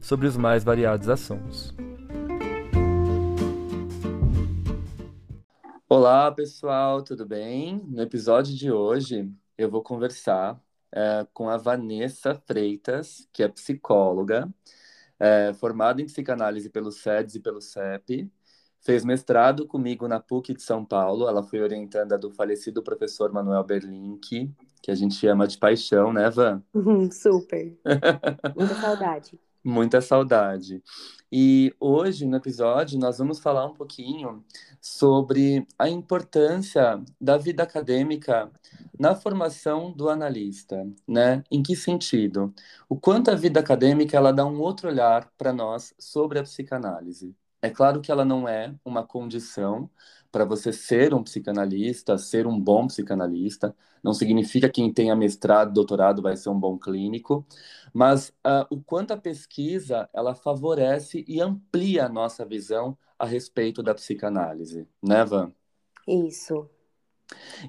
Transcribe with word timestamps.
sobre 0.00 0.26
os 0.26 0.36
mais 0.36 0.64
variados 0.64 1.08
assuntos. 1.08 1.74
Olá, 5.88 6.30
pessoal, 6.30 7.02
tudo 7.02 7.26
bem? 7.26 7.84
No 7.88 8.02
episódio 8.02 8.54
de 8.54 8.70
hoje, 8.70 9.30
eu 9.58 9.68
vou 9.68 9.82
conversar 9.82 10.60
é, 10.92 11.26
com 11.32 11.48
a 11.48 11.56
Vanessa 11.56 12.34
Freitas, 12.46 13.28
que 13.32 13.42
é 13.42 13.48
psicóloga, 13.48 14.48
é, 15.18 15.52
formada 15.52 16.00
em 16.00 16.06
psicanálise 16.06 16.70
pelo 16.70 16.90
SEDS 16.90 17.34
e 17.34 17.40
pelo 17.40 17.60
CEP, 17.60 18.30
fez 18.80 19.04
mestrado 19.04 19.66
comigo 19.66 20.08
na 20.08 20.18
PUC 20.18 20.54
de 20.54 20.62
São 20.62 20.84
Paulo. 20.84 21.28
Ela 21.28 21.42
foi 21.42 21.60
orientanda 21.60 22.16
do 22.16 22.30
falecido 22.30 22.82
professor 22.82 23.32
Manuel 23.32 23.62
Berlink, 23.64 24.50
que 24.82 24.90
a 24.90 24.94
gente 24.94 25.26
ama 25.26 25.46
de 25.46 25.58
paixão, 25.58 26.12
né, 26.12 26.30
Van? 26.30 26.62
Super. 27.12 27.78
Muita 28.56 28.74
saudade. 28.76 29.38
Muita 29.62 30.00
saudade. 30.00 30.82
E 31.30 31.74
hoje, 31.78 32.24
no 32.26 32.36
episódio, 32.36 32.98
nós 32.98 33.18
vamos 33.18 33.38
falar 33.40 33.66
um 33.66 33.74
pouquinho 33.74 34.42
sobre 34.80 35.66
a 35.78 35.88
importância 35.88 37.02
da 37.20 37.36
vida 37.36 37.62
acadêmica 37.62 38.50
na 38.98 39.14
formação 39.14 39.92
do 39.92 40.08
analista, 40.08 40.86
né? 41.06 41.44
Em 41.50 41.62
que 41.62 41.76
sentido? 41.76 42.54
O 42.88 42.98
quanto 42.98 43.30
a 43.30 43.34
vida 43.34 43.60
acadêmica 43.60 44.16
ela 44.16 44.32
dá 44.32 44.46
um 44.46 44.58
outro 44.60 44.88
olhar 44.88 45.30
para 45.36 45.52
nós 45.52 45.94
sobre 45.98 46.38
a 46.38 46.42
psicanálise. 46.42 47.36
É 47.62 47.68
claro 47.68 48.00
que 48.00 48.10
ela 48.10 48.24
não 48.24 48.48
é 48.48 48.74
uma 48.82 49.06
condição 49.06 49.90
para 50.30 50.44
você 50.44 50.72
ser 50.72 51.12
um 51.14 51.22
psicanalista, 51.22 52.16
ser 52.18 52.46
um 52.46 52.58
bom 52.58 52.86
psicanalista. 52.86 53.74
Não 54.02 54.14
significa 54.14 54.68
que 54.68 54.80
quem 54.80 54.92
tenha 54.92 55.14
mestrado, 55.16 55.72
doutorado 55.72 56.22
vai 56.22 56.36
ser 56.36 56.48
um 56.48 56.58
bom 56.58 56.78
clínico, 56.78 57.46
mas 57.92 58.30
uh, 58.46 58.66
o 58.70 58.80
quanto 58.80 59.12
a 59.12 59.16
pesquisa 59.16 60.08
ela 60.12 60.34
favorece 60.34 61.24
e 61.28 61.40
amplia 61.40 62.06
a 62.06 62.08
nossa 62.08 62.44
visão 62.44 62.96
a 63.18 63.26
respeito 63.26 63.82
da 63.82 63.94
psicanálise, 63.94 64.88
né, 65.02 65.24
Van? 65.24 65.52
Isso. 66.08 66.68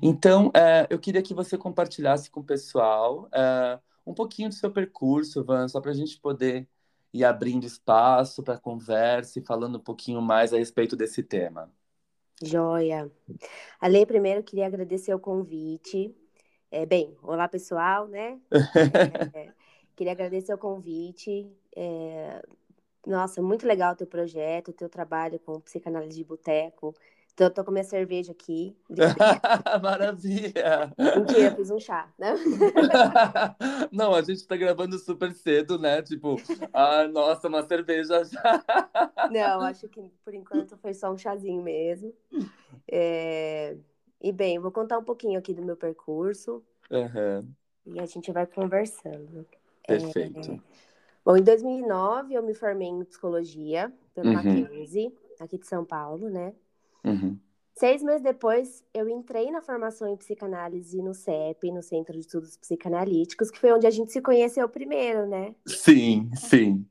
Então, 0.02 0.48
uh, 0.48 0.88
eu 0.90 1.00
queria 1.00 1.22
que 1.22 1.34
você 1.34 1.58
compartilhasse 1.58 2.30
com 2.32 2.40
o 2.40 2.44
pessoal 2.44 3.28
uh, 3.28 3.80
um 4.06 4.14
pouquinho 4.14 4.50
do 4.50 4.56
seu 4.56 4.72
percurso, 4.72 5.44
Van, 5.44 5.68
só 5.68 5.80
para 5.82 5.92
a 5.92 5.94
gente 5.96 6.20
poder 6.20 6.68
ir 7.14 7.26
abrindo 7.26 7.66
espaço 7.66 8.42
para 8.42 8.58
conversa 8.58 9.40
e 9.40 9.46
falando 9.46 9.78
um 9.78 9.82
pouquinho 9.82 10.22
mais 10.22 10.54
a 10.54 10.58
respeito 10.58 10.96
desse 10.96 11.22
tema. 11.22 11.72
Joia. 12.44 13.12
Ale, 13.80 14.06
primeiro 14.06 14.44
queria 14.44 14.68
agradecer 14.68 15.14
o 15.14 15.20
convite. 15.20 16.16
É, 16.72 16.86
bem, 16.86 17.16
olá 17.22 17.48
pessoal, 17.48 18.08
né? 18.08 18.40
É, 19.36 19.52
queria 19.96 20.14
agradecer 20.14 20.54
o 20.54 20.58
convite. 20.58 21.50
É, 21.76 22.42
nossa, 23.06 23.42
muito 23.42 23.66
legal 23.68 23.94
o 23.94 23.96
teu 23.96 24.08
projeto, 24.08 24.70
o 24.70 24.74
teu 24.74 24.90
trabalho 24.90 25.40
com 25.40 25.60
psicanálise 25.62 26.18
de 26.18 26.24
boteco. 26.24 26.94
Então, 27.34 27.48
eu 27.48 27.52
tô 27.52 27.64
com 27.64 27.72
minha 27.72 27.84
cerveja 27.84 28.32
aqui. 28.32 28.76
Maravilha! 29.82 30.94
Mentira, 30.98 31.56
fiz 31.56 31.72
um 31.72 31.80
chá, 31.80 32.12
né? 32.18 32.36
Não, 33.92 34.14
a 34.14 34.22
gente 34.22 34.46
tá 34.46 34.56
gravando 34.58 35.00
super 35.00 35.32
cedo, 35.34 35.80
né? 35.80 36.02
Tipo, 36.02 36.36
ah, 36.74 37.08
nossa, 37.08 37.48
uma 37.48 37.64
cerveja 37.64 38.24
já. 38.26 38.64
Não, 39.32 39.62
acho 39.62 39.88
que 39.88 40.02
por 40.24 40.34
enquanto 40.34 40.78
foi 40.78 40.94
só 40.94 41.12
um 41.12 41.18
chazinho 41.18 41.64
mesmo. 41.64 42.14
É... 42.90 43.78
E 44.22 44.32
bem, 44.32 44.60
vou 44.60 44.72
contar 44.72 45.00
um 45.00 45.04
pouquinho 45.04 45.40
aqui 45.40 45.54
do 45.54 45.64
meu 45.64 45.78
percurso. 45.78 46.64
Uhum. 46.92 47.48
E 47.86 48.00
a 48.00 48.06
gente 48.06 48.32
vai 48.32 48.46
conversando. 48.46 49.48
Perfeito. 49.88 50.52
É... 50.52 50.60
Bom, 51.24 51.38
em 51.38 51.44
2009 51.44 52.34
eu 52.34 52.44
me 52.44 52.54
formei 52.54 52.90
em 52.90 53.04
psicologia 53.04 53.92
pelo 54.14 54.28
uhum. 54.28 54.34
Mackenzie, 54.34 55.16
aqui 55.40 55.58
de 55.58 55.66
São 55.66 55.86
Paulo, 55.86 56.30
né? 56.30 56.54
Uhum. 57.04 57.40
Seis 57.74 58.04
meses 58.04 58.22
depois, 58.22 58.84
eu 58.94 59.10
entrei 59.10 59.50
na 59.50 59.62
formação 59.62 60.08
em 60.08 60.16
psicanálise 60.16 61.02
no 61.02 61.14
CEP, 61.14 61.72
no 61.72 61.82
Centro 61.82 62.14
de 62.14 62.20
Estudos 62.20 62.58
Psicanalíticos, 62.58 63.50
que 63.50 63.58
foi 63.58 63.72
onde 63.72 63.88
a 63.88 63.90
gente 63.90 64.12
se 64.12 64.22
conheceu 64.22 64.68
primeiro, 64.70 65.26
né? 65.26 65.56
Sim, 65.66 66.30
sim. 66.36 66.86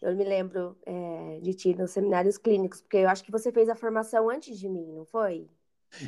Eu 0.00 0.16
me 0.16 0.24
lembro 0.24 0.76
é, 0.86 1.40
de 1.40 1.54
ti 1.54 1.74
nos 1.74 1.90
seminários 1.90 2.38
clínicos, 2.38 2.80
porque 2.80 2.98
eu 2.98 3.08
acho 3.08 3.22
que 3.22 3.30
você 3.30 3.52
fez 3.52 3.68
a 3.68 3.74
formação 3.74 4.30
antes 4.30 4.58
de 4.58 4.68
mim, 4.68 4.92
não 4.92 5.04
foi? 5.04 5.48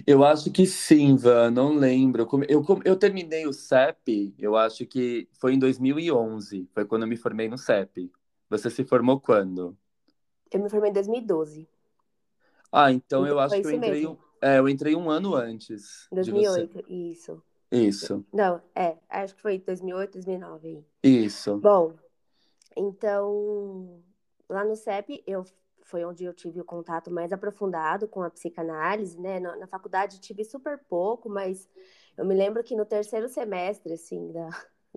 Eu 0.07 0.25
acho 0.25 0.51
que 0.51 0.67
sim, 0.67 1.17
Van, 1.17 1.51
não 1.51 1.75
lembro. 1.75 2.29
Eu, 2.49 2.65
eu 2.85 2.97
terminei 2.97 3.47
o 3.47 3.53
CEP, 3.53 4.35
eu 4.39 4.57
acho 4.57 4.87
que 4.87 5.29
foi 5.39 5.55
em 5.55 5.59
2011, 5.59 6.69
foi 6.73 6.85
quando 6.85 7.03
eu 7.03 7.09
me 7.09 7.17
formei 7.17 7.49
no 7.49 7.59
CEP. 7.59 8.11
Você 8.49 8.71
se 8.71 8.85
formou 8.85 9.21
quando? 9.21 9.77
Eu 10.53 10.61
me 10.61 10.69
formei 10.69 10.91
em 10.91 10.95
2012. 10.95 11.69
Ah, 12.73 12.93
então 12.93 13.27
eu 13.27 13.39
acho 13.39 13.61
que 13.61 13.67
eu 13.67 13.71
entrei, 13.71 14.07
um, 14.07 14.17
é, 14.41 14.59
eu 14.59 14.69
entrei 14.69 14.95
um 14.95 15.11
ano 15.11 15.35
antes. 15.35 16.07
2008, 16.13 16.85
isso. 16.89 17.43
Isso. 17.71 18.25
Não, 18.33 18.61
é, 18.75 18.97
acho 19.09 19.35
que 19.35 19.43
foi 19.43 19.59
2008, 19.59 20.13
2009. 20.15 20.85
Isso. 21.03 21.57
Bom, 21.59 21.95
então, 22.77 24.03
lá 24.49 24.65
no 24.65 24.75
CEP, 24.75 25.23
eu 25.27 25.45
foi 25.83 26.05
onde 26.05 26.25
eu 26.25 26.33
tive 26.33 26.61
o 26.61 26.65
contato 26.65 27.11
mais 27.11 27.33
aprofundado 27.33 28.07
com 28.07 28.23
a 28.23 28.31
psicanálise, 28.31 29.21
né? 29.21 29.41
Na, 29.41 29.57
na, 29.57 29.67
faculdade 29.67 30.21
tive 30.21 30.45
super 30.45 30.79
pouco, 30.89 31.29
mas 31.29 31.69
eu 32.17 32.25
me 32.25 32.35
lembro 32.35 32.63
que 32.63 32.77
no 32.77 32.87
terceiro 32.87 33.29
semestre, 33.29 33.95
assim, 33.95 34.31
da, 34.31 34.49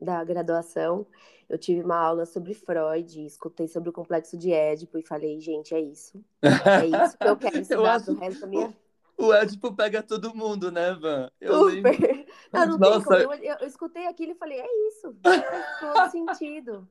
da 0.01 0.23
graduação, 0.23 1.05
eu 1.49 1.57
tive 1.57 1.81
uma 1.81 1.97
aula 1.97 2.25
sobre 2.25 2.53
Freud, 2.53 3.25
escutei 3.25 3.67
sobre 3.67 3.89
o 3.89 3.93
complexo 3.93 4.37
de 4.37 4.51
Édipo 4.51 4.97
e 4.97 5.03
falei, 5.03 5.39
gente, 5.39 5.73
é 5.73 5.79
isso. 5.79 6.23
É 6.41 6.85
isso 6.85 7.17
que 7.17 7.27
eu 7.27 7.37
quero 7.37 7.57
estudar 7.61 7.99
eu 7.99 8.03
pro 8.03 8.15
resto 8.15 8.41
da 8.41 8.47
minha 8.47 8.73
o 9.17 9.33
Édipo 9.33 9.73
pega 9.73 10.01
todo 10.01 10.35
mundo, 10.35 10.71
né, 10.71 10.93
Van? 10.93 11.29
Eu 11.39 11.69
Super. 11.69 11.99
Lembro... 11.99 12.25
Não, 12.51 12.65
não 12.65 12.77
Nossa. 12.77 13.15
Eu, 13.15 13.31
eu, 13.31 13.67
escutei 13.67 14.07
aquilo 14.07 14.31
e 14.31 14.35
falei, 14.35 14.59
é 14.59 14.87
isso. 14.87 15.15
Faz 15.21 15.79
todo 15.79 16.11
sentido. 16.11 16.87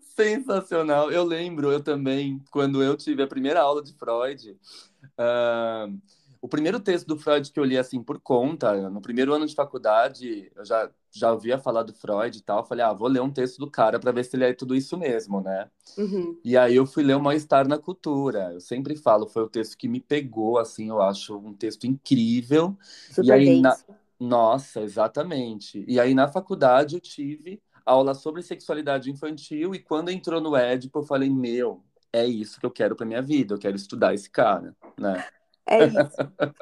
Sensacional. 0.00 1.10
Eu 1.10 1.24
lembro, 1.24 1.72
eu 1.72 1.82
também, 1.82 2.42
quando 2.50 2.82
eu 2.82 2.96
tive 2.96 3.22
a 3.22 3.26
primeira 3.26 3.60
aula 3.60 3.82
de 3.82 3.94
Freud, 3.94 4.58
uh, 5.02 6.00
o 6.44 6.48
primeiro 6.48 6.78
texto 6.78 7.06
do 7.06 7.16
Freud 7.16 7.50
que 7.50 7.58
eu 7.58 7.64
li 7.64 7.78
assim 7.78 8.02
por 8.02 8.20
conta, 8.20 8.90
no 8.90 9.00
primeiro 9.00 9.32
ano 9.32 9.46
de 9.46 9.54
faculdade, 9.54 10.52
eu 10.54 10.62
já, 10.62 10.90
já 11.10 11.32
ouvia 11.32 11.58
falar 11.58 11.84
do 11.84 11.94
Freud 11.94 12.36
e 12.36 12.42
tal, 12.42 12.66
falei, 12.66 12.84
ah, 12.84 12.92
vou 12.92 13.08
ler 13.08 13.22
um 13.22 13.30
texto 13.30 13.56
do 13.56 13.70
cara 13.70 13.98
para 13.98 14.12
ver 14.12 14.26
se 14.26 14.36
ele 14.36 14.44
é 14.44 14.52
tudo 14.52 14.76
isso 14.76 14.98
mesmo, 14.98 15.40
né? 15.40 15.70
Uhum. 15.96 16.38
E 16.44 16.54
aí 16.54 16.76
eu 16.76 16.84
fui 16.84 17.02
ler 17.02 17.16
o 17.16 17.22
Mal-Estar 17.22 17.66
na 17.66 17.78
Cultura. 17.78 18.50
Eu 18.52 18.60
sempre 18.60 18.94
falo, 18.94 19.26
foi 19.26 19.42
o 19.42 19.48
texto 19.48 19.74
que 19.78 19.88
me 19.88 20.00
pegou, 20.00 20.58
assim, 20.58 20.90
eu 20.90 21.00
acho 21.00 21.34
um 21.34 21.54
texto 21.54 21.86
incrível. 21.86 22.76
Super 23.10 23.24
e 23.24 23.32
aí, 23.32 23.60
na... 23.62 23.74
Nossa, 24.20 24.82
exatamente. 24.82 25.82
E 25.88 25.98
aí 25.98 26.12
na 26.12 26.28
faculdade 26.28 26.96
eu 26.96 27.00
tive 27.00 27.58
aula 27.86 28.12
sobre 28.12 28.42
sexualidade 28.42 29.10
infantil 29.10 29.74
e 29.74 29.78
quando 29.78 30.10
entrou 30.10 30.42
no 30.42 30.54
Édipo 30.54 30.98
eu 30.98 31.04
falei, 31.04 31.30
meu, 31.30 31.82
é 32.12 32.26
isso 32.26 32.60
que 32.60 32.66
eu 32.66 32.70
quero 32.70 32.94
para 32.94 33.06
minha 33.06 33.22
vida, 33.22 33.54
eu 33.54 33.58
quero 33.58 33.76
estudar 33.76 34.12
esse 34.12 34.28
cara, 34.28 34.76
né? 34.98 35.24
É 35.66 35.78
isso, 35.86 35.98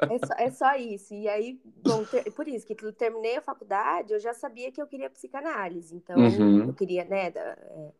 é 0.01 0.19
só, 0.19 0.33
é 0.37 0.51
só 0.51 0.75
isso. 0.75 1.13
E 1.13 1.27
aí, 1.27 1.59
bom, 1.83 2.03
ter, 2.05 2.31
por 2.31 2.47
isso 2.47 2.65
que 2.65 2.85
eu 2.85 2.93
terminei 2.93 3.37
a 3.37 3.41
faculdade, 3.41 4.13
eu 4.13 4.19
já 4.19 4.33
sabia 4.33 4.71
que 4.71 4.81
eu 4.81 4.87
queria 4.87 5.09
psicanálise, 5.09 5.95
então 5.95 6.17
uhum. 6.17 6.67
eu 6.67 6.73
queria, 6.73 7.03
né, 7.05 7.29
da, 7.29 7.41
é, 7.41 7.91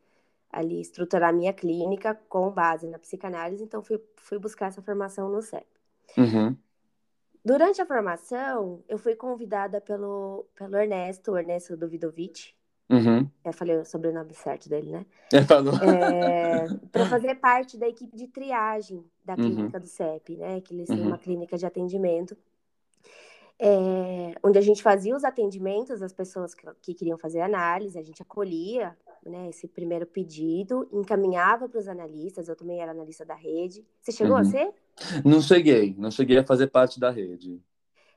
ali 0.49 0.79
estruturar 0.79 1.29
a 1.29 1.33
minha 1.33 1.51
clínica 1.51 2.15
com 2.29 2.49
base 2.49 2.87
na 2.87 2.99
psicanálise, 2.99 3.63
então 3.63 3.81
fui, 3.81 4.01
fui 4.15 4.39
buscar 4.39 4.67
essa 4.67 4.81
formação 4.81 5.29
no 5.29 5.41
CEP. 5.41 5.67
Uhum. 6.17 6.55
Durante 7.43 7.81
a 7.81 7.85
formação, 7.85 8.81
eu 8.87 8.97
fui 8.97 9.15
convidada 9.15 9.81
pelo, 9.81 10.45
pelo 10.55 10.77
Ernesto, 10.77 11.35
Ernesto 11.37 11.75
Duvidovich, 11.75 12.55
Uhum. 12.89 13.27
Eu 13.43 13.53
falei 13.53 13.77
o 13.77 13.85
sobrenome 13.85 14.33
certo 14.33 14.69
dele, 14.69 14.91
né? 14.91 15.05
É, 15.31 15.41
falou. 15.43 15.73
É, 15.75 16.67
para 16.91 17.05
fazer 17.07 17.35
parte 17.35 17.77
da 17.77 17.87
equipe 17.87 18.15
de 18.15 18.27
triagem 18.27 19.03
da 19.23 19.33
Uhum. 19.33 19.39
clínica 19.39 19.79
do 19.79 19.87
CEP, 19.87 20.37
né? 20.37 20.61
Que 20.61 20.73
eles 20.73 20.87
têm 20.87 20.99
Uhum. 20.99 21.07
uma 21.07 21.17
clínica 21.17 21.57
de 21.57 21.65
atendimento, 21.65 22.37
é, 23.59 24.35
onde 24.43 24.57
a 24.57 24.61
gente 24.61 24.81
fazia 24.81 25.15
os 25.15 25.23
atendimentos 25.23 25.99
das 25.99 26.11
pessoas 26.11 26.53
que, 26.53 26.67
que 26.81 26.93
queriam 26.93 27.17
fazer 27.17 27.41
análise, 27.41 27.97
a 27.97 28.03
gente 28.03 28.21
acolhia 28.21 28.97
né, 29.25 29.49
esse 29.49 29.67
primeiro 29.67 30.05
pedido, 30.05 30.87
encaminhava 30.91 31.69
para 31.69 31.79
os 31.79 31.87
analistas, 31.87 32.49
eu 32.49 32.55
também 32.55 32.81
era 32.81 32.91
analista 32.91 33.25
da 33.25 33.35
rede. 33.35 33.85
Você 34.01 34.11
chegou 34.11 34.35
uhum. 34.35 34.41
a 34.41 34.43
ser? 34.43 34.73
Não 35.23 35.41
cheguei, 35.41 35.95
não 35.97 36.11
cheguei 36.11 36.37
a 36.37 36.43
fazer 36.43 36.67
parte 36.67 36.99
da 36.99 37.09
rede. 37.09 37.61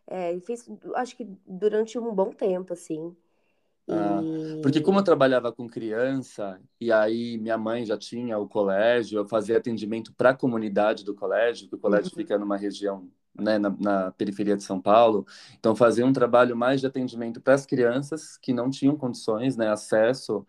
É, 0.06 0.38
fiz, 0.40 0.69
acho 0.94 1.16
que 1.16 1.26
durante 1.46 1.98
um 1.98 2.14
bom 2.14 2.30
tempo, 2.30 2.72
assim. 2.72 3.14
Ah, 3.88 4.20
porque 4.62 4.80
como 4.80 4.98
eu 4.98 5.04
trabalhava 5.04 5.52
com 5.52 5.68
criança 5.68 6.60
e 6.80 6.90
aí 6.90 7.38
minha 7.38 7.56
mãe 7.56 7.84
já 7.84 7.96
tinha 7.96 8.36
o 8.38 8.48
colégio, 8.48 9.18
eu 9.18 9.26
fazia 9.26 9.56
atendimento 9.56 10.12
para 10.14 10.30
a 10.30 10.34
comunidade 10.34 11.04
do 11.04 11.14
colégio, 11.14 11.68
que 11.68 11.76
o 11.76 11.78
colégio 11.78 12.10
uhum. 12.10 12.16
fica 12.16 12.36
numa 12.36 12.56
região 12.56 13.08
né, 13.38 13.58
na, 13.58 13.70
na, 13.78 14.10
periferia 14.12 14.56
de 14.56 14.64
São 14.64 14.80
Paulo, 14.80 15.26
então 15.58 15.76
fazia 15.76 16.04
um 16.04 16.12
trabalho 16.12 16.56
mais 16.56 16.80
de 16.80 16.86
atendimento 16.86 17.40
para 17.40 17.54
as 17.54 17.66
crianças 17.66 18.36
que 18.38 18.52
não 18.52 18.70
tinham 18.70 18.96
condições, 18.96 19.56
né, 19.56 19.68
acesso 19.68 20.44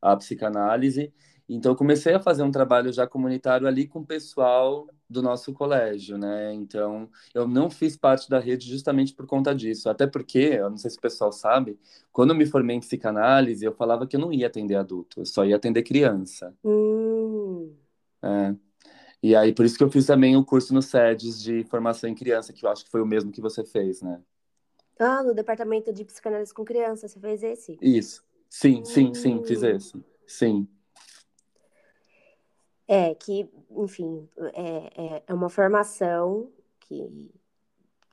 à 0.00 0.16
psicanálise 0.16 1.12
então, 1.48 1.74
comecei 1.74 2.14
a 2.14 2.20
fazer 2.20 2.42
um 2.42 2.50
trabalho 2.50 2.92
já 2.92 3.06
comunitário 3.06 3.66
ali 3.66 3.86
com 3.86 4.00
o 4.00 4.06
pessoal 4.06 4.86
do 5.08 5.22
nosso 5.22 5.52
colégio, 5.52 6.16
né? 6.16 6.54
Então, 6.54 7.08
eu 7.34 7.46
não 7.46 7.68
fiz 7.68 7.96
parte 7.96 8.28
da 8.30 8.38
rede 8.38 8.68
justamente 8.68 9.14
por 9.14 9.26
conta 9.26 9.54
disso. 9.54 9.88
Até 9.88 10.06
porque, 10.06 10.38
eu 10.38 10.70
não 10.70 10.76
sei 10.76 10.90
se 10.90 10.98
o 10.98 11.00
pessoal 11.00 11.32
sabe, 11.32 11.78
quando 12.10 12.30
eu 12.30 12.36
me 12.36 12.46
formei 12.46 12.76
em 12.76 12.80
psicanálise, 12.80 13.64
eu 13.64 13.72
falava 13.72 14.06
que 14.06 14.16
eu 14.16 14.20
não 14.20 14.32
ia 14.32 14.46
atender 14.46 14.76
adulto, 14.76 15.20
eu 15.20 15.26
só 15.26 15.44
ia 15.44 15.56
atender 15.56 15.82
criança. 15.82 16.54
Hum. 16.64 17.74
É. 18.22 18.54
E 19.22 19.36
aí, 19.36 19.52
por 19.54 19.64
isso 19.64 19.76
que 19.76 19.84
eu 19.84 19.90
fiz 19.90 20.06
também 20.06 20.36
o 20.36 20.44
curso 20.44 20.74
no 20.74 20.82
SEDES 20.82 21.40
de 21.42 21.64
formação 21.64 22.08
em 22.08 22.14
criança, 22.14 22.52
que 22.52 22.64
eu 22.64 22.70
acho 22.70 22.84
que 22.84 22.90
foi 22.90 23.02
o 23.02 23.06
mesmo 23.06 23.30
que 23.30 23.40
você 23.40 23.64
fez, 23.64 24.02
né? 24.02 24.20
Ah, 24.98 25.22
no 25.22 25.34
departamento 25.34 25.92
de 25.92 26.04
psicanálise 26.04 26.52
com 26.52 26.64
criança, 26.64 27.08
você 27.08 27.20
fez 27.20 27.42
esse? 27.42 27.78
Isso. 27.80 28.24
Sim, 28.48 28.84
sim, 28.84 29.14
sim, 29.14 29.42
fiz 29.44 29.62
hum. 29.62 29.66
esse. 29.66 30.04
Sim. 30.26 30.68
É, 32.92 33.14
que, 33.14 33.48
enfim, 33.70 34.28
é, 34.52 35.14
é, 35.16 35.22
é 35.26 35.32
uma 35.32 35.48
formação 35.48 36.50
que 36.80 37.32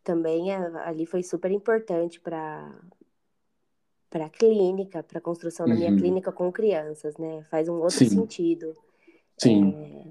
também 0.01 0.53
é, 0.53 0.55
ali 0.85 1.05
foi 1.05 1.21
super 1.21 1.51
importante 1.51 2.17
para 2.17 2.73
para 4.09 4.27
a 4.27 4.29
clínica, 4.29 5.03
para 5.03 5.19
a 5.19 5.21
construção 5.21 5.67
da 5.67 5.75
minha 5.75 5.91
uhum. 5.91 5.97
clínica 5.97 6.31
com 6.31 6.49
crianças, 6.49 7.17
né? 7.17 7.43
Faz 7.43 7.67
um 7.67 7.75
outro 7.75 7.97
Sim. 7.97 8.09
sentido. 8.09 8.73
Sim. 9.37 9.75
É, 9.75 10.05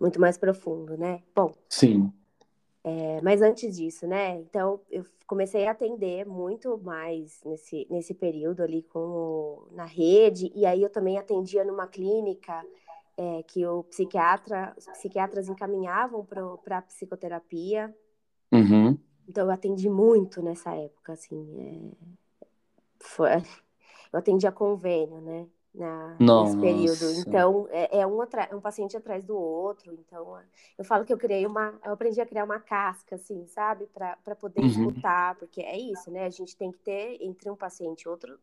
muito 0.00 0.18
mais 0.18 0.38
profundo, 0.38 0.96
né? 0.96 1.22
Bom. 1.36 1.52
Sim. 1.68 2.10
É, 2.82 3.20
mas 3.20 3.42
antes 3.42 3.76
disso, 3.76 4.06
né? 4.06 4.40
Então, 4.40 4.80
eu 4.90 5.04
comecei 5.26 5.66
a 5.66 5.72
atender 5.72 6.26
muito 6.26 6.78
mais 6.78 7.40
nesse, 7.44 7.86
nesse 7.90 8.14
período 8.14 8.62
ali 8.62 8.82
com, 8.82 9.68
na 9.72 9.84
rede, 9.84 10.50
e 10.54 10.64
aí 10.64 10.82
eu 10.82 10.90
também 10.90 11.18
atendia 11.18 11.64
numa 11.64 11.86
clínica 11.86 12.64
é, 13.16 13.42
que 13.44 13.64
o 13.66 13.84
psiquiatra, 13.84 14.74
os 14.76 14.86
psiquiatras 14.86 15.48
encaminhavam 15.48 16.24
para 16.24 16.78
a 16.78 16.82
psicoterapia. 16.82 17.94
Uhum. 18.52 18.98
Então 19.28 19.46
eu 19.46 19.50
atendi 19.50 19.88
muito 19.88 20.42
nessa 20.42 20.74
época, 20.74 21.12
assim, 21.12 21.92
é, 22.40 22.46
foi, 23.00 23.30
eu 24.12 24.18
atendi 24.18 24.46
a 24.46 24.52
convênio, 24.52 25.20
né, 25.20 25.46
na, 25.74 26.16
nesse 26.18 26.58
período. 26.58 27.10
Então 27.20 27.68
é, 27.70 28.00
é 28.00 28.06
um, 28.06 28.22
é 28.22 28.54
um 28.54 28.60
paciente 28.60 28.96
atrás 28.96 29.24
do 29.24 29.36
outro. 29.36 29.92
Então 29.94 30.38
eu 30.76 30.84
falo 30.84 31.04
que 31.04 31.12
eu 31.12 31.18
criei 31.18 31.46
uma, 31.46 31.78
eu 31.84 31.92
aprendi 31.92 32.20
a 32.20 32.26
criar 32.26 32.44
uma 32.44 32.60
casca, 32.60 33.16
assim, 33.16 33.46
sabe, 33.46 33.86
para 33.86 34.36
poder 34.38 34.60
uhum. 34.60 34.66
escutar, 34.66 35.36
porque 35.36 35.60
é 35.60 35.78
isso, 35.78 36.10
né? 36.10 36.26
A 36.26 36.30
gente 36.30 36.56
tem 36.56 36.70
que 36.70 36.78
ter 36.78 37.18
entre 37.20 37.50
um 37.50 37.56
paciente 37.56 38.02
e 38.02 38.08
outro 38.08 38.38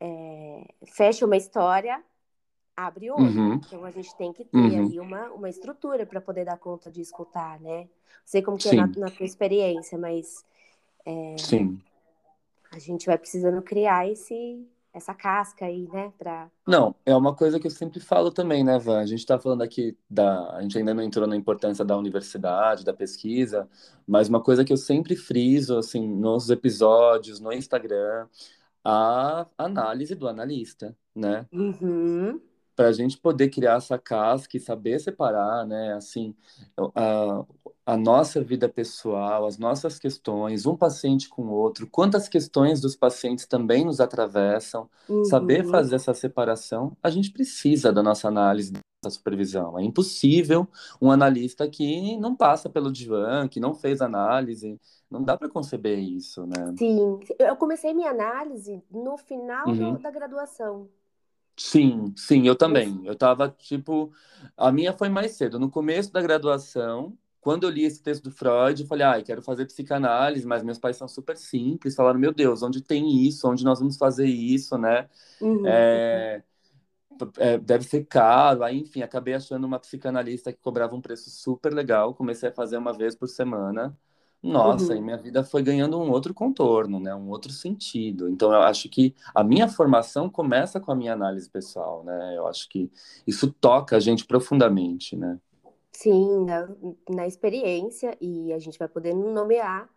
é, 0.00 0.64
fecha 0.86 1.26
uma 1.26 1.36
história 1.36 2.02
abre 2.76 3.10
outra. 3.10 3.24
Uhum. 3.24 3.54
Então 3.54 3.84
a 3.84 3.90
gente 3.90 4.14
tem 4.16 4.32
que 4.32 4.44
ter 4.44 4.56
uhum. 4.56 4.86
ali 4.86 5.00
uma, 5.00 5.28
uma 5.28 5.48
estrutura 5.48 6.06
para 6.06 6.20
poder 6.20 6.44
dar 6.44 6.58
conta 6.58 6.90
de 6.90 7.00
escutar, 7.00 7.60
né? 7.60 7.80
Não 7.80 7.88
sei 8.24 8.42
como 8.42 8.56
que 8.56 8.68
Sim. 8.68 8.78
é 8.78 8.80
na, 8.80 8.86
na 8.86 9.10
tua 9.10 9.26
experiência, 9.26 9.98
mas 9.98 10.44
é, 11.04 11.36
Sim. 11.38 11.80
a 12.72 12.78
gente 12.78 13.06
vai 13.06 13.18
precisando 13.18 13.60
criar 13.62 14.08
esse, 14.08 14.66
essa 14.92 15.14
casca 15.14 15.66
aí, 15.66 15.88
né? 15.92 16.12
Pra... 16.18 16.50
Não, 16.66 16.94
é 17.04 17.14
uma 17.14 17.34
coisa 17.34 17.60
que 17.60 17.66
eu 17.66 17.70
sempre 17.70 18.00
falo 18.00 18.30
também, 18.30 18.64
né, 18.64 18.78
Van? 18.78 19.00
A 19.00 19.06
gente 19.06 19.20
está 19.20 19.38
falando 19.38 19.62
aqui 19.62 19.96
da. 20.08 20.56
A 20.56 20.62
gente 20.62 20.78
ainda 20.78 20.94
não 20.94 21.02
entrou 21.02 21.26
na 21.26 21.36
importância 21.36 21.84
da 21.84 21.96
universidade, 21.96 22.84
da 22.84 22.94
pesquisa, 22.94 23.68
mas 24.06 24.28
uma 24.28 24.42
coisa 24.42 24.64
que 24.64 24.72
eu 24.72 24.76
sempre 24.76 25.16
friso, 25.16 25.76
assim, 25.76 26.06
nos 26.06 26.50
episódios, 26.50 27.40
no 27.40 27.52
Instagram, 27.52 28.26
a 28.84 29.46
análise 29.58 30.14
do 30.14 30.26
analista, 30.28 30.96
né? 31.14 31.46
Uhum 31.52 32.40
para 32.80 32.88
a 32.88 32.92
gente 32.92 33.18
poder 33.18 33.50
criar 33.50 33.76
essa 33.76 33.98
casca 33.98 34.56
e 34.56 34.60
saber 34.60 34.98
separar, 34.98 35.66
né, 35.66 35.92
assim, 35.92 36.34
a, 36.94 37.44
a 37.84 37.94
nossa 37.94 38.42
vida 38.42 38.70
pessoal, 38.70 39.44
as 39.44 39.58
nossas 39.58 39.98
questões, 39.98 40.64
um 40.64 40.74
paciente 40.74 41.28
com 41.28 41.42
o 41.42 41.50
outro, 41.50 41.86
quantas 41.86 42.26
questões 42.26 42.80
dos 42.80 42.96
pacientes 42.96 43.44
também 43.44 43.84
nos 43.84 44.00
atravessam, 44.00 44.88
uhum. 45.06 45.26
saber 45.26 45.66
fazer 45.68 45.96
essa 45.96 46.14
separação, 46.14 46.96
a 47.02 47.10
gente 47.10 47.30
precisa 47.30 47.92
da 47.92 48.02
nossa 48.02 48.28
análise 48.28 48.72
da 49.04 49.10
supervisão. 49.10 49.78
É 49.78 49.84
impossível 49.84 50.66
um 51.02 51.10
analista 51.10 51.68
que 51.68 52.16
não 52.16 52.34
passa 52.34 52.70
pelo 52.70 52.90
divã, 52.90 53.46
que 53.46 53.60
não 53.60 53.74
fez 53.74 54.00
análise, 54.00 54.80
não 55.10 55.22
dá 55.22 55.36
para 55.36 55.50
conceber 55.50 55.98
isso, 55.98 56.46
né? 56.46 56.74
Sim, 56.78 57.20
eu 57.38 57.56
comecei 57.56 57.92
minha 57.92 58.10
análise 58.10 58.82
no 58.90 59.18
final 59.18 59.68
uhum. 59.68 60.00
da 60.00 60.10
graduação. 60.10 60.88
Sim, 61.62 62.14
sim, 62.16 62.46
eu 62.46 62.56
também. 62.56 63.04
Eu 63.04 63.14
tava, 63.14 63.48
tipo, 63.50 64.10
a 64.56 64.72
minha 64.72 64.94
foi 64.94 65.10
mais 65.10 65.32
cedo, 65.32 65.58
no 65.58 65.70
começo 65.70 66.10
da 66.10 66.22
graduação, 66.22 67.16
quando 67.38 67.64
eu 67.64 67.70
li 67.70 67.84
esse 67.84 68.02
texto 68.02 68.24
do 68.24 68.30
Freud, 68.30 68.80
eu 68.80 68.88
falei, 68.88 69.04
ai, 69.04 69.20
ah, 69.20 69.22
quero 69.22 69.42
fazer 69.42 69.66
psicanálise, 69.66 70.46
mas 70.46 70.62
meus 70.62 70.78
pais 70.78 70.96
são 70.96 71.06
super 71.06 71.36
simples, 71.36 71.94
falaram, 71.94 72.18
meu 72.18 72.32
Deus, 72.32 72.62
onde 72.62 72.80
tem 72.80 73.26
isso? 73.26 73.46
Onde 73.46 73.62
nós 73.62 73.78
vamos 73.78 73.98
fazer 73.98 74.26
isso, 74.26 74.78
né? 74.78 75.06
Uhum. 75.38 75.66
É, 75.66 76.42
é, 77.36 77.58
deve 77.58 77.84
ser 77.84 78.06
caro, 78.06 78.64
aí, 78.64 78.78
enfim, 78.78 79.02
acabei 79.02 79.34
achando 79.34 79.66
uma 79.66 79.78
psicanalista 79.78 80.52
que 80.54 80.60
cobrava 80.60 80.96
um 80.96 81.00
preço 81.02 81.28
super 81.28 81.74
legal, 81.74 82.14
comecei 82.14 82.48
a 82.48 82.52
fazer 82.52 82.78
uma 82.78 82.94
vez 82.94 83.14
por 83.14 83.28
semana, 83.28 83.94
nossa, 84.42 84.92
uhum. 84.92 84.98
e 84.98 85.02
minha 85.02 85.18
vida 85.18 85.44
foi 85.44 85.62
ganhando 85.62 85.98
um 85.98 86.10
outro 86.10 86.32
contorno, 86.32 86.98
né? 86.98 87.14
Um 87.14 87.28
outro 87.28 87.52
sentido. 87.52 88.28
Então, 88.28 88.52
eu 88.52 88.62
acho 88.62 88.88
que 88.88 89.14
a 89.34 89.44
minha 89.44 89.68
formação 89.68 90.30
começa 90.30 90.80
com 90.80 90.90
a 90.90 90.94
minha 90.94 91.12
análise 91.12 91.48
pessoal, 91.48 92.02
né? 92.04 92.36
Eu 92.36 92.46
acho 92.46 92.68
que 92.68 92.90
isso 93.26 93.52
toca 93.52 93.96
a 93.96 94.00
gente 94.00 94.24
profundamente, 94.24 95.14
né? 95.14 95.38
Sim, 95.92 96.46
na, 96.46 96.68
na 97.10 97.26
experiência, 97.26 98.16
e 98.18 98.52
a 98.52 98.58
gente 98.58 98.78
vai 98.78 98.88
poder 98.88 99.14
nomear 99.14 99.90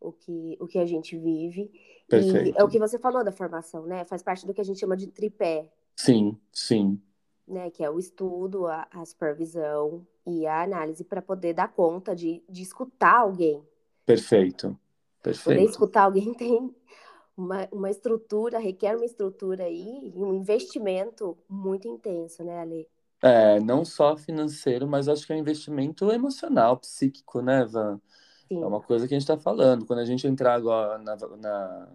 o 0.00 0.10
que, 0.10 0.56
o 0.60 0.66
que 0.66 0.78
a 0.78 0.86
gente 0.86 1.16
vive. 1.16 1.70
Perfeito. 2.08 2.56
E 2.56 2.60
é 2.60 2.64
o 2.64 2.68
que 2.68 2.80
você 2.80 2.98
falou 2.98 3.22
da 3.22 3.30
formação, 3.30 3.86
né? 3.86 4.04
Faz 4.04 4.20
parte 4.22 4.44
do 4.44 4.52
que 4.52 4.60
a 4.60 4.64
gente 4.64 4.80
chama 4.80 4.96
de 4.96 5.06
tripé. 5.06 5.70
Sim, 5.94 6.36
sim. 6.52 7.00
Né, 7.46 7.70
que 7.70 7.84
é 7.84 7.88
o 7.88 7.96
estudo, 7.96 8.66
a, 8.66 8.88
a 8.90 9.04
supervisão 9.04 10.04
e 10.26 10.44
a 10.44 10.64
análise 10.64 11.04
para 11.04 11.22
poder 11.22 11.54
dar 11.54 11.72
conta 11.72 12.12
de, 12.16 12.42
de 12.48 12.60
escutar 12.60 13.20
alguém, 13.20 13.62
Perfeito. 14.06 14.78
Perfeito. 15.22 15.58
Poder 15.58 15.68
escutar 15.70 16.04
alguém 16.04 16.32
tem 16.38 16.74
uma, 17.36 17.68
uma 17.70 17.90
estrutura, 17.90 18.58
requer 18.58 18.96
uma 18.96 19.04
estrutura 19.04 19.64
aí, 19.64 20.12
um 20.14 20.32
investimento 20.34 21.36
muito 21.48 21.86
intenso, 21.88 22.42
né, 22.44 22.60
Ale? 22.60 22.88
É, 23.22 23.58
não 23.60 23.84
só 23.84 24.16
financeiro, 24.16 24.86
mas 24.86 25.08
acho 25.08 25.26
que 25.26 25.32
é 25.32 25.36
um 25.36 25.40
investimento 25.40 26.10
emocional, 26.12 26.76
psíquico, 26.76 27.42
né, 27.42 27.64
Van? 27.64 28.00
Sim. 28.48 28.62
É 28.62 28.66
uma 28.66 28.80
coisa 28.80 29.08
que 29.08 29.14
a 29.14 29.18
gente 29.18 29.28
está 29.28 29.36
falando. 29.36 29.84
Quando 29.84 29.98
a 29.98 30.04
gente 30.04 30.26
entrar 30.26 30.54
agora 30.54 30.98
na, 30.98 31.16
na, 31.16 31.88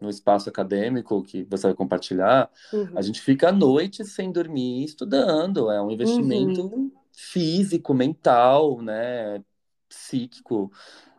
no 0.00 0.10
espaço 0.10 0.48
acadêmico 0.48 1.22
que 1.22 1.44
você 1.44 1.68
vai 1.68 1.74
compartilhar, 1.74 2.50
uhum. 2.72 2.90
a 2.94 3.00
gente 3.00 3.22
fica 3.22 3.48
à 3.48 3.52
noite 3.52 4.04
sem 4.04 4.30
dormir 4.30 4.84
estudando. 4.84 5.70
É 5.70 5.80
um 5.80 5.90
investimento 5.90 6.60
uhum. 6.60 6.92
físico, 7.12 7.94
mental, 7.94 8.82
né, 8.82 9.42
psíquico. 9.88 10.70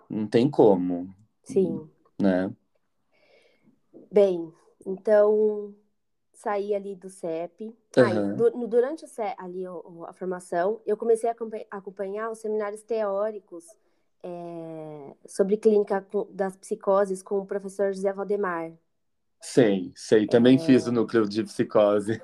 Não 0.10 0.28
tem 0.28 0.50
como. 0.50 1.14
Sim. 1.44 1.90
Né? 2.20 2.52
Bem, 4.12 4.52
então 4.86 5.74
saí 6.34 6.76
ali 6.76 6.96
do 6.96 7.10
CEP. 7.10 7.76
Uhum. 7.98 8.36
du 8.36 8.68
durante 8.68 9.06
o 9.06 9.08
CEP, 9.08 9.36
ali 9.38 9.66
a 9.66 10.14
formação, 10.14 10.82
eu 10.86 10.98
comecei 10.98 11.30
a 11.30 11.36
acompanhar 11.72 12.30
os 12.30 12.40
seminários 12.40 12.84
teóricos 12.84 13.66
é, 14.24 15.16
sobre 15.28 15.58
clínica 15.58 16.06
das 16.32 16.56
psicoses 16.58 17.22
com 17.22 17.40
o 17.40 17.46
professor 17.46 17.94
José 17.94 18.12
Valdemar. 18.12 18.74
Sei, 19.42 19.92
sei. 19.96 20.26
Também 20.26 20.56
é... 20.56 20.60
fiz 20.60 20.88
o 20.88 20.92
núcleo 20.92 21.28
de 21.28 21.44
psicose. 21.44 22.22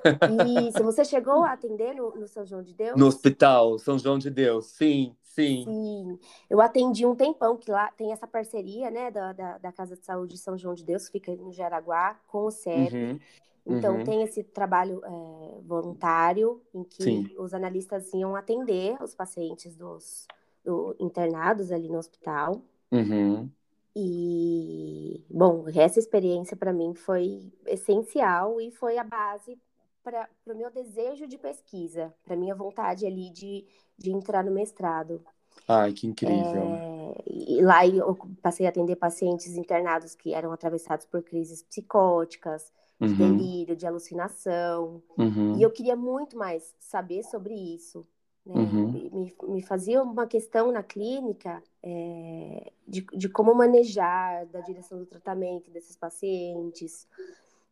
Isso. 0.68 0.82
Você 0.84 1.04
chegou 1.04 1.44
a 1.44 1.52
atender 1.52 1.94
no, 1.94 2.14
no, 2.16 2.26
São 2.26 2.44
João 2.44 2.62
de 2.62 2.74
Deus? 2.74 2.98
No 2.98 3.06
hospital 3.06 3.78
São 3.78 3.98
João 3.98 4.18
de 4.18 4.30
Deus, 4.30 4.66
sim, 4.66 5.14
sim. 5.22 5.64
Sim. 5.64 6.18
Eu 6.50 6.60
atendi 6.60 7.06
um 7.06 7.14
tempão, 7.14 7.56
que 7.56 7.70
lá 7.70 7.90
tem 7.92 8.12
essa 8.12 8.26
parceria, 8.26 8.90
né, 8.90 9.10
da, 9.10 9.32
da, 9.32 9.58
da 9.58 9.72
Casa 9.72 9.96
de 9.96 10.04
Saúde 10.04 10.36
São 10.36 10.58
João 10.58 10.74
de 10.74 10.84
Deus, 10.84 11.06
que 11.06 11.12
fica 11.12 11.34
no 11.36 11.52
Jaraguá, 11.52 12.18
com 12.26 12.46
o 12.46 12.50
CEP. 12.50 12.94
Uhum. 12.94 13.20
Então, 13.64 13.98
uhum. 13.98 14.04
tem 14.04 14.22
esse 14.22 14.42
trabalho 14.42 15.00
é, 15.04 15.60
voluntário, 15.62 16.60
em 16.74 16.82
que 16.82 17.02
sim. 17.02 17.30
os 17.38 17.54
analistas 17.54 18.12
iam 18.12 18.34
atender 18.34 19.00
os 19.00 19.14
pacientes 19.14 19.76
dos 19.76 20.26
do, 20.64 20.96
internados 20.98 21.70
ali 21.70 21.88
no 21.88 21.98
hospital. 21.98 22.60
Uhum. 22.90 23.48
E, 23.94 25.24
bom, 25.28 25.64
essa 25.74 25.98
experiência 25.98 26.56
para 26.56 26.72
mim 26.72 26.94
foi 26.94 27.52
essencial 27.66 28.60
e 28.60 28.70
foi 28.70 28.96
a 28.96 29.04
base 29.04 29.58
para 30.02 30.28
o 30.46 30.54
meu 30.54 30.70
desejo 30.70 31.26
de 31.26 31.38
pesquisa, 31.38 32.12
para 32.24 32.36
minha 32.36 32.54
vontade 32.54 33.06
ali 33.06 33.30
de, 33.30 33.66
de 33.96 34.10
entrar 34.10 34.42
no 34.42 34.50
mestrado. 34.50 35.22
Ai, 35.68 35.92
que 35.92 36.06
incrível. 36.06 36.62
É, 36.62 37.22
e 37.26 37.60
lá 37.62 37.86
eu 37.86 38.18
passei 38.40 38.66
a 38.66 38.70
atender 38.70 38.96
pacientes 38.96 39.56
internados 39.56 40.14
que 40.14 40.34
eram 40.34 40.52
atravessados 40.52 41.06
por 41.06 41.22
crises 41.22 41.62
psicóticas, 41.62 42.72
de 43.00 43.08
uhum. 43.08 43.36
delírio, 43.36 43.76
de 43.76 43.86
alucinação. 43.86 45.02
Uhum. 45.18 45.56
E 45.58 45.62
eu 45.62 45.70
queria 45.70 45.96
muito 45.96 46.36
mais 46.36 46.74
saber 46.78 47.22
sobre 47.24 47.54
isso. 47.54 48.06
Né? 48.44 48.54
Uhum. 48.54 49.10
Me, 49.12 49.36
me, 49.42 49.62
fazia 49.62 50.02
uma 50.02 50.26
questão 50.26 50.72
na 50.72 50.82
clínica 50.82 51.62
é, 51.82 52.72
de, 52.86 53.06
de 53.14 53.28
como 53.28 53.54
manejar, 53.54 54.46
da 54.46 54.60
direção 54.60 54.98
do 54.98 55.06
tratamento 55.06 55.70
desses 55.70 55.96
pacientes, 55.96 57.06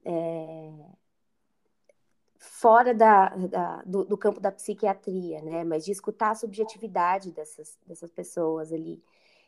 é, 0.04 0.72
fora 2.38 2.94
da, 2.94 3.28
da 3.36 3.82
do, 3.84 4.04
do, 4.04 4.16
campo 4.16 4.40
da 4.40 4.52
psiquiatria, 4.52 5.42
né? 5.42 5.64
Mas 5.64 5.84
de 5.84 5.92
escutar 5.92 6.30
a 6.30 6.34
subjetividade 6.34 7.32
dessas, 7.32 7.76
dessas 7.86 8.10
pessoas 8.10 8.72
ali 8.72 9.02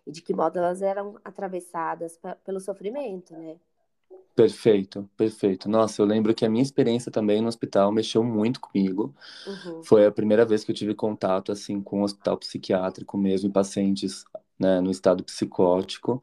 e 0.06 0.10
de 0.10 0.20
que 0.20 0.34
modo 0.34 0.58
elas 0.58 0.82
eram 0.82 1.18
atravessadas 1.24 2.18
pelo 2.44 2.60
sofrimento, 2.60 3.32
né? 3.34 3.56
Perfeito, 4.34 5.08
perfeito. 5.16 5.68
Nossa, 5.68 6.00
eu 6.00 6.06
lembro 6.06 6.34
que 6.34 6.44
a 6.44 6.48
minha 6.48 6.62
experiência 6.62 7.12
também 7.12 7.42
no 7.42 7.48
hospital 7.48 7.92
mexeu 7.92 8.24
muito 8.24 8.60
comigo. 8.60 9.14
Uhum. 9.46 9.82
Foi 9.82 10.06
a 10.06 10.10
primeira 10.10 10.44
vez 10.44 10.64
que 10.64 10.70
eu 10.70 10.74
tive 10.74 10.94
contato 10.94 11.52
assim 11.52 11.82
com 11.82 12.00
o 12.00 12.04
hospital 12.04 12.38
psiquiátrico 12.38 13.18
mesmo, 13.18 13.48
em 13.48 13.52
pacientes 13.52 14.24
né, 14.58 14.80
no 14.80 14.90
estado 14.90 15.22
psicótico. 15.22 16.22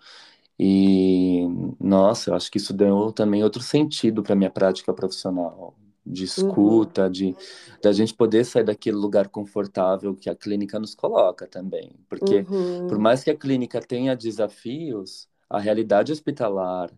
E 0.58 1.46
nossa, 1.80 2.32
eu 2.32 2.36
acho 2.36 2.52
que 2.52 2.58
isso 2.58 2.74
deu 2.74 3.12
também 3.12 3.44
outro 3.44 3.62
sentido 3.62 4.24
para 4.24 4.36
minha 4.36 4.50
prática 4.50 4.92
profissional, 4.92 5.76
de 6.06 6.24
escuta, 6.24 7.06
uhum. 7.06 7.12
de 7.12 7.36
da 7.82 7.92
gente 7.92 8.14
poder 8.14 8.44
sair 8.44 8.64
daquele 8.64 8.98
lugar 8.98 9.30
confortável 9.30 10.16
que 10.16 10.30
a 10.30 10.36
clínica 10.36 10.80
nos 10.80 10.96
coloca 10.96 11.46
também, 11.48 11.92
porque 12.10 12.40
uhum. 12.50 12.88
por 12.88 12.98
mais 12.98 13.24
que 13.24 13.30
a 13.30 13.38
clínica 13.38 13.80
tenha 13.80 14.16
desafios, 14.16 15.30
a 15.50 15.60
realidade 15.60 16.12
hospitalar 16.12 16.92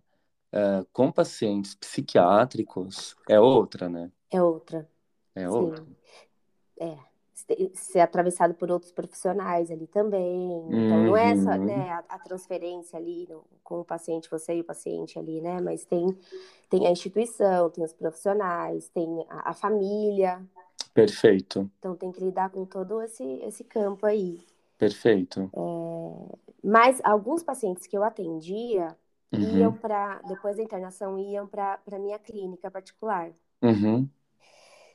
é, 0.52 0.86
com 0.92 1.12
pacientes 1.12 1.76
psiquiátricos 1.76 3.16
é 3.30 3.40
outra, 3.40 3.88
né? 3.88 4.12
É 4.30 4.42
outra. 4.42 4.88
É 5.36 5.42
Sim. 5.42 5.48
outra. 5.48 5.86
É. 6.80 6.98
Ser 7.74 8.00
atravessado 8.00 8.54
por 8.54 8.72
outros 8.72 8.92
profissionais 8.92 9.72
ali 9.72 9.88
também. 9.88 10.52
Então, 10.68 10.98
uhum. 10.98 11.06
não 11.08 11.18
é 11.18 11.36
só 11.36 11.52
uhum. 11.52 11.66
né, 11.66 11.90
a, 11.90 12.04
a 12.16 12.20
transferência 12.20 12.98
ali 12.98 13.28
no, 13.30 13.44
com 13.64 13.82
o 13.82 13.86
paciente, 13.86 14.30
você 14.30 14.56
e 14.56 14.62
o 14.62 14.64
paciente 14.64 15.20
ali, 15.20 15.42
né? 15.42 15.60
Mas 15.60 15.84
tem, 15.84 16.18
tem 16.70 16.88
a 16.88 16.92
instituição, 16.92 17.70
tem 17.70 17.84
os 17.84 17.94
profissionais, 17.94 18.88
tem 18.90 19.26
a, 19.30 19.50
a 19.50 19.54
família. 19.54 20.42
Perfeito. 20.94 21.70
Então, 21.80 21.96
tem 21.96 22.12
que 22.12 22.24
lidar 22.24 22.50
com 22.52 22.66
todo 22.66 23.02
esse, 23.02 23.24
esse 23.44 23.64
campo 23.64 24.06
aí. 24.06 24.40
Perfeito. 24.78 25.50
É, 25.54 26.38
mas 26.64 27.02
alguns 27.04 27.44
pacientes 27.44 27.86
que 27.86 27.98
eu 27.98 28.04
atendia, 28.04 28.96
uhum. 29.34 29.58
iam 29.58 29.74
para, 29.74 30.22
depois 30.28 30.58
da 30.58 30.64
internação, 30.64 31.18
iam 31.18 31.48
para 31.48 31.80
a 31.92 32.00
minha 32.00 32.20
clínica 32.20 32.70
particular. 32.70 33.32
Uhum. 33.62 34.08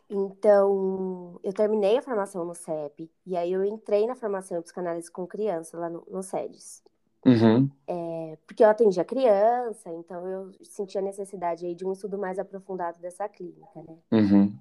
Então, 0.08 1.40
eu 1.42 1.52
terminei 1.52 1.98
a 1.98 2.02
formação 2.02 2.44
no 2.44 2.54
CEP, 2.54 3.10
e 3.26 3.36
aí 3.36 3.52
eu 3.52 3.64
entrei 3.64 4.06
na 4.06 4.14
formação 4.14 4.58
em 4.58 4.62
psicanálise 4.62 5.10
com 5.10 5.26
criança 5.26 5.76
lá 5.76 5.90
no, 5.90 6.06
no 6.08 6.22
SEDES. 6.22 6.82
Uhum. 7.24 7.68
É, 7.88 8.38
porque 8.46 8.62
eu 8.62 8.68
atendia 8.68 9.04
criança, 9.04 9.92
então 9.92 10.28
eu 10.28 10.52
sentia 10.62 11.00
a 11.00 11.04
necessidade 11.04 11.66
aí 11.66 11.74
de 11.74 11.84
um 11.84 11.92
estudo 11.92 12.16
mais 12.16 12.38
aprofundado 12.38 13.00
dessa 13.00 13.28
clínica, 13.28 13.82
né? 13.82 13.96
Uhum. 14.12 14.56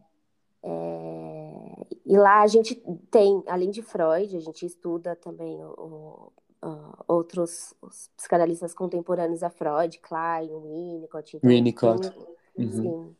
É, 0.64 1.86
e 2.04 2.18
lá 2.18 2.42
a 2.42 2.48
gente 2.48 2.74
tem, 3.12 3.44
além 3.46 3.70
de 3.70 3.84
Freud, 3.84 4.36
a 4.36 4.40
gente 4.40 4.66
estuda 4.66 5.16
também 5.16 5.64
o, 5.64 6.32
uh, 6.66 7.04
outros 7.08 7.76
psicanalistas 8.18 8.74
contemporâneos 8.74 9.44
a 9.44 9.50
Freud, 9.50 10.00
Klein, 10.00 10.50
Winnicott. 10.50 11.38
Então, 11.38 11.50
Winnicott. 11.50 12.12
Uhum. 12.58 12.72
Sim. 12.72 13.16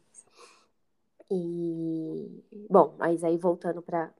E, 1.30 2.68
bom, 2.70 2.96
mas 2.98 3.24
aí 3.24 3.38
voltando 3.38 3.82
para 3.82 4.14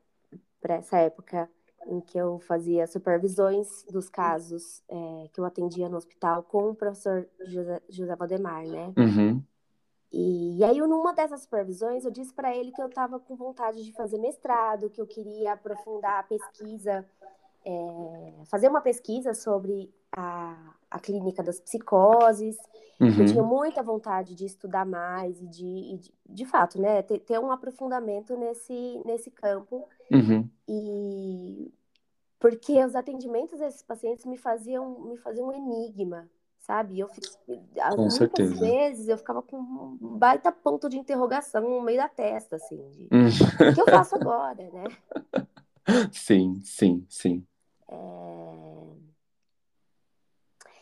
essa 0.64 0.98
época 0.98 1.50
em 1.88 2.02
que 2.02 2.18
eu 2.18 2.40
fazia 2.40 2.88
supervisões 2.88 3.84
dos 3.92 4.10
casos 4.10 4.82
é, 4.90 5.30
que 5.32 5.40
eu 5.40 5.46
atendia 5.46 5.88
no 5.88 5.98
hospital 5.98 6.42
com 6.44 6.72
o 6.72 6.76
professor 6.76 7.28
José, 7.46 7.82
José 7.90 8.16
Valdemar, 8.16 8.66
né? 8.66 8.92
Uhum. 8.98 9.44
E, 10.12 10.58
e, 10.58 10.64
aí, 10.64 10.80
numa 10.80 11.14
dessas 11.14 11.42
supervisões, 11.42 12.06
eu 12.06 12.12
disse 12.12 12.34
para 12.34 12.56
ele 12.56 12.72
que 12.72 12.82
eu 12.82 12.88
estava 12.88 13.20
com 13.20 13.36
vontade 13.36 13.84
de 13.84 13.92
fazer 13.92 14.18
mestrado, 14.18 14.90
que 14.90 15.02
eu 15.02 15.06
queria 15.06 15.54
aprofundar 15.54 16.20
a 16.20 16.24
pesquisa 16.24 17.06
é, 17.66 18.34
fazer 18.46 18.70
uma 18.70 18.82
pesquisa 18.82 19.34
sobre 19.34 19.92
a, 20.12 20.56
a 20.90 21.00
clínica 21.00 21.42
das 21.42 21.60
psicoses. 21.60 22.58
Uhum. 23.00 23.20
Eu 23.20 23.26
tinha 23.26 23.44
muita 23.44 23.84
vontade 23.84 24.36
de 24.36 24.46
estudar 24.46 24.86
mais 24.86 25.42
e 25.42 25.48
de, 25.48 25.66
e 25.66 25.98
de, 25.98 26.14
de, 26.30 26.46
fato, 26.46 26.80
né, 26.80 27.02
ter, 27.02 27.20
ter, 27.20 27.40
um 27.40 27.52
aprofundamento 27.52 28.38
nesse, 28.38 29.02
nesse 29.06 29.32
campo. 29.32 29.88
Uhum. 30.12 30.48
E 30.68 31.74
porque 32.40 32.84
os 32.84 32.96
atendimentos 32.96 33.60
desses 33.60 33.82
pacientes 33.82 34.26
me 34.26 34.38
faziam, 34.38 35.00
me 35.02 35.18
faziam 35.18 35.48
um 35.48 35.52
enigma, 35.52 36.30
sabe? 36.60 37.00
Eu 37.00 37.08
fico, 37.08 37.28
com 37.46 37.96
muitas 37.98 38.14
certeza. 38.14 38.60
vezes 38.60 39.08
eu 39.08 39.18
ficava 39.18 39.42
com 39.42 39.58
um 39.58 40.18
baita 40.18 40.52
ponto 40.52 40.88
de 40.88 40.98
interrogação 40.98 41.62
no 41.62 41.82
meio 41.82 41.98
da 41.98 42.08
testa, 42.08 42.58
assim, 42.58 42.88
de, 42.92 43.08
uhum. 43.12 43.28
o 43.28 43.74
que 43.74 43.82
eu 43.82 43.86
faço 43.86 44.16
agora, 44.16 44.70
né? 44.72 44.84
Sim, 46.12 46.62
sim, 46.64 47.06
sim. 47.08 47.46
É... 47.88 48.96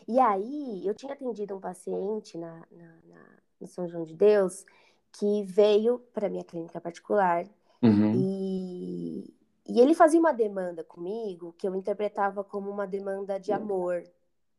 E 0.07 0.19
aí, 0.19 0.85
eu 0.85 0.93
tinha 0.93 1.13
atendido 1.13 1.55
um 1.55 1.59
paciente 1.59 2.37
na, 2.37 2.65
na, 2.71 2.95
na 3.05 3.43
no 3.63 3.67
São 3.67 3.87
João 3.87 4.03
de 4.03 4.13
Deus 4.13 4.65
que 5.11 5.43
veio 5.43 5.99
para 6.13 6.29
minha 6.29 6.43
clínica 6.43 6.81
particular 6.81 7.45
uhum. 7.81 8.13
e, 8.15 9.33
e 9.67 9.79
ele 9.79 9.93
fazia 9.93 10.19
uma 10.19 10.33
demanda 10.33 10.83
comigo 10.83 11.55
que 11.57 11.67
eu 11.67 11.75
interpretava 11.75 12.43
como 12.43 12.69
uma 12.69 12.85
demanda 12.85 13.39
de 13.39 13.51
amor. 13.51 14.03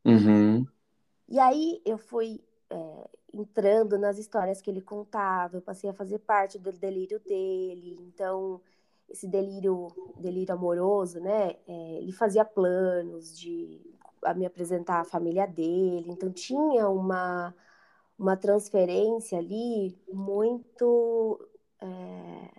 Uhum. 0.03 0.65
E 1.27 1.39
aí 1.39 1.81
eu 1.85 1.97
fui 1.97 2.41
é, 2.69 3.09
entrando 3.33 3.97
nas 3.97 4.17
histórias 4.17 4.61
que 4.61 4.69
ele 4.69 4.81
contava, 4.81 5.57
eu 5.57 5.61
passei 5.61 5.89
a 5.89 5.93
fazer 5.93 6.19
parte 6.19 6.57
do 6.57 6.71
delírio 6.71 7.19
dele, 7.19 7.97
então 7.99 8.61
esse 9.09 9.27
delírio, 9.27 9.87
delírio 10.17 10.53
amoroso, 10.53 11.19
né? 11.19 11.55
É, 11.67 11.97
ele 12.01 12.11
fazia 12.11 12.43
planos 12.43 13.37
de 13.37 13.81
me 14.35 14.45
apresentar 14.45 15.01
a 15.01 15.05
família 15.05 15.45
dele, 15.45 16.05
então 16.07 16.31
tinha 16.31 16.89
uma, 16.89 17.53
uma 18.17 18.35
transferência 18.35 19.37
ali 19.37 19.95
muito 20.11 21.39
é, 21.79 22.49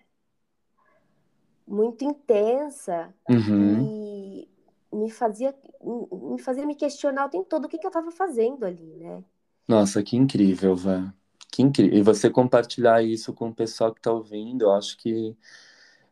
muito 1.67 2.05
intensa 2.05 3.12
uhum. 3.29 3.83
e 3.83 4.49
me 4.93 5.11
fazia 5.11 5.55
me 5.83 6.41
fazia 6.41 6.65
me 6.65 6.76
questionar 6.76 7.26
o 7.26 7.31
tempo 7.31 7.45
todo 7.49 7.65
o 7.65 7.69
que, 7.69 7.79
que 7.79 7.87
eu 7.87 7.91
estava 7.91 8.11
fazendo 8.11 8.65
ali, 8.65 8.95
né? 8.97 9.25
Nossa, 9.67 10.03
que 10.03 10.17
incrível, 10.17 10.76
Vã. 10.76 11.12
Que 11.50 11.62
incrível. 11.62 11.99
E 11.99 12.03
você 12.03 12.31
compartilhar 12.31 13.03
isso 13.03 13.33
com 13.33 13.49
o 13.49 13.55
pessoal 13.55 13.93
que 13.93 13.99
está 13.99 14.12
ouvindo, 14.12 14.62
eu 14.62 14.73
acho 14.73 14.97
que 14.97 15.37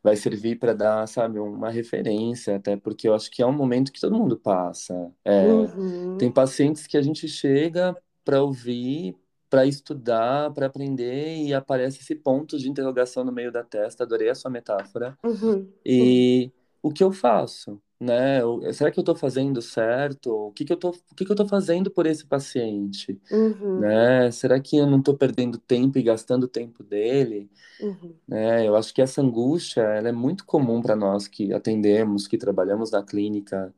vai 0.04 0.16
servir 0.16 0.58
para 0.58 0.74
dar, 0.74 1.08
sabe, 1.08 1.38
uma 1.38 1.70
referência, 1.70 2.56
até 2.56 2.76
porque 2.76 3.08
eu 3.08 3.14
acho 3.14 3.30
que 3.30 3.40
é 3.40 3.46
um 3.46 3.52
momento 3.52 3.90
que 3.90 3.98
todo 3.98 4.14
mundo 4.14 4.36
passa. 4.36 5.10
É, 5.24 5.46
uhum. 5.46 6.18
Tem 6.18 6.30
pacientes 6.30 6.86
que 6.86 6.98
a 6.98 7.02
gente 7.02 7.26
chega 7.26 7.96
para 8.22 8.42
ouvir, 8.42 9.16
para 9.48 9.64
estudar, 9.64 10.52
para 10.52 10.66
aprender, 10.66 11.38
e 11.38 11.54
aparece 11.54 12.00
esse 12.00 12.14
ponto 12.14 12.58
de 12.58 12.68
interrogação 12.68 13.24
no 13.24 13.32
meio 13.32 13.50
da 13.50 13.64
testa. 13.64 14.04
Adorei 14.04 14.28
a 14.28 14.34
sua 14.34 14.50
metáfora. 14.50 15.16
Uhum. 15.24 15.66
E, 15.82 16.52
o 16.84 16.92
que 16.92 17.02
eu 17.04 17.12
faço, 17.12 17.82
né? 18.00 18.40
Será 18.74 18.90
que 18.92 18.98
eu 18.98 19.02
estou 19.02 19.16
fazendo 19.16 19.62
certo? 19.62 20.30
O 20.48 20.52
que 20.52 20.64
que 20.64 20.72
eu 20.72 20.76
tô, 20.78 20.90
o 20.90 21.14
que 21.16 21.24
que 21.24 21.32
eu 21.32 21.36
tô 21.36 21.46
fazendo 21.48 21.90
por 21.90 22.06
esse 22.06 22.26
paciente, 22.26 23.20
Uhum, 23.30 23.90
né? 23.90 24.30
Será 24.32 24.60
que 24.60 24.76
eu 24.78 24.86
não 24.86 24.98
estou 25.00 25.16
perdendo 25.16 25.58
tempo 25.58 25.98
e 25.98 26.02
gastando 26.02 26.44
o 26.44 26.48
tempo 26.48 26.82
dele? 26.84 27.50
uhum. 27.78 28.20
Né? 28.28 28.66
Eu 28.68 28.76
acho 28.76 28.94
que 28.94 29.02
essa 29.02 29.22
angústia, 29.22 29.82
ela 29.82 30.08
é 30.08 30.12
muito 30.12 30.46
comum 30.46 30.82
para 30.82 30.96
nós 30.96 31.28
que 31.28 31.52
atendemos, 31.52 32.26
que 32.28 32.38
trabalhamos 32.38 32.90
na 32.92 33.02
clínica, 33.04 33.74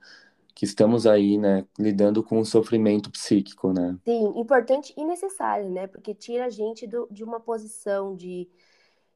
que 0.54 0.64
estamos 0.66 1.06
aí, 1.06 1.38
né, 1.38 1.66
lidando 1.78 2.22
com 2.24 2.40
o 2.40 2.44
sofrimento 2.46 3.10
psíquico, 3.10 3.72
né? 3.72 3.98
Sim, 4.06 4.38
importante 4.38 4.94
e 4.96 5.04
necessário, 5.04 5.68
né? 5.70 5.86
Porque 5.88 6.14
tira 6.14 6.46
a 6.46 6.50
gente 6.50 6.86
do, 6.86 7.08
de 7.10 7.24
uma 7.24 7.40
posição 7.40 8.14
de, 8.14 8.48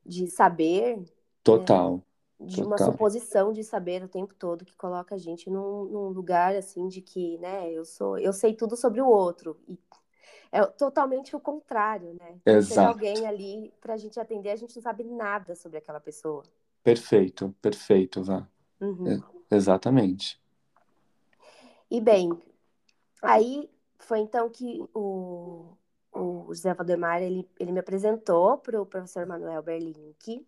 de 0.05 0.27
saber, 0.29 0.99
né? 1.49 1.81
De 2.41 2.63
uma 2.63 2.77
total. 2.77 2.93
suposição 2.93 3.53
de 3.53 3.63
saber 3.63 4.03
o 4.03 4.09
tempo 4.09 4.35
todo 4.35 4.65
que 4.65 4.75
coloca 4.77 5.15
a 5.15 5.19
gente 5.19 5.51
num, 5.51 5.85
num 5.85 6.09
lugar 6.09 6.57
assim 6.57 6.89
de 6.89 7.03
que, 7.03 7.37
né, 7.39 7.71
eu 7.71 7.85
sou, 7.85 8.19
eu 8.19 8.33
sei 8.33 8.55
tudo 8.55 8.77
sobre 8.77 9.03
o 9.03 9.07
outro. 9.07 9.59
E 9.69 9.79
é 10.53 10.65
totalmente 10.67 11.37
o 11.37 11.41
contrário, 11.41 12.15
né? 12.15 12.41
Chega 12.45 12.57
Exato. 12.57 12.89
alguém 12.89 13.27
ali 13.27 13.73
pra 13.81 13.97
gente 13.97 14.19
atender, 14.19 14.51
a 14.51 14.57
gente 14.57 14.75
não 14.75 14.83
sabe 14.83 15.05
nada 15.05 15.55
sobre 15.55 15.79
aquela 15.79 16.01
pessoa. 16.01 16.43
Perfeito, 16.83 17.55
perfeito, 17.61 18.23
Vá. 18.23 18.49
Uhum. 18.81 19.23
É, 19.51 19.55
exatamente. 19.55 20.41
E 21.91 22.01
bem, 22.01 22.31
aí 23.23 23.71
foi 23.99 24.21
então 24.21 24.49
que 24.49 24.83
o, 24.95 25.77
o 26.13 26.47
José 26.49 26.73
Valdemar 26.75 27.23
ele, 27.23 27.49
ele 27.59 27.73
me 27.73 27.81
apresentou 27.81 28.59
para 28.59 28.81
o 28.81 28.87
professor 28.87 29.27
Manuel 29.27 29.63
Berlink. 29.63 30.47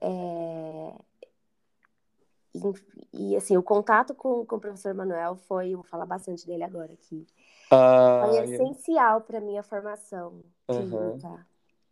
É, 0.00 0.94
e, 2.54 3.32
e, 3.32 3.36
assim, 3.36 3.56
o 3.56 3.62
contato 3.62 4.14
com, 4.14 4.44
com 4.44 4.56
o 4.56 4.60
professor 4.60 4.94
Manuel 4.94 5.36
foi, 5.36 5.74
vou 5.74 5.84
falar 5.84 6.06
bastante 6.06 6.46
dele 6.46 6.64
agora 6.64 6.92
aqui, 6.92 7.26
foi 7.68 7.78
Ah, 7.78 8.44
essencial 8.44 9.20
para 9.20 9.40
minha 9.40 9.62
formação 9.62 10.42
clínica. 10.66 11.46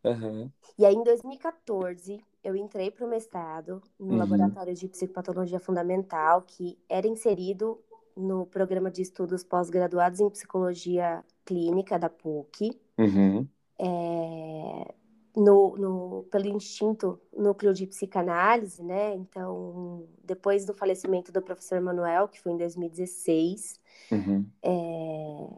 Uhum. 0.04 0.50
E 0.78 0.86
aí, 0.86 0.94
em 0.94 1.02
2014, 1.02 2.24
eu 2.44 2.54
entrei 2.54 2.90
para 2.90 3.04
o 3.04 3.08
mestrado 3.08 3.82
no 3.98 4.12
Uhum. 4.12 4.18
Laboratório 4.18 4.74
de 4.74 4.88
Psicopatologia 4.88 5.58
Fundamental, 5.58 6.42
que 6.42 6.78
era 6.88 7.06
inserido 7.06 7.80
no 8.16 8.46
programa 8.46 8.90
de 8.90 9.02
estudos 9.02 9.42
pós-graduados 9.42 10.20
em 10.20 10.30
Psicologia 10.30 11.24
Clínica 11.44 11.98
da 11.98 12.08
PUC. 12.08 12.80
Uhum. 12.98 13.46
É, 13.78 14.94
no, 15.36 15.76
no, 15.76 16.22
pelo 16.30 16.46
instinto 16.48 17.20
núcleo 17.36 17.74
de 17.74 17.86
psicanálise, 17.86 18.82
né? 18.82 19.14
Então, 19.14 20.08
depois 20.24 20.64
do 20.64 20.72
falecimento 20.72 21.30
do 21.30 21.42
professor 21.42 21.80
Manuel, 21.80 22.26
que 22.26 22.40
foi 22.40 22.52
em 22.52 22.56
2016, 22.56 23.78
Uhum. 24.12 24.46
é, 24.62 25.48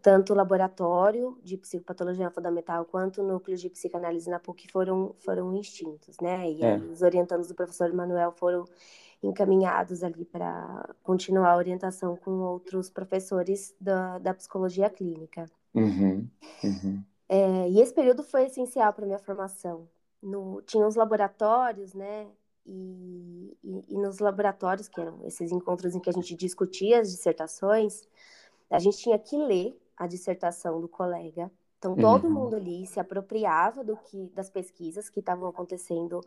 tanto 0.00 0.32
o 0.32 0.36
laboratório 0.36 1.36
de 1.42 1.56
psicopatologia 1.56 2.30
fundamental 2.30 2.84
quanto 2.84 3.20
o 3.22 3.26
núcleo 3.26 3.56
de 3.56 3.68
psicanálise 3.68 4.30
na 4.30 4.38
PUC 4.38 4.70
foram, 4.70 5.14
foram 5.18 5.54
extintos, 5.58 6.16
né? 6.20 6.50
E 6.50 6.62
É. 6.64 6.76
os 6.76 7.02
orientandos 7.02 7.48
do 7.48 7.54
professor 7.54 7.92
Manuel 7.92 8.32
foram 8.32 8.64
encaminhados 9.22 10.02
ali 10.02 10.24
para 10.24 10.94
continuar 11.02 11.52
a 11.52 11.56
orientação 11.56 12.16
com 12.16 12.30
outros 12.40 12.88
professores 12.88 13.74
da, 13.80 14.18
da 14.18 14.32
psicologia 14.32 14.88
clínica. 14.88 15.46
Uhum. 15.74 16.28
Uhum. 16.62 17.02
É, 17.28 17.68
e 17.68 17.80
esse 17.80 17.92
período 17.92 18.22
foi 18.22 18.44
essencial 18.46 18.92
para 18.92 19.06
minha 19.06 19.18
formação. 19.18 19.88
No, 20.22 20.62
tinha 20.62 20.86
os 20.86 20.96
laboratórios, 20.96 21.94
né? 21.94 22.26
E, 22.66 23.56
e, 23.62 23.84
e, 23.88 23.98
nos 23.98 24.18
laboratórios, 24.18 24.88
que 24.88 25.00
eram 25.00 25.24
esses 25.26 25.52
encontros 25.52 25.94
em 25.94 26.00
que 26.00 26.10
a 26.10 26.12
gente 26.12 26.34
discutia 26.34 27.00
as 27.00 27.10
dissertações, 27.10 28.06
a 28.70 28.78
gente 28.78 28.98
tinha 28.98 29.18
que 29.18 29.36
ler 29.36 29.78
a 29.96 30.06
dissertação 30.06 30.80
do 30.80 30.88
colega. 30.88 31.50
Então, 31.78 31.94
todo 31.96 32.26
Uhum. 32.26 32.30
mundo 32.34 32.56
ali 32.56 32.86
se 32.86 32.98
apropriava 33.00 33.84
do 33.84 33.96
que, 33.96 34.28
das 34.34 34.50
pesquisas 34.50 35.08
que 35.08 35.20
estavam 35.20 35.48
acontecendo 35.48 36.20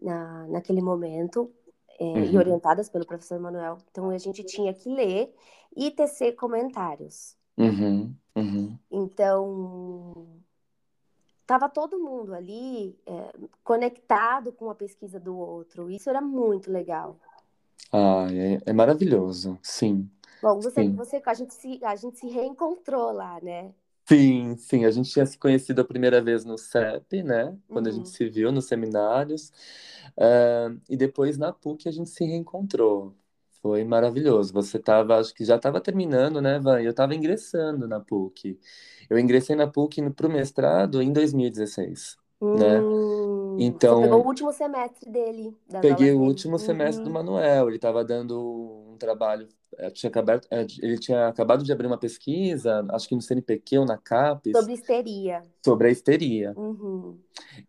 na, 0.00 0.46
naquele 0.48 0.80
momento 0.82 1.52
é, 2.00 2.04
Uhum. 2.04 2.24
e 2.24 2.38
orientadas 2.38 2.88
pelo 2.88 3.06
professor 3.06 3.38
Manuel. 3.38 3.78
Então, 3.90 4.10
a 4.10 4.18
gente 4.18 4.42
tinha 4.44 4.72
que 4.74 4.88
ler 4.88 5.32
e 5.76 5.90
tecer 5.90 6.34
comentários. 6.36 7.36
Uhum. 7.56 8.14
Uhum. 8.34 8.78
Então, 8.90 10.33
estava 11.44 11.68
todo 11.70 12.00
mundo 12.00 12.34
ali 12.34 12.98
é, 13.06 13.32
conectado 13.64 14.52
com 14.52 14.70
a 14.70 14.74
pesquisa 14.74 15.20
do 15.20 15.36
outro. 15.38 15.90
Isso 15.90 16.10
era 16.10 16.20
muito 16.20 16.70
legal. 16.72 17.18
Ah, 17.92 18.26
é, 18.32 18.60
é 18.66 18.72
maravilhoso, 18.72 19.58
sim. 19.62 20.10
Bom, 20.40 20.60
você, 20.62 20.84
Sim. 20.84 20.94
você, 20.94 21.20
a, 21.26 21.34
gente 21.34 21.54
se, 21.54 21.80
a 21.84 21.96
gente 21.96 22.18
se 22.20 22.28
reencontrou 22.28 23.10
lá, 23.12 23.40
né? 23.42 23.74
Sim, 24.06 24.56
sim, 24.58 24.84
a 24.84 24.90
gente 24.90 25.10
tinha 25.10 25.24
se 25.24 25.38
conhecido 25.38 25.80
a 25.80 25.84
primeira 25.84 26.20
vez 26.22 26.44
no 26.44 26.58
CEP, 26.58 27.22
né? 27.22 27.58
Quando 27.70 27.86
a 27.88 27.90
gente 27.90 28.08
Uhum. 28.08 28.10
se 28.10 28.28
viu 28.28 28.52
nos 28.52 28.66
seminários. 28.66 29.50
Ah, 30.18 30.68
e 30.88 30.96
depois 30.96 31.38
na 31.38 31.52
PUC 31.52 31.88
a 31.88 31.92
gente 31.92 32.10
se 32.10 32.24
reencontrou. 32.24 33.14
Foi 33.64 33.82
maravilhoso. 33.82 34.52
Você 34.52 34.78
tava, 34.78 35.18
acho 35.18 35.32
que 35.34 35.42
já 35.44 35.56
estava 35.56 35.80
terminando, 35.80 36.38
né, 36.42 36.58
Van? 36.58 36.82
Eu 36.82 36.90
estava 36.90 37.14
ingressando 37.14 37.88
na 37.88 37.98
PUC. 37.98 38.60
Eu 39.08 39.18
ingressei 39.18 39.56
na 39.56 39.66
PUC 39.66 40.02
para 40.10 40.26
o 40.26 40.30
mestrado 40.30 41.00
em 41.02 41.10
2016, 41.12 42.18
né? 42.52 42.86
Você 43.56 43.64
Então, 43.64 44.02
pegou 44.02 44.22
o 44.22 44.26
último 44.26 44.52
semestre 44.52 45.10
dele, 45.10 45.56
peguei 45.80 46.12
o 46.12 46.20
último 46.20 46.58
semestre 46.58 47.02
do 47.04 47.08
Uhum. 47.08 47.14
Manuel. 47.14 47.68
Ele 47.68 47.76
estava 47.76 48.04
dando 48.04 48.38
um 48.92 48.96
trabalho. 48.98 49.48
eh, 49.78 49.90
Tinha 49.90 50.10
acabado, 50.10 50.46
eh, 50.50 50.66
ele 50.82 50.98
tinha 50.98 51.28
acabado 51.28 51.64
de 51.64 51.72
abrir 51.72 51.86
uma 51.88 51.98
pesquisa, 51.98 52.86
acho 52.90 53.08
que 53.08 53.14
no 53.16 53.22
CNPq 53.22 53.78
ou 53.78 53.86
na 53.86 53.98
CAPES, 53.98 54.52
Sobre 54.56 54.74
histeria. 54.74 55.42
sobre 55.64 55.88
a 55.88 55.90
histeria. 55.90 56.52
Uhum. 56.56 57.18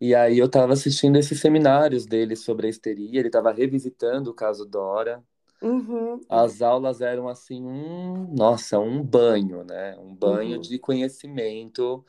E 0.00 0.14
aí 0.14 0.38
eu 0.38 0.46
estava 0.46 0.72
assistindo 0.72 1.16
esses 1.18 1.40
seminários 1.40 2.06
dele 2.06 2.36
sobre 2.36 2.66
a 2.66 2.70
histeria, 2.70 3.18
ele 3.20 3.28
estava 3.28 3.52
revisitando 3.52 4.30
o 4.30 4.34
caso 4.34 4.64
Dora. 4.66 5.22
Uhum. 5.62 6.20
As 6.28 6.60
aulas 6.60 7.00
eram 7.00 7.28
assim, 7.28 7.62
um, 7.64 8.34
nossa, 8.34 8.78
um 8.80 9.02
banho, 9.02 9.64
né? 9.64 9.96
Um 9.98 10.14
banho 10.14 10.56
Uhum. 10.56 10.60
de 10.60 10.78
conhecimento. 10.78 12.04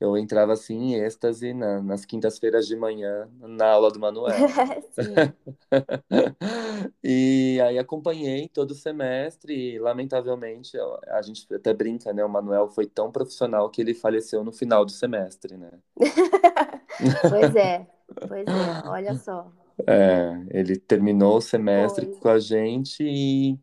Eu 0.00 0.16
entrava 0.18 0.52
assim 0.54 0.74
em 0.76 0.94
êxtase 0.96 1.54
na- 1.54 1.80
nas 1.82 2.04
quintas-feiras 2.04 2.66
de 2.66 2.76
manhã 2.76 3.28
na 3.40 3.70
aula 3.70 3.90
do 3.92 4.00
Manuel. 4.00 4.54
E 7.02 7.60
aí 7.62 7.78
acompanhei 7.78 8.48
todo 8.48 8.70
o 8.72 8.74
semestre 8.74 9.74
e, 9.74 9.78
lamentavelmente, 9.78 10.76
a 11.08 11.22
gente 11.22 11.52
até 11.54 11.72
brinca, 11.74 12.12
né? 12.12 12.24
O 12.24 12.28
Manuel 12.28 12.68
foi 12.68 12.86
tão 12.86 13.10
profissional 13.12 13.70
que 13.70 13.80
ele 13.80 13.94
faleceu 13.94 14.42
no 14.44 14.52
final 14.52 14.84
do 14.84 14.90
semestre, 14.92 15.56
né? 15.56 15.70
Pois 17.28 17.54
é, 17.54 17.86
pois 18.26 18.54
é, 18.54 18.80
olha 18.84 19.14
só. 19.14 19.50
É, 19.88 20.58
ele 20.58 20.78
terminou 20.78 21.36
o 21.38 21.40
semestre 21.40 22.06
Foi, 22.06 22.20
com 22.20 22.28
a 22.28 22.38
gente 22.38 23.02
e 23.02 23.58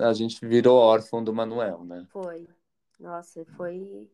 a 0.00 0.12
gente 0.12 0.46
virou 0.46 0.76
órfão 0.78 1.22
do 1.22 1.32
Manuel, 1.34 1.84
né? 1.84 2.06
foi. 2.12 2.48
Nossa, 3.00 3.44
foi. 3.56 4.08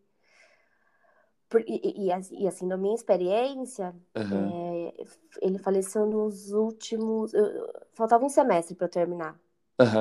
E, 1.66 2.06
e- 2.06 2.06
e 2.44 2.46
assim- 2.48 2.66
na 2.66 2.76
minha 2.76 2.94
experiência, 2.94 3.94
Aham, 4.14 4.60
é, 4.60 4.94
ele 5.42 5.58
faleceu 5.58 6.06
nos 6.06 6.52
últimos. 6.52 7.32
eu- 7.34 7.72
faltava 7.94 8.24
um 8.24 8.28
semestre 8.28 8.74
para 8.76 8.86
eu 8.86 8.90
terminar 8.90 9.40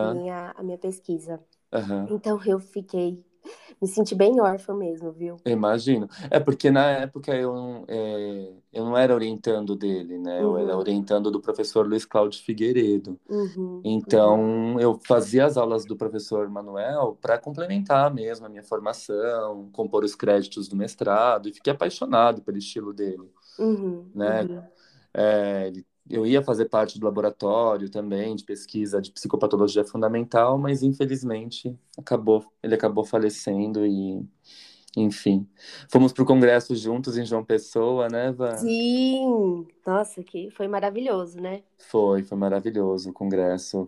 a 0.02 0.06
aham, 0.06 0.08
minha, 0.08 0.52
a 0.54 0.64
minha 0.64 0.78
pesquisa. 0.80 1.44
aham. 1.72 2.10
Então 2.10 2.40
eu 2.46 2.60
fiquei. 2.60 3.26
Me 3.82 3.88
senti 3.88 4.16
bem 4.16 4.40
órfã 4.42 4.74
mesmo, 4.76 5.12
viu? 5.12 5.42
Imagino. 5.46 6.10
É 6.30 6.40
porque 6.42 6.70
na 6.70 6.86
época 6.92 7.34
eu 7.34 7.54
não, 7.56 7.86
é, 7.88 8.54
eu 8.74 8.84
não 8.86 8.98
era 8.98 9.14
orientando 9.14 9.76
dele, 9.78 10.18
né? 10.18 10.44
Eu 10.44 10.58
era 10.58 10.76
Uhum, 10.76 10.78
orientando 10.78 11.32
do 11.32 11.40
professor 11.40 11.88
Luiz 11.88 12.04
Cláudio 12.06 12.42
Figueiredo. 12.42 13.18
uhum, 13.30 13.88
uhum. 14.08 14.44
Então, 14.44 14.80
eu 14.80 15.00
fazia 15.08 15.46
as 15.46 15.58
aulas 15.58 15.86
do 15.86 15.98
professor 15.98 16.50
Manuel 16.50 17.18
para 17.22 17.38
complementar 17.40 18.14
mesmo 18.14 18.46
a 18.46 18.50
minha 18.50 18.64
formação, 18.64 19.70
compor 19.72 20.04
os 20.04 20.16
créditos 20.16 20.68
do 20.70 20.76
mestrado, 20.76 21.50
e 21.50 21.54
fiquei 21.54 21.74
apaixonado 21.74 22.42
pelo 22.44 22.58
estilo 22.58 22.94
dele, 22.94 23.30
Uhum, 23.58 24.16
né? 24.16 24.48
uhum. 24.48 24.72
É, 25.14 25.68
ele- 25.68 25.86
eu 26.10 26.26
ia 26.26 26.41
fazer 26.43 26.65
parte 26.65 27.00
do 27.00 27.06
laboratório 27.06 27.89
também 27.89 28.36
de 28.36 28.43
pesquisa 28.43 29.02
de 29.02 29.12
psicopatologia 29.12 29.84
fundamental, 29.86 30.58
mas 30.58 30.84
infelizmente 30.84 31.78
acabou, 31.98 32.46
ele 32.63 32.76
acabou 32.76 33.06
falecendo 33.06 33.86
e, 33.86 34.22
enfim, 34.96 35.48
fomos 35.89 36.13
para 36.13 36.24
o 36.24 36.26
congresso 36.26 36.76
juntos 36.76 37.17
em 37.17 37.26
João 37.26 37.43
Pessoa, 37.46 38.10
né, 38.10 38.32
Van? 38.32 38.56
Sim, 38.56 39.67
nossa, 39.86 40.24
que 40.24 40.50
foi 40.52 40.67
maravilhoso, 40.67 41.39
né? 41.39 41.63
Foi, 41.78 42.24
foi 42.24 42.38
maravilhoso 42.38 43.10
o 43.10 43.13
congresso. 43.13 43.88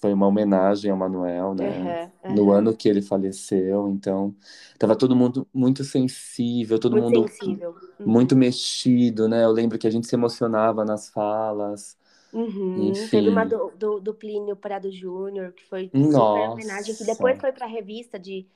Foi 0.00 0.12
uma 0.12 0.26
homenagem 0.26 0.90
ao 0.90 0.96
Manuel, 0.96 1.54
né? 1.54 1.66
Aham, 1.68 2.12
No 2.28 2.50
aham. 2.50 2.52
ano 2.52 2.76
que 2.76 2.88
ele 2.88 3.02
faleceu, 3.02 3.88
então 3.88 4.34
tava 4.78 4.96
todo 4.96 5.16
mundo 5.16 5.46
muito 5.52 5.84
sensível, 5.84 6.78
todo 6.78 6.96
Muito 6.96 6.98
mundo 6.98 7.32
sensível. 7.38 7.74
Uhum. 7.98 8.06
muito 8.06 8.36
mexido, 8.36 9.28
né? 9.28 9.44
Eu 9.44 9.52
lembro 9.52 9.78
que 9.78 9.86
a 9.86 9.90
gente 9.90 10.06
se 10.08 10.14
emocionava 10.16 10.84
nas 10.84 11.08
falas. 11.10 11.98
Uhum. 12.32 13.08
Teve 13.08 13.28
uma 13.28 13.44
do, 13.44 13.70
do, 13.72 14.00
do 14.00 14.14
Plínio 14.14 14.56
Prado 14.56 14.90
Júnior, 14.90 15.52
que 15.52 15.64
foi 15.64 15.92
Nossa. 15.92 16.50
homenagem, 16.52 16.94
que 16.94 17.04
depois 17.04 17.38
foi 17.40 17.52
para 17.52 17.66
a 17.66 17.68
revista 17.68 18.18
de 18.18 18.46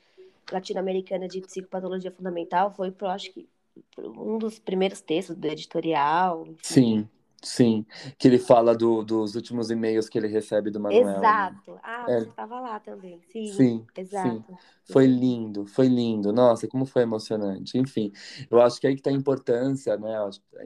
latino-americana 0.51 1.27
de 1.29 1.41
psicopatologia 1.41 2.11
fundamental, 2.11 2.71
foi 2.75 2.91
pro, 2.91 3.07
acho 3.07 3.31
que 3.33 3.49
um 3.99 4.37
dos 4.39 4.59
primeiros 4.59 5.01
textos 5.01 5.35
do 5.37 5.47
editorial. 5.47 6.47
Enfim. 6.47 6.61
Sim, 6.61 7.09
sim. 7.43 7.85
Que 8.17 8.27
ele 8.27 8.39
fala 8.39 8.75
do, 8.75 9.03
dos 9.03 9.35
últimos 9.35 9.69
e-mails 9.69 10.09
que 10.09 10.17
ele 10.17 10.27
recebe 10.27 10.69
do 10.71 10.79
Manuel. 10.79 11.03
né? 11.03 11.17
Exato. 11.17 11.79
Ah, 11.83 12.05
É. 12.09 12.19
você 12.19 12.29
estava 12.29 12.59
lá 12.59 12.79
também. 12.79 13.21
Sim, 13.31 13.45
Sim, 13.45 13.85
exato. 13.97 14.57
Foi 14.85 15.05
lindo, 15.07 15.65
foi 15.65 15.87
lindo. 15.87 16.31
Nossa, 16.31 16.67
como 16.67 16.85
foi 16.85 17.01
emocionante. 17.03 17.77
Enfim, 17.77 18.11
eu 18.49 18.61
acho 18.61 18.79
que 18.79 18.87
aí 18.87 18.95
que 18.95 19.01
tá 19.01 19.09
a 19.09 19.13
importância, 19.13 19.97
né? 19.97 20.13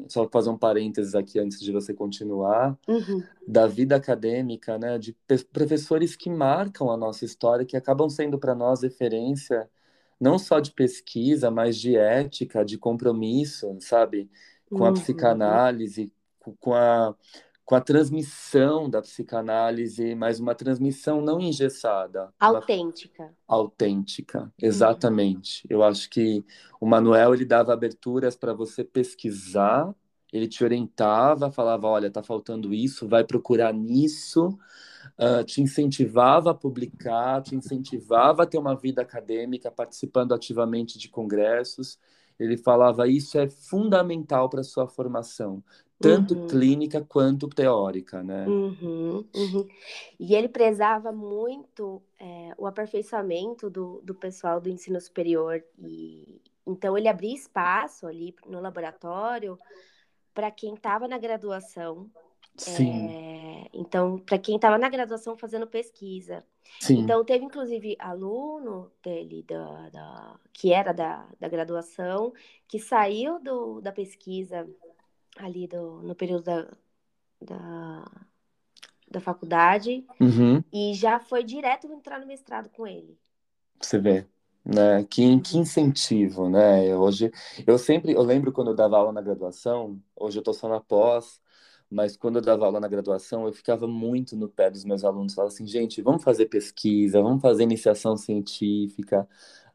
Só 0.08 0.28
fazer 0.30 0.50
um 0.50 0.58
parênteses 0.58 1.16
aqui 1.16 1.40
antes 1.40 1.60
de 1.60 1.72
você 1.72 1.94
continuar, 1.94 2.78
Uhum. 2.88 3.24
da 3.48 3.66
vida 3.68 3.96
acadêmica, 3.96 4.78
né? 4.78 4.98
De 4.98 5.16
professores 5.52 6.16
que 6.16 6.30
marcam 6.30 6.90
a 6.92 6.98
nossa 6.98 7.26
história, 7.26 7.66
que 7.66 7.78
acabam 7.78 8.10
sendo 8.10 8.38
para 8.38 8.54
nós 8.56 8.82
referência, 8.84 9.70
não 10.20 10.38
só 10.38 10.60
de 10.60 10.72
pesquisa, 10.72 11.50
mas 11.50 11.78
de 11.78 11.96
ética, 11.96 12.64
de 12.66 12.78
compromisso, 12.78 13.76
sabe? 13.80 14.30
Com 14.74 14.86
a 14.86 14.90
Uhum. 14.90 14.94
psicanálise, 14.94 16.14
com 16.40 16.74
a, 16.74 17.16
com 17.66 17.76
a 17.76 17.82
transmissão 17.82 18.90
da 18.90 19.02
psicanálise, 19.02 20.16
mas 20.16 20.40
uma 20.40 20.56
transmissão 20.56 21.22
não 21.22 21.40
engessada, 21.40 22.34
uma 22.42 22.58
Autêntica. 22.58 23.34
autêntica, 23.48 24.54
exatamente. 24.62 25.66
Eu 25.70 25.84
acho 25.84 26.10
que 26.10 26.46
o 26.80 26.86
Manuel 26.88 27.34
ele 27.34 27.46
dava 27.46 27.74
aberturas 27.74 28.36
para 28.36 28.54
você 28.54 28.84
pesquisar, 28.84 29.94
ele 30.32 30.48
te 30.48 30.64
orientava, 30.64 31.52
falava, 31.52 31.88
olha, 31.88 32.12
tá 32.12 32.22
faltando 32.24 32.74
isso, 32.74 33.08
vai 33.08 33.24
procurar 33.24 33.74
nisso, 33.74 34.58
ah, 35.18 35.44
te 35.44 35.62
incentivava 35.62 36.52
a 36.52 36.54
publicar, 36.54 37.42
te 37.42 37.56
incentivava 37.56 38.44
a 38.44 38.46
ter 38.46 38.58
uma 38.58 38.76
vida 38.76 39.02
acadêmica, 39.02 39.72
participando 39.72 40.34
ativamente 40.34 40.98
de 41.00 41.10
congressos. 41.10 42.00
Ele 42.40 42.58
falava, 42.58 43.08
isso 43.08 43.38
é 43.38 43.50
fundamental 43.50 44.50
para 44.50 44.64
sua 44.64 44.88
formação, 44.88 45.64
tanto 46.00 46.36
Uhum. 46.36 46.48
clínica 46.48 47.04
quanto 47.04 47.48
teórica, 47.50 48.24
né? 48.24 48.48
Uhum, 48.48 49.26
uhum. 49.36 49.68
E 50.20 50.34
ele 50.36 50.48
prezava 50.50 51.12
muito 51.12 52.02
é, 52.20 52.54
o 52.58 52.66
aperfeiçoamento 52.66 53.70
do, 53.70 54.02
do 54.04 54.16
pessoal 54.16 54.62
do 54.62 54.70
ensino 54.70 55.00
superior. 55.00 55.64
E, 55.80 56.42
então, 56.66 56.98
ele 56.98 57.08
abria 57.08 57.36
espaço 57.36 58.08
ali 58.08 58.36
no 58.48 58.62
laboratório 58.62 59.60
para 60.34 60.52
quem 60.52 60.76
estava 60.76 61.08
na 61.08 61.18
graduação. 61.18 62.10
Sim, 62.60 63.16
É, 63.22 63.70
então, 63.74 64.20
para 64.20 64.38
quem 64.40 64.56
estava 64.56 64.78
na 64.78 64.90
graduação 64.90 65.38
fazendo 65.38 65.68
pesquisa. 65.68 66.46
sim. 66.82 67.16
Então, 67.16 67.26
teve 67.26 67.46
inclusive 67.46 67.96
aluno 68.00 68.92
dele, 69.04 69.44
da, 69.44 69.90
da- 69.90 70.40
que 70.54 70.74
era 70.74 70.94
da, 70.94 71.28
da 71.40 71.48
graduação, 71.50 72.34
que 72.68 72.80
saiu 72.80 73.40
do, 73.42 73.82
da 73.82 73.92
pesquisa 73.92 74.70
ali 75.38 75.68
do, 75.68 76.02
no 76.04 76.16
período 76.16 76.44
da, 76.46 76.78
da, 77.42 78.06
da 79.12 79.20
faculdade 79.22 80.08
Uhum. 80.20 80.64
e 80.74 80.94
já 80.96 81.20
foi 81.20 81.44
direto 81.44 81.88
entrar 81.92 82.20
no 82.20 82.28
mestrado 82.28 82.70
com 82.70 82.88
ele. 82.88 83.20
Você 83.82 83.98
vê, 84.00 84.28
né? 84.66 85.04
Que, 85.06 85.40
que 85.42 85.58
incentivo, 85.58 86.50
né? 86.50 86.86
Eu 86.88 87.00
Hoje, 87.02 87.32
eu 87.66 87.78
sempre, 87.78 88.14
eu 88.14 88.22
lembro 88.22 88.52
quando 88.52 88.72
eu 88.72 88.76
dava 88.76 88.98
aula 88.98 89.12
na 89.12 89.22
graduação, 89.22 90.02
hoje 90.16 90.40
eu 90.40 90.44
tô 90.44 90.54
só 90.54 90.68
na 90.68 90.80
pós, 90.82 91.42
mas 91.90 92.16
quando 92.18 92.38
eu 92.38 92.42
dava 92.42 92.66
aula 92.66 92.80
na 92.80 92.88
graduação, 92.88 93.48
eu 93.48 93.54
ficava 93.54 93.88
muito 93.88 94.36
no 94.36 94.48
pé 94.50 94.70
dos 94.70 94.84
meus 94.86 95.04
alunos, 95.04 95.34
falava 95.34 95.54
assim, 95.54 95.66
gente, 95.68 96.02
vamos 96.02 96.24
fazer 96.24 96.46
pesquisa, 96.48 97.22
vamos 97.22 97.42
fazer 97.42 97.64
iniciação 97.64 98.16
científica, 98.18 99.28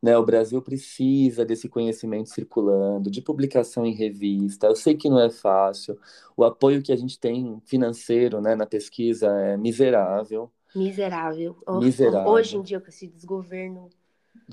né? 0.03 0.17
O 0.17 0.25
Brasil 0.25 0.61
precisa 0.63 1.45
desse 1.45 1.69
conhecimento 1.69 2.31
circulando, 2.31 3.11
de 3.11 3.23
publicação 3.23 3.87
em 3.87 3.95
revista. 3.95 4.67
Eu 4.67 4.77
sei 4.77 4.95
que 4.97 5.09
não 5.09 5.21
é 5.21 5.31
fácil, 5.31 5.99
o 6.37 6.45
apoio 6.45 6.83
que 6.83 6.93
a 6.93 6.97
gente 6.97 7.19
tem 7.19 7.61
financeiro, 7.67 8.41
né, 8.41 8.55
na 8.55 8.67
pesquisa 8.67 9.29
é 9.29 9.57
miserável, 9.57 10.53
Miserável. 10.75 11.57
Miserável. 11.69 12.33
Hoje 12.33 12.57
em 12.57 12.63
dia, 12.63 12.81
com 12.81 12.89
esse 12.89 13.07
desgoverno 13.07 13.89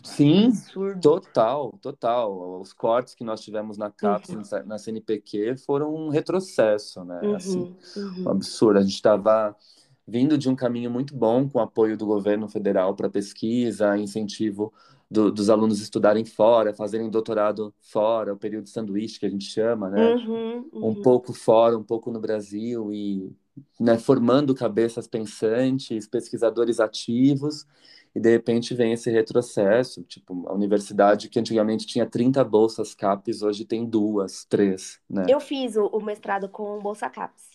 Sim, 0.03 0.49
absurdo. 0.49 1.01
Total, 1.01 1.71
total. 1.81 2.61
Os 2.61 2.73
cortes 2.73 3.15
que 3.15 3.23
nós 3.23 3.41
tivemos 3.41 3.77
na 3.77 3.89
CAPES, 3.91 4.51
Uhum. 4.51 4.65
na 4.65 4.77
CNPq, 4.77 5.57
foram 5.57 5.93
um 5.93 6.09
retrocesso, 6.09 7.03
né? 7.03 7.33
Assim, 7.33 7.61
Uhum, 7.61 7.75
um 8.25 8.29
uhum. 8.29 8.31
absurdo. 8.31 8.79
A 8.79 8.81
gente 8.83 8.93
estava 8.95 9.55
vindo 10.07 10.37
de 10.37 10.49
um 10.49 10.55
caminho 10.55 10.91
muito 10.91 11.15
bom 11.15 11.47
com 11.49 11.59
apoio 11.59 11.97
do 11.97 12.05
governo 12.05 12.47
federal 12.47 12.95
para 12.95 13.09
pesquisa, 13.09 13.97
incentivo 13.97 14.73
do- 15.09 15.31
dos 15.31 15.49
alunos 15.49 15.81
estudarem 15.81 16.25
fora, 16.25 16.73
fazerem 16.73 17.09
doutorado 17.09 17.73
fora, 17.81 18.33
o 18.33 18.37
período 18.37 18.69
sanduíche 18.69 19.19
que 19.19 19.25
a 19.25 19.29
gente 19.29 19.45
chama, 19.45 19.89
né? 19.89 20.15
Uhum, 20.15 20.69
Um 20.81 20.95
uhum. 20.95 20.95
pouco 20.95 21.33
fora, 21.33 21.77
um 21.77 21.83
pouco 21.83 22.11
no 22.11 22.19
Brasil 22.19 22.91
e 22.93 23.31
né, 23.79 23.97
formando 23.97 24.55
cabeças 24.55 25.07
pensantes, 25.07 26.07
pesquisadores 26.07 26.79
ativos, 26.79 27.65
e 28.15 28.19
de 28.19 28.30
repente 28.30 28.74
vem 28.74 28.93
esse 28.93 29.10
retrocesso, 29.10 30.04
tipo, 30.04 30.47
a 30.47 30.54
universidade 30.54 31.30
que 31.30 31.39
antigamente 31.39 31.88
tinha 31.88 32.06
30 32.06 32.43
bolsas 32.43 32.93
CAPES, 32.93 33.41
hoje 33.41 33.65
tem 33.65 33.86
duas, 33.86 34.45
três, 34.45 35.00
né? 35.10 35.24
Eu 35.28 35.39
fiz 35.39 35.76
o, 35.76 35.86
o 35.88 36.02
mestrado 36.04 36.47
com 36.50 36.80
Bolsa 36.80 37.10
CAPES. 37.10 37.50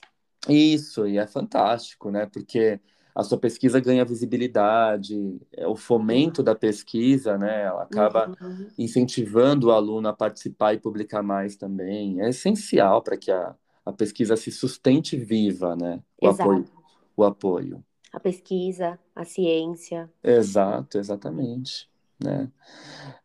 Isso, 0.49 1.07
e 1.07 1.19
é 1.19 1.27
fantástico, 1.27 2.11
né? 2.11 2.27
Porque 2.27 2.81
a 3.15 3.23
sua 3.25 3.39
pesquisa 3.39 3.81
ganha 3.81 4.05
visibilidade, 4.05 5.41
é, 5.53 5.67
o 5.67 5.75
fomento 5.75 6.43
da 6.43 6.55
pesquisa, 6.55 7.37
né? 7.37 7.65
Ela 7.65 7.83
acaba 7.83 8.31
Uhum. 8.41 8.71
incentivando 8.79 9.69
o 9.69 9.73
aluno 9.73 10.09
a 10.09 10.13
participar 10.13 10.75
e 10.75 10.79
publicar 10.81 11.23
mais 11.23 11.57
também. 11.57 12.21
É 12.21 12.29
essencial 12.29 13.03
para 13.03 13.17
que 13.17 13.31
a, 13.31 13.57
a 13.85 13.93
pesquisa 13.93 14.37
se 14.37 14.53
sustente 14.53 15.17
viva, 15.17 15.75
né? 15.75 16.03
O 16.21 16.29
apoio, 16.29 16.65
Exato. 16.65 16.73
o 17.17 17.25
apoio. 17.25 17.85
A 18.13 18.19
pesquisa, 18.19 18.99
a 19.15 19.25
ciência. 19.25 20.11
Exato, 20.23 20.99
exatamente, 20.99 21.89
né? 22.23 22.51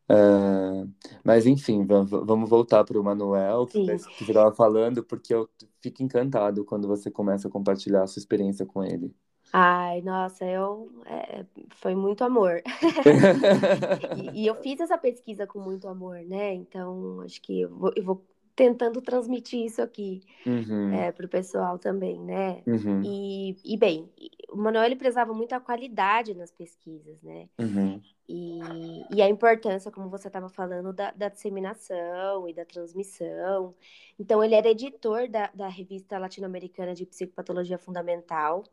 Ah, 0.10 0.86
mas 1.24 1.46
enfim, 1.48 1.86
va- 1.86 2.04
va- 2.04 2.22
vamos 2.24 2.50
voltar 2.50 2.84
para 2.86 3.00
o 3.00 3.04
Manuel, 3.04 3.68
que 3.68 4.02
estava 4.22 4.54
falando, 4.56 5.04
porque 5.04 5.34
eu 5.34 5.50
fico 5.82 6.04
encantado 6.04 6.66
quando 6.66 6.88
você 6.88 7.10
começa 7.12 7.48
a 7.48 7.52
compartilhar 7.52 8.04
a 8.04 8.08
sua 8.08 8.20
experiência 8.20 8.66
com 8.66 8.84
ele. 8.84 9.16
Ai, 9.54 10.02
nossa, 10.02 10.46
eu 10.46 10.90
é, 11.06 11.46
foi 11.76 11.94
muito 11.96 12.24
amor. 12.24 12.62
E, 14.14 14.44
e 14.44 14.48
eu 14.48 14.56
fiz 14.56 14.80
essa 14.80 14.98
pesquisa 14.98 15.46
com 15.48 15.60
muito 15.60 15.88
amor, 15.88 16.18
né? 16.26 16.54
Então, 16.54 17.22
acho 17.22 17.42
que 17.42 17.62
eu 17.62 17.70
vou, 17.76 17.92
eu 17.96 18.04
vou 18.04 18.26
tentando 18.62 19.02
transmitir 19.02 19.66
isso 19.66 19.82
aqui 19.82 20.22
Uhum, 20.46 20.92
é, 20.92 21.12
para 21.12 21.26
o 21.26 21.30
pessoal 21.30 21.80
também, 21.80 22.20
né? 22.22 22.66
uhum, 22.68 23.04
E, 23.04 23.58
e 23.66 23.78
bem, 23.78 24.10
o 24.52 24.58
Manuel 24.58 24.86
ele 24.86 24.96
prezava 24.96 25.34
muito 25.34 25.54
a 25.54 25.60
qualidade 25.60 26.34
nas 26.36 26.52
pesquisas, 26.52 27.22
né? 27.24 27.50
uhum, 27.60 28.02
E, 28.30 29.08
e 29.18 29.22
a 29.22 29.30
importância, 29.30 29.92
como 29.92 30.10
você 30.10 30.28
estava 30.28 30.50
falando, 30.50 30.94
da, 30.94 31.12
da 31.12 31.30
disseminação 31.30 32.48
e 32.50 32.54
da 32.54 32.66
transmissão. 32.66 33.76
Então, 34.20 34.44
ele 34.44 34.56
era 34.56 34.70
editor 34.70 35.30
da, 35.30 35.48
da 35.54 35.68
revista 35.68 36.18
latino-americana 36.20 36.94
de 36.96 37.06
psicopatologia 37.06 37.78
fundamental 37.78 38.64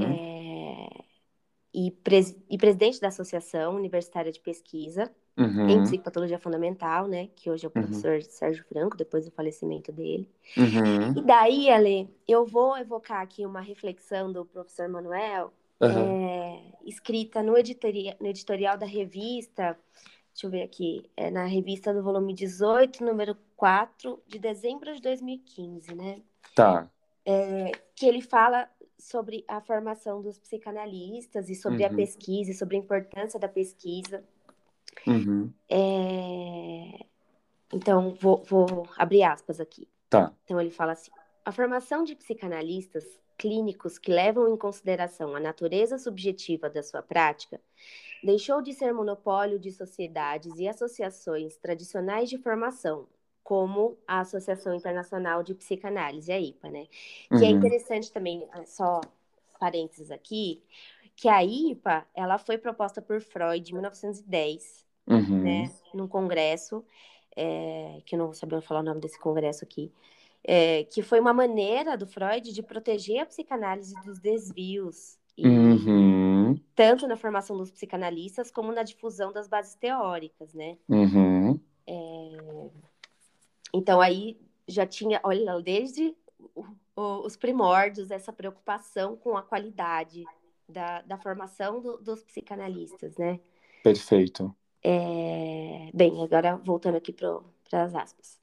é, 0.00 1.04
e, 1.76 1.92
pres- 1.92 2.36
e 2.50 2.58
presidente 2.58 3.00
da 3.00 3.08
Associação 3.10 3.76
Universitária 3.76 4.32
de 4.32 4.40
Pesquisa 4.40 5.12
em 5.66 5.80
uhum, 5.80 5.82
Psicopatologia 5.82 6.38
Fundamental, 6.40 7.08
né? 7.08 7.28
Que 7.36 7.50
hoje 7.50 7.66
é 7.66 7.68
o 7.68 7.72
uhum, 7.76 8.10
professor 8.10 8.22
Sérgio 8.22 8.64
Franco, 8.66 8.96
depois 8.96 9.26
do 9.26 9.32
falecimento 9.32 9.92
dele. 9.92 10.30
uhum, 10.56 11.16
E 11.16 11.22
daí, 11.22 11.70
Ale, 11.70 12.08
eu 12.28 12.46
vou 12.46 12.76
evocar 12.78 13.22
aqui 13.22 13.44
uma 13.46 13.60
reflexão 13.60 14.32
do 14.32 14.44
professor 14.44 14.88
Manuel, 14.88 15.52
é, 15.88 16.60
escrita 16.84 17.42
no, 17.42 17.56
editoria- 17.56 18.16
no 18.20 18.26
editorial 18.26 18.76
da 18.78 18.86
revista, 18.86 19.78
deixa 20.32 20.46
eu 20.46 20.50
ver 20.50 20.62
aqui, 20.62 21.10
é 21.16 21.30
na 21.30 21.44
revista 21.46 21.92
do 21.94 22.02
volume 22.02 22.34
18, 22.34 23.04
número 23.04 23.36
4, 23.56 24.22
de 24.26 24.38
dezembro 24.38 24.94
de 24.94 25.00
2015, 25.00 25.94
né? 25.94 26.22
Tá. 26.54 26.90
Que 27.94 28.06
ele 28.06 28.22
fala 28.22 28.68
sobre 28.98 29.44
a 29.48 29.60
formação 29.60 30.22
dos 30.22 30.38
psicanalistas 30.38 31.48
e 31.50 31.54
sobre 31.54 31.84
a 31.84 31.90
Uhum, 31.90 31.96
pesquisa, 31.96 32.50
e 32.50 32.54
sobre 32.54 32.76
a 32.76 32.80
importância 32.80 33.38
da 33.38 33.48
pesquisa. 33.48 34.24
uhum, 35.06 35.52
É, 35.68 37.06
Então, 37.72 38.14
vou, 38.14 38.42
vou 38.44 38.88
abrir 38.96 39.22
aspas 39.24 39.60
aqui. 39.60 39.88
tá. 40.08 40.32
Então, 40.44 40.60
ele 40.60 40.70
fala 40.70 40.92
assim: 40.92 41.10
a 41.44 41.52
formação 41.52 42.04
de 42.04 42.14
psicanalistas 42.16 43.04
clínicos 43.38 43.98
que 43.98 44.12
levam 44.12 44.52
em 44.52 44.56
consideração 44.56 45.34
a 45.36 45.40
natureza 45.40 45.98
subjetiva 45.98 46.70
da 46.70 46.82
sua 46.82 47.02
prática 47.02 47.60
deixou 48.22 48.62
de 48.62 48.72
ser 48.74 48.92
monopólio 48.94 49.58
de 49.58 49.70
sociedades 49.72 50.58
e 50.58 50.68
associações 50.68 51.56
tradicionais 51.58 52.30
de 52.30 52.38
formação, 52.38 53.08
como 53.46 53.96
a 54.08 54.22
Associação 54.22 54.74
Internacional 54.74 55.40
de 55.40 55.54
Psicanálise, 55.54 56.32
a 56.32 56.40
IPA, 56.40 56.68
né? 56.68 56.88
Uhum. 57.30 57.38
Que 57.38 57.44
é 57.44 57.48
uhum. 57.48 57.56
interessante 57.58 58.10
também, 58.10 58.44
ah, 58.50 58.66
só 58.66 59.00
parênteses 59.60 60.10
aqui, 60.10 60.60
que 61.14 61.28
a 61.28 61.44
IPA, 61.44 62.04
ela 62.12 62.38
foi 62.38 62.58
proposta 62.58 63.00
por 63.00 63.20
Freud 63.20 63.70
em 63.70 63.74
1910, 63.74 64.84
uhum. 65.06 65.42
né? 65.42 65.70
Num 65.94 66.08
congresso, 66.08 66.84
é, 67.36 68.02
que 68.04 68.16
eu 68.16 68.18
não 68.18 68.26
vou 68.26 68.34
saber 68.34 68.60
falar 68.62 68.80
o 68.80 68.82
nome 68.82 69.00
desse 69.00 69.20
congresso 69.20 69.64
aqui, 69.64 69.92
é, 70.42 70.82
que 70.82 71.00
foi 71.00 71.20
uma 71.20 71.32
maneira 71.32 71.96
do 71.96 72.04
Freud 72.04 72.52
de 72.52 72.62
proteger 72.64 73.20
a 73.20 73.26
psicanálise 73.26 73.94
dos 74.04 74.18
desvios, 74.18 75.20
e, 75.38 75.46
uhum. 75.46 76.58
tanto 76.74 77.06
na 77.06 77.14
formação 77.14 77.56
dos 77.56 77.70
psicanalistas 77.70 78.50
como 78.50 78.72
na 78.72 78.82
difusão 78.82 79.32
das 79.32 79.46
bases 79.46 79.76
teóricas, 79.76 80.52
né? 80.52 80.76
Uhum. 80.88 81.60
É, 81.86 82.70
então 83.76 84.00
aí 84.00 84.38
já 84.66 84.86
tinha, 84.86 85.20
olha, 85.22 85.60
desde 85.60 86.16
os 86.96 87.36
primórdios 87.36 88.10
essa 88.10 88.32
preocupação 88.32 89.16
com 89.16 89.36
a 89.36 89.42
qualidade 89.42 90.24
da, 90.68 91.02
da 91.02 91.18
formação 91.18 91.80
do, 91.80 91.98
dos 91.98 92.22
psicanalistas, 92.22 93.16
né? 93.16 93.38
Perfeito. 93.82 94.54
É, 94.82 95.90
bem, 95.92 96.22
agora 96.22 96.56
voltando 96.56 96.96
aqui 96.96 97.12
para 97.12 97.82
as 97.84 97.94
aspas. 97.94 98.40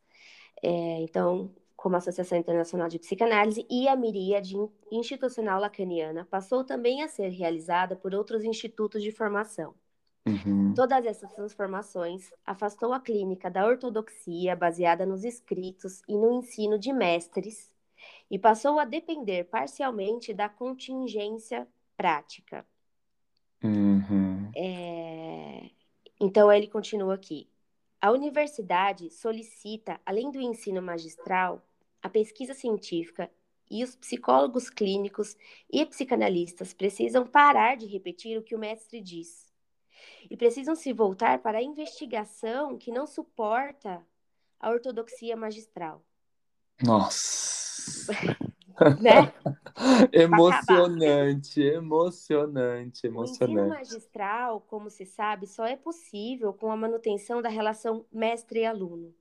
É, 0.61 1.01
então, 1.01 1.53
como 1.75 1.95
a 1.95 1.97
Associação 1.97 2.37
Internacional 2.37 2.87
de 2.87 2.99
Psicanálise 2.99 3.65
e 3.69 3.87
a 3.87 3.95
Miríade 3.95 4.55
Institucional 4.91 5.59
Lacaniana 5.59 6.25
passou 6.29 6.63
também 6.63 7.01
a 7.01 7.07
ser 7.07 7.29
realizada 7.29 7.95
por 7.95 8.13
outros 8.13 8.43
institutos 8.43 9.01
de 9.01 9.11
formação. 9.11 9.73
Uhum. 10.25 10.73
Todas 10.73 11.05
essas 11.05 11.31
transformações 11.33 12.31
afastou 12.45 12.93
a 12.93 12.99
clínica 12.99 13.51
da 13.51 13.65
ortodoxia 13.65 14.55
baseada 14.55 15.05
nos 15.05 15.25
escritos 15.25 16.01
e 16.07 16.15
no 16.15 16.31
ensino 16.31 16.79
de 16.79 16.93
mestres 16.93 17.73
e 18.31 18.39
passou 18.39 18.79
a 18.79 18.85
depender 18.85 19.43
parcialmente 19.45 20.33
da 20.33 20.47
contingência 20.47 21.67
prática. 21.97 22.65
Uhum. 23.61 24.49
É... 24.55 25.69
Então 26.19 26.51
ele 26.51 26.67
continua 26.67 27.15
aqui. 27.15 27.49
A 27.99 28.11
universidade 28.11 29.09
solicita, 29.09 29.99
além 30.05 30.31
do 30.31 30.39
ensino 30.39 30.81
magistral, 30.81 31.61
a 32.01 32.09
pesquisa 32.09 32.53
científica 32.53 33.29
e 33.69 33.83
os 33.83 33.95
psicólogos 33.95 34.69
clínicos 34.69 35.35
e 35.71 35.85
psicanalistas 35.85 36.73
precisam 36.73 37.25
parar 37.25 37.75
de 37.75 37.87
repetir 37.87 38.37
o 38.37 38.43
que 38.43 38.55
o 38.55 38.59
mestre 38.59 39.01
diz 39.01 39.52
e 40.29 40.37
precisam 40.37 40.75
se 40.75 40.93
voltar 40.93 41.39
para 41.39 41.57
a 41.57 41.63
investigação 41.63 42.77
que 42.77 42.91
não 42.91 43.05
suporta 43.05 44.05
a 44.59 44.69
ortodoxia 44.69 45.35
magistral. 45.35 46.03
Nossa! 46.83 48.13
né? 49.01 49.33
emocionante, 50.11 51.61
emocionante, 51.61 53.07
emocionante. 53.07 53.07
O 53.07 53.23
ensino 53.23 53.69
magistral, 53.69 54.61
como 54.61 54.89
se 54.89 55.05
sabe, 55.05 55.47
só 55.47 55.65
é 55.65 55.75
possível 55.75 56.53
com 56.53 56.71
a 56.71 56.77
manutenção 56.77 57.41
da 57.41 57.49
relação 57.49 58.05
mestre 58.11 58.61
e 58.61 58.65
aluno. 58.65 59.13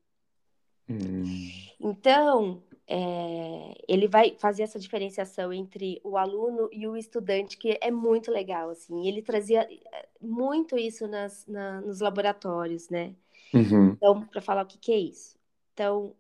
Hum. 0.89 1.51
Então, 1.79 2.63
é, 2.87 3.75
ele 3.89 4.09
vai 4.09 4.35
fazer 4.39 4.65
essa 4.65 4.79
diferenciação 4.79 5.53
entre 5.53 6.01
o 6.05 6.17
aluno 6.17 6.69
e 6.73 6.87
o 6.87 6.97
estudante, 6.97 7.57
que 7.57 7.79
é 7.81 7.91
muito 7.91 8.31
legal, 8.31 8.71
assim. 8.71 9.07
Ele 9.07 9.23
trazia 9.23 9.63
é, 9.63 10.09
muito 10.21 10.77
isso 10.77 11.07
nas, 11.07 11.47
na, 11.47 11.81
nos 11.81 12.01
laboratórios, 12.01 12.89
né? 12.89 13.15
Uhum. 13.55 13.93
Então, 13.93 14.27
para 14.27 14.41
falar 14.41 14.63
o 14.63 14.67
que, 14.67 14.79
que 14.79 14.93
é 14.93 14.99
isso. 14.99 15.37
Então, 15.75 16.15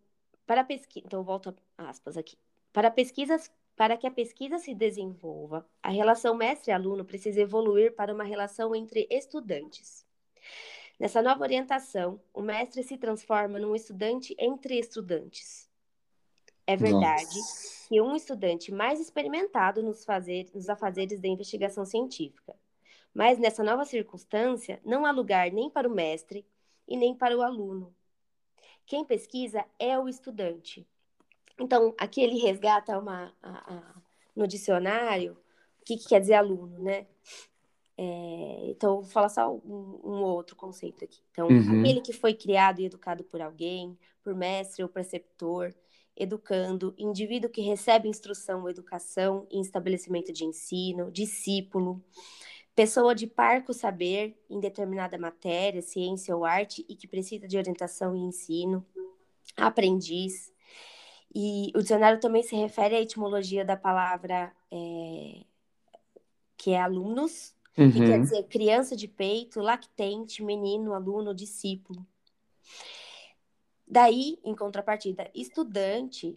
para 0.46 0.64
pesquisa, 0.64 1.07
então 1.07 1.22
volto 1.22 1.55
aspas 1.77 2.16
aqui. 2.16 2.37
Para 2.72 2.90
pesquisas, 2.90 3.51
para 3.77 3.96
que 3.96 4.07
a 4.07 4.11
pesquisa 4.11 4.59
se 4.59 4.75
desenvolva, 4.75 5.66
a 5.83 5.90
relação 5.90 6.35
mestre-aluno 6.35 7.05
precisa 7.05 7.40
evoluir 7.40 7.94
para 7.94 8.14
uma 8.14 8.25
relação 8.25 8.75
entre 8.75 9.07
estudantes. 9.11 10.07
Nessa 10.98 11.22
nova 11.22 11.42
orientação, 11.42 12.20
o 12.33 12.40
mestre 12.40 12.83
se 12.83 12.96
transforma 12.96 13.59
num 13.59 13.75
estudante 13.75 14.37
entre 14.38 14.79
estudantes. 14.79 15.71
É 16.72 16.76
verdade 16.76 17.37
Nossa. 17.37 17.88
que 17.88 18.00
um 18.00 18.16
estudante 18.16 18.72
mais 18.72 19.00
experimentado 19.00 19.82
nos, 19.82 20.04
fazer, 20.04 20.48
nos 20.54 20.68
afazeres 20.68 21.20
da 21.20 21.28
investigação 21.28 21.85
científica. 21.85 22.54
Mas 23.12 23.38
nessa 23.38 23.62
nova 23.62 23.85
circunstância, 23.85 24.80
não 24.85 25.04
há 25.04 25.11
lugar 25.11 25.50
nem 25.52 25.68
para 25.68 25.88
o 25.88 25.94
mestre 25.94 26.46
e 26.88 26.96
nem 26.96 27.14
para 27.14 27.37
o 27.37 27.42
aluno. 27.42 27.94
Quem 28.87 29.04
pesquisa 29.04 29.64
é 29.78 29.98
o 29.98 30.08
estudante. 30.08 30.87
Então, 31.61 31.94
aqui 31.98 32.22
ele 32.22 32.38
resgata 32.38 32.98
uma, 32.98 33.32
a, 33.42 33.74
a, 33.74 33.94
no 34.35 34.46
dicionário 34.46 35.37
o 35.82 35.85
que, 35.85 35.96
que, 35.96 36.08
quer 36.08 36.20
dizer 36.20 36.35
aluno, 36.35 36.78
né? 36.78 37.06
É, 37.98 38.66
então, 38.68 39.02
vou 39.02 39.11
falar 39.11 39.28
só 39.28 39.52
um, 39.52 40.00
um 40.04 40.22
outro 40.22 40.54
conceito 40.54 41.04
aqui. 41.04 41.20
Então, 41.32 41.48
uhum. 41.48 41.80
aquele 41.80 42.00
que 42.00 42.12
foi 42.12 42.32
criado 42.32 42.80
e 42.80 42.87
educado 42.87 43.24
por 43.24 43.42
alguém, 43.42 43.98
por 44.22 44.32
mestre 44.32 44.82
ou 44.82 44.88
preceptor, 44.88 45.74
educando, 46.16 46.94
indivíduo 46.98 47.51
que 47.51 47.62
recebe 47.62 48.09
instrução 48.09 48.62
ou 48.62 48.70
educação 48.70 49.46
em 49.51 49.61
estabelecimento 49.61 50.33
de 50.33 50.44
ensino, 50.44 51.11
discípulo, 51.11 52.03
pessoa 52.75 53.14
de 53.14 53.27
parco 53.27 53.72
saber 53.72 54.37
em 54.48 54.61
determinada 54.61 55.18
matéria, 55.18 55.83
ciência 55.83 56.37
ou 56.37 56.44
arte 56.44 56.85
e 56.88 56.94
que 56.94 57.07
precisa 57.07 57.46
de 57.46 57.57
orientação 57.57 58.14
e 58.14 58.20
ensino, 58.20 58.85
aprendiz. 59.57 60.53
E 61.35 61.72
o 61.75 61.81
dicionário 61.81 62.20
também 62.20 62.42
se 62.42 62.55
refere 62.55 62.94
à 62.94 63.01
etimologia 63.01 63.64
da 63.64 63.77
palavra 63.77 64.53
é, 64.70 65.44
que 66.57 66.72
é 66.72 66.81
alunos, 66.81 67.55
uhum. 67.77 67.90
que 67.90 67.98
quer 67.98 68.20
dizer 68.20 68.42
criança 68.44 68.94
de 68.94 69.09
peito, 69.09 69.61
lactente, 69.61 70.42
menino, 70.42 70.92
aluno, 70.92 71.35
discípulo. 71.35 72.07
Daí, 73.92 74.38
em 74.42 74.55
contrapartida, 74.55 75.31
estudante 75.35 76.35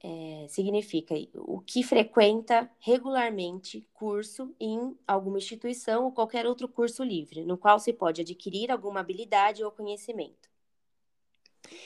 é, 0.00 0.46
significa 0.48 1.12
o 1.34 1.60
que 1.60 1.82
frequenta 1.82 2.70
regularmente 2.78 3.84
curso 3.92 4.54
em 4.60 4.96
alguma 5.04 5.38
instituição 5.38 6.04
ou 6.04 6.12
qualquer 6.12 6.46
outro 6.46 6.68
curso 6.68 7.02
livre, 7.02 7.44
no 7.44 7.58
qual 7.58 7.80
se 7.80 7.92
pode 7.92 8.20
adquirir 8.20 8.70
alguma 8.70 9.00
habilidade 9.00 9.64
ou 9.64 9.72
conhecimento. 9.72 10.48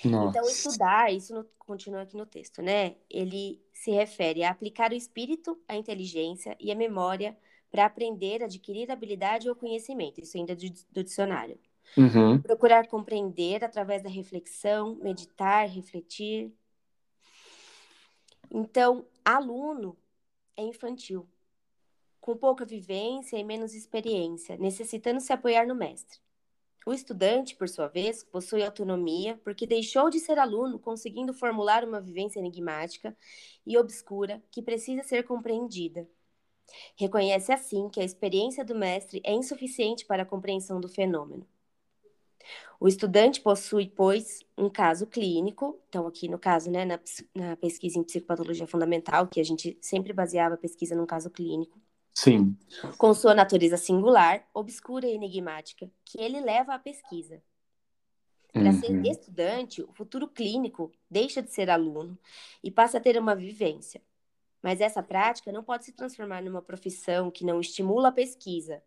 Nossa. 0.04 0.28
Então, 0.28 0.46
estudar, 0.46 1.14
isso 1.14 1.32
no, 1.32 1.44
continua 1.58 2.02
aqui 2.02 2.14
no 2.14 2.26
texto, 2.26 2.60
né? 2.60 2.96
Ele 3.08 3.58
se 3.72 3.90
refere 3.90 4.44
a 4.44 4.50
aplicar 4.50 4.92
o 4.92 4.94
espírito, 4.94 5.58
a 5.66 5.76
inteligência 5.76 6.54
e 6.60 6.70
a 6.70 6.74
memória 6.74 7.34
para 7.70 7.86
aprender, 7.86 8.42
adquirir 8.42 8.90
habilidade 8.90 9.48
ou 9.48 9.56
conhecimento. 9.56 10.20
Isso 10.20 10.36
ainda 10.36 10.54
do, 10.54 10.66
do 10.92 11.02
dicionário. 11.02 11.58
Uhum. 11.96 12.40
Procurar 12.40 12.86
compreender 12.86 13.64
através 13.64 14.02
da 14.02 14.08
reflexão, 14.08 14.96
meditar, 14.96 15.68
refletir. 15.68 16.52
Então, 18.50 19.06
aluno 19.24 19.96
é 20.56 20.62
infantil, 20.62 21.28
com 22.20 22.36
pouca 22.36 22.64
vivência 22.64 23.36
e 23.36 23.44
menos 23.44 23.74
experiência, 23.74 24.56
necessitando 24.56 25.20
se 25.20 25.32
apoiar 25.32 25.66
no 25.66 25.74
mestre. 25.74 26.18
O 26.86 26.92
estudante, 26.94 27.54
por 27.54 27.68
sua 27.68 27.86
vez, 27.86 28.24
possui 28.24 28.62
autonomia 28.62 29.38
porque 29.44 29.66
deixou 29.66 30.08
de 30.08 30.18
ser 30.18 30.38
aluno, 30.38 30.78
conseguindo 30.78 31.34
formular 31.34 31.84
uma 31.84 32.00
vivência 32.00 32.38
enigmática 32.38 33.14
e 33.66 33.76
obscura 33.76 34.42
que 34.50 34.62
precisa 34.62 35.02
ser 35.02 35.24
compreendida. 35.24 36.08
Reconhece 36.96 37.52
assim 37.52 37.88
que 37.90 38.00
a 38.00 38.04
experiência 38.04 38.64
do 38.64 38.74
mestre 38.74 39.20
é 39.24 39.32
insuficiente 39.32 40.06
para 40.06 40.22
a 40.22 40.26
compreensão 40.26 40.80
do 40.80 40.88
fenômeno. 40.88 41.46
O 42.80 42.86
estudante 42.86 43.40
possui, 43.40 43.88
pois, 43.88 44.40
um 44.56 44.70
caso 44.70 45.06
clínico, 45.06 45.78
então 45.88 46.06
aqui 46.06 46.28
no 46.28 46.38
caso, 46.38 46.70
né, 46.70 46.84
na, 46.84 47.00
na, 47.34 47.56
pesquisa 47.56 47.98
em 47.98 48.04
psicopatologia 48.04 48.66
fundamental, 48.66 49.26
que 49.26 49.40
a 49.40 49.44
gente 49.44 49.76
sempre 49.80 50.12
baseava 50.12 50.54
a 50.54 50.58
pesquisa 50.58 50.94
num 50.94 51.06
caso 51.06 51.28
clínico. 51.30 51.80
Sim. 52.14 52.56
Com 52.96 53.14
sua 53.14 53.34
natureza 53.34 53.76
singular, 53.76 54.46
obscura 54.54 55.06
e 55.06 55.14
enigmática, 55.14 55.90
que 56.04 56.20
ele 56.20 56.40
leva 56.40 56.74
à 56.74 56.78
pesquisa. 56.78 57.42
Para 58.52 58.70
uhum. 58.70 58.80
ser 58.80 59.06
estudante, 59.06 59.82
o 59.82 59.92
futuro 59.92 60.26
clínico 60.26 60.90
deixa 61.10 61.42
de 61.42 61.52
ser 61.52 61.68
aluno 61.70 62.18
e 62.62 62.70
passa 62.70 62.98
a 62.98 63.00
ter 63.00 63.18
uma 63.18 63.36
vivência. 63.36 64.02
Mas 64.62 64.80
essa 64.80 65.02
prática 65.02 65.52
não 65.52 65.62
pode 65.62 65.84
se 65.84 65.92
transformar 65.92 66.42
numa 66.42 66.62
profissão 66.62 67.30
que 67.30 67.44
não 67.44 67.60
estimula 67.60 68.08
a 68.08 68.12
pesquisa, 68.12 68.82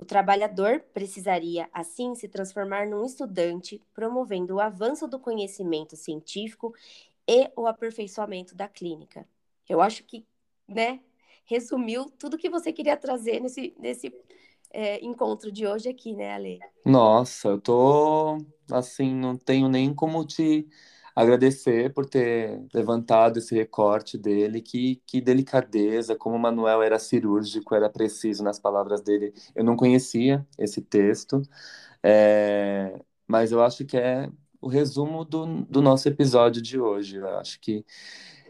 o 0.00 0.04
trabalhador 0.04 0.82
precisaria, 0.94 1.68
assim, 1.74 2.14
se 2.14 2.26
transformar 2.26 2.86
num 2.86 3.04
estudante, 3.04 3.82
promovendo 3.92 4.54
o 4.54 4.60
avanço 4.60 5.06
do 5.06 5.18
conhecimento 5.18 5.94
científico 5.94 6.74
e 7.28 7.50
o 7.54 7.66
aperfeiçoamento 7.66 8.54
da 8.54 8.66
clínica. 8.66 9.28
Eu 9.68 9.82
acho 9.82 10.02
que, 10.04 10.24
né, 10.66 11.00
resumiu 11.44 12.10
tudo 12.18 12.38
que 12.38 12.48
você 12.48 12.72
queria 12.72 12.96
trazer 12.96 13.40
nesse, 13.40 13.74
nesse 13.78 14.10
é, 14.72 15.04
encontro 15.04 15.52
de 15.52 15.66
hoje 15.66 15.90
aqui, 15.90 16.14
né, 16.14 16.32
Ale? 16.32 16.58
Nossa, 16.82 17.48
eu 17.48 17.60
tô 17.60 18.38
assim, 18.72 19.14
não 19.14 19.36
tenho 19.36 19.68
nem 19.68 19.92
como 19.92 20.24
te 20.24 20.66
agradecer 21.14 21.92
por 21.92 22.06
ter 22.06 22.62
levantado 22.72 23.38
esse 23.38 23.54
recorte 23.54 24.16
dele. 24.18 24.60
Que, 24.60 25.02
que 25.06 25.20
delicadeza, 25.20 26.16
como 26.16 26.36
o 26.36 26.38
Manuel 26.38 26.82
era 26.82 26.98
cirúrgico, 26.98 27.74
era 27.74 27.88
preciso 27.88 28.42
nas 28.42 28.58
palavras 28.58 29.00
dele. 29.00 29.32
Eu 29.54 29.64
não 29.64 29.76
conhecia 29.76 30.46
esse 30.58 30.80
texto, 30.80 31.42
é, 32.02 33.00
mas 33.26 33.52
eu 33.52 33.62
acho 33.62 33.84
que 33.84 33.96
é 33.96 34.30
o 34.60 34.68
resumo 34.68 35.24
do, 35.24 35.62
do 35.64 35.82
nosso 35.82 36.08
episódio 36.08 36.60
de 36.60 36.78
hoje. 36.78 37.16
Eu 37.16 37.38
acho 37.38 37.60
que 37.60 37.84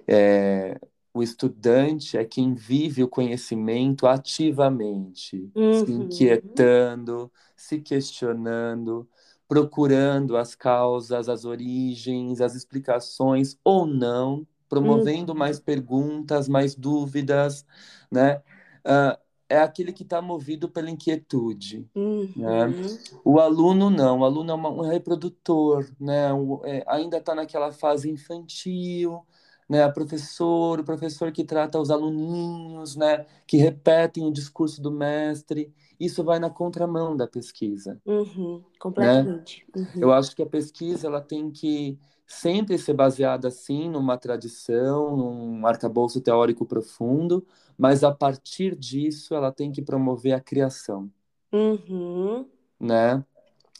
é, 0.06 0.78
o 1.12 1.22
estudante 1.22 2.16
é 2.16 2.24
quem 2.24 2.54
vive 2.54 3.02
o 3.02 3.08
conhecimento 3.08 4.06
ativamente, 4.06 5.50
uhum. 5.54 5.84
se 5.84 5.92
inquietando, 5.92 7.30
se 7.56 7.80
questionando, 7.80 9.08
procurando 9.50 10.36
as 10.36 10.54
causas, 10.54 11.28
as 11.28 11.44
origens, 11.44 12.40
as 12.40 12.54
explicações 12.54 13.58
ou 13.64 13.84
não, 13.84 14.46
promovendo 14.68 15.32
uhum. 15.32 15.38
mais 15.38 15.58
perguntas, 15.58 16.48
mais 16.48 16.76
dúvidas, 16.76 17.66
né? 18.08 18.40
Uh, 18.86 19.18
é 19.48 19.58
aquele 19.58 19.92
que 19.92 20.04
está 20.04 20.22
movido 20.22 20.68
pela 20.68 20.88
inquietude. 20.88 21.84
Uhum. 21.96 22.32
Né? 22.36 22.72
O 23.24 23.40
aluno 23.40 23.90
não, 23.90 24.20
o 24.20 24.24
aluno 24.24 24.52
é 24.52 24.54
uma, 24.54 24.70
um 24.70 24.82
reprodutor, 24.82 25.90
né? 25.98 26.32
O, 26.32 26.62
é, 26.64 26.84
ainda 26.86 27.16
está 27.16 27.34
naquela 27.34 27.72
fase 27.72 28.08
infantil, 28.08 29.20
né? 29.68 29.82
A 29.82 29.90
professor, 29.90 30.78
o 30.78 30.84
professor 30.84 31.32
que 31.32 31.42
trata 31.42 31.80
os 31.80 31.90
aluninhos, 31.90 32.94
né? 32.94 33.26
Que 33.48 33.56
repetem 33.56 34.24
o 34.24 34.32
discurso 34.32 34.80
do 34.80 34.92
mestre. 34.92 35.74
Isso 36.00 36.24
vai 36.24 36.38
na 36.38 36.48
contramão 36.48 37.14
da 37.14 37.26
pesquisa. 37.26 38.00
Uhum. 38.06 38.64
Completamente. 38.78 39.66
Né? 39.76 39.86
Uhum. 39.94 40.00
Eu 40.00 40.12
acho 40.12 40.34
que 40.34 40.42
a 40.42 40.46
pesquisa 40.46 41.06
ela 41.06 41.20
tem 41.20 41.50
que 41.50 41.98
sempre 42.26 42.78
ser 42.78 42.94
baseada 42.94 43.48
assim 43.48 43.90
numa 43.90 44.16
tradição, 44.16 45.14
num 45.14 45.66
arcabouço 45.66 46.20
teórico 46.22 46.64
profundo, 46.64 47.46
mas 47.76 48.02
a 48.02 48.10
partir 48.10 48.74
disso 48.74 49.34
ela 49.34 49.52
tem 49.52 49.70
que 49.70 49.82
promover 49.82 50.32
a 50.32 50.40
criação. 50.40 51.10
Uhum. 51.52 52.46
Né? 52.78 53.22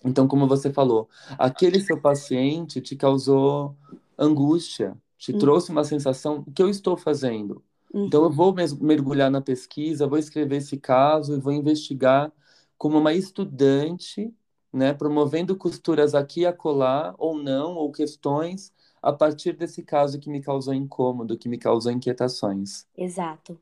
Então, 0.04 0.28
como 0.28 0.46
você 0.46 0.70
falou, 0.70 1.09
aquele 1.38 1.80
seu 1.80 1.98
paciente 1.98 2.80
te 2.83 2.96
causou 2.96 3.74
angústia, 4.18 4.94
te 5.16 5.33
uhum. 5.33 5.38
trouxe 5.38 5.70
uma 5.70 5.85
sensação: 5.85 6.44
o 6.46 6.52
que 6.52 6.62
eu 6.62 6.68
estou 6.68 6.96
fazendo? 6.96 7.62
Uhum. 7.92 8.07
Então, 8.07 8.24
eu 8.24 8.31
vou 8.31 8.55
mergulhar 8.81 9.31
na 9.31 9.40
pesquisa, 9.40 10.07
vou 10.07 10.18
escrever 10.18 10.57
esse 10.57 10.76
caso 10.76 11.37
e 11.37 11.40
vou 11.40 11.53
investigar 11.53 12.33
como 12.79 12.98
uma 12.98 13.12
estudante 13.12 14.33
né, 14.72 14.94
promovendo 14.94 15.57
costuras 15.57 16.14
aqui 16.14 16.40
e 16.40 16.46
acolá, 16.46 17.14
ou 17.18 17.37
não, 17.37 17.74
ou 17.74 17.90
questões, 17.90 18.72
a 19.03 19.12
partir 19.12 19.53
desse 19.55 19.83
caso 19.83 20.18
que 20.18 20.31
me 20.31 20.40
causou 20.40 20.72
incômodo, 20.72 21.37
que 21.37 21.48
me 21.48 21.59
causou 21.59 21.90
inquietações. 21.90 22.87
Exato. 22.96 23.61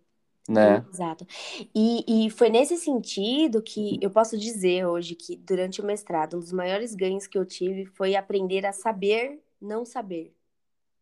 Né? 0.49 0.85
Exato. 0.91 1.27
E, 1.75 2.27
e 2.27 2.31
foi 2.31 2.49
nesse 2.49 2.77
sentido 2.79 3.63
que 3.63 3.99
eu 4.01 4.11
posso 4.11 4.37
dizer 4.37 4.87
hoje 4.87 5.15
que 5.15 5.37
durante 5.37 5.81
o 5.81 5.85
mestrado, 5.85 6.37
um 6.37 6.41
dos 6.41 6.53
maiores 6.53 6.95
ganhos 6.95 7.27
que 7.27 7.39
eu 7.39 7.45
tive 7.45 7.85
foi 7.87 8.15
aprender 8.15 8.65
a 8.65 8.73
saber 8.73 9.43
não 9.61 9.85
saber. 9.85 10.35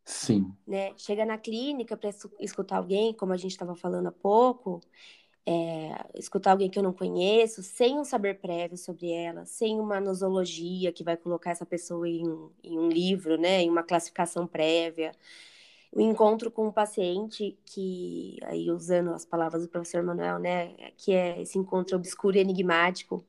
Sim. 0.07 0.55
Né? 0.64 0.92
Chega 0.97 1.27
na 1.27 1.37
clínica 1.37 1.97
para 1.97 2.09
escutar 2.38 2.77
alguém, 2.77 3.12
como 3.12 3.33
a 3.33 3.37
gente 3.37 3.51
estava 3.51 3.75
falando 3.75 4.07
há 4.07 4.12
pouco, 4.12 4.81
é, 5.45 6.07
escutar 6.14 6.53
alguém 6.53 6.71
que 6.71 6.79
eu 6.79 6.83
não 6.83 6.92
conheço, 6.92 7.61
sem 7.62 7.99
um 7.99 8.05
saber 8.05 8.38
prévio 8.40 8.79
sobre 8.79 9.11
ela, 9.11 9.45
sem 9.45 9.81
uma 9.81 10.01
nosologia 10.01 10.92
que 10.92 11.03
vai 11.03 11.16
colocar 11.16 11.51
essa 11.51 11.66
pessoa 11.66 12.09
em, 12.09 12.23
em 12.62 12.79
um 12.79 12.88
livro, 12.88 13.37
né, 13.37 13.62
em 13.62 13.69
uma 13.69 13.83
classificação 13.83 14.47
prévia. 14.47 15.11
O 15.92 16.01
encontro 16.01 16.51
com 16.51 16.69
um 16.69 16.73
paciente 16.73 17.59
que, 17.64 18.38
aí 18.45 18.71
usando 18.71 19.11
as 19.11 19.25
palavras 19.25 19.62
do 19.62 19.69
professor 19.69 20.03
Manuel, 20.05 20.38
né, 20.38 20.73
que 20.97 21.12
é 21.12 21.42
esse 21.42 21.59
encontro 21.59 21.97
obscuro 21.97 22.37
e 22.37 22.40
enigmático. 22.40 23.25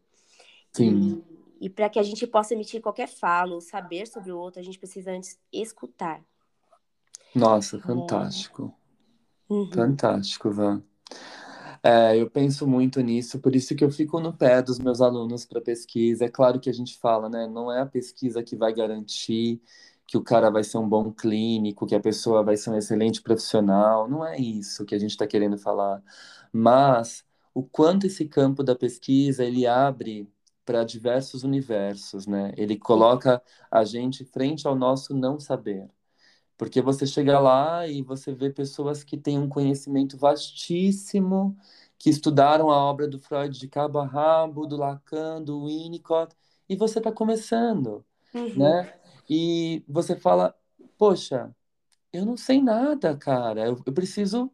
Sim. 0.73 1.23
E, 1.59 1.65
e 1.65 1.69
para 1.69 1.89
que 1.89 1.97
a 1.97 2.03
gente 2.03 2.27
possa 2.27 2.53
emitir 2.53 2.81
qualquer 2.81 3.07
fala 3.07 3.53
ou 3.53 3.61
saber 3.61 4.07
sobre 4.07 4.31
o 4.31 4.37
outro, 4.37 4.59
a 4.59 4.63
gente 4.63 4.77
precisa 4.77 5.11
antes 5.11 5.39
escutar. 5.51 6.23
Nossa, 7.37 7.79
fantástico. 7.79 8.73
Uhum. 9.49 9.69
Fantástico, 9.71 10.51
Van. 10.51 10.83
É, 11.83 12.17
eu 12.17 12.29
penso 12.29 12.67
muito 12.67 12.99
nisso, 13.01 13.39
por 13.39 13.55
isso 13.55 13.75
que 13.75 13.83
eu 13.83 13.91
fico 13.91 14.19
no 14.19 14.33
pé 14.33 14.61
dos 14.61 14.79
meus 14.79 14.99
alunos 15.01 15.45
para 15.45 15.61
pesquisa. 15.61 16.25
É 16.25 16.29
claro 16.29 16.59
que 16.59 16.69
a 16.69 16.73
gente 16.73 16.97
fala, 16.97 17.29
né? 17.29 17.47
Não 17.47 17.71
é 17.71 17.81
a 17.81 17.85
pesquisa 17.85 18.43
que 18.43 18.55
vai 18.55 18.73
garantir 18.73 19.61
que 20.05 20.17
o 20.17 20.23
cara 20.23 20.49
vai 20.49 20.63
ser 20.63 20.77
um 20.77 20.87
bom 20.87 21.11
clínico, 21.11 21.85
que 21.85 21.95
a 21.95 21.99
pessoa 21.99 22.43
vai 22.43 22.57
ser 22.57 22.71
um 22.71 22.77
excelente 22.77 23.21
profissional. 23.21 24.07
Não 24.09 24.25
é 24.25 24.37
isso 24.39 24.85
que 24.85 24.95
a 24.95 24.99
gente 24.99 25.11
está 25.11 25.27
querendo 25.27 25.57
falar. 25.57 26.01
Mas 26.51 27.23
o 27.53 27.63
quanto 27.63 28.07
esse 28.07 28.25
campo 28.25 28.63
da 28.63 28.75
pesquisa 28.75 29.43
ele 29.43 29.67
abre 29.67 30.29
para 30.65 30.83
diversos 30.83 31.43
universos, 31.43 32.27
né? 32.27 32.53
Ele 32.57 32.77
coloca 32.77 33.41
a 33.71 33.83
gente 33.85 34.25
frente 34.25 34.67
ao 34.67 34.75
nosso 34.75 35.13
não 35.15 35.39
saber. 35.39 35.89
Porque 36.57 36.81
você 36.81 37.05
chega 37.05 37.39
lá 37.39 37.87
e 37.87 38.01
você 38.01 38.33
vê 38.33 38.49
pessoas 38.49 39.03
que 39.03 39.15
têm 39.15 39.37
um 39.37 39.47
conhecimento 39.47 40.17
vastíssimo, 40.17 41.55
que 41.99 42.09
estudaram 42.09 42.71
a 42.71 42.77
obra 42.77 43.07
do 43.07 43.19
Freud 43.19 43.57
de 43.57 43.67
cabo 43.67 43.99
a 43.99 44.05
rabo, 44.05 44.65
do 44.65 44.75
Lacan, 44.75 45.41
do 45.41 45.65
Winnicott, 45.65 46.35
e 46.67 46.75
você 46.75 46.97
está 46.97 47.11
começando, 47.11 48.03
uhum. 48.33 48.57
né? 48.57 48.93
E 49.29 49.83
você 49.87 50.15
fala, 50.15 50.55
poxa, 50.97 51.55
eu 52.11 52.25
não 52.25 52.35
sei 52.35 52.61
nada, 52.61 53.15
cara, 53.15 53.67
eu, 53.67 53.79
eu 53.85 53.93
preciso 53.93 54.51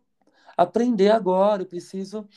aprender 0.57 1.09
agora, 1.09 1.63
eu 1.63 1.67
preciso 1.67 2.27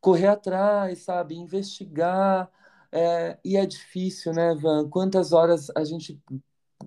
correr 0.00 0.28
atrás, 0.28 1.00
sabe, 1.00 1.34
investigar, 1.34 2.48
é, 2.92 3.36
e 3.44 3.56
é 3.56 3.66
difícil, 3.66 4.32
né, 4.32 4.54
Van? 4.54 4.88
Quantas 4.88 5.32
horas 5.32 5.70
a 5.76 5.84
gente 5.84 6.20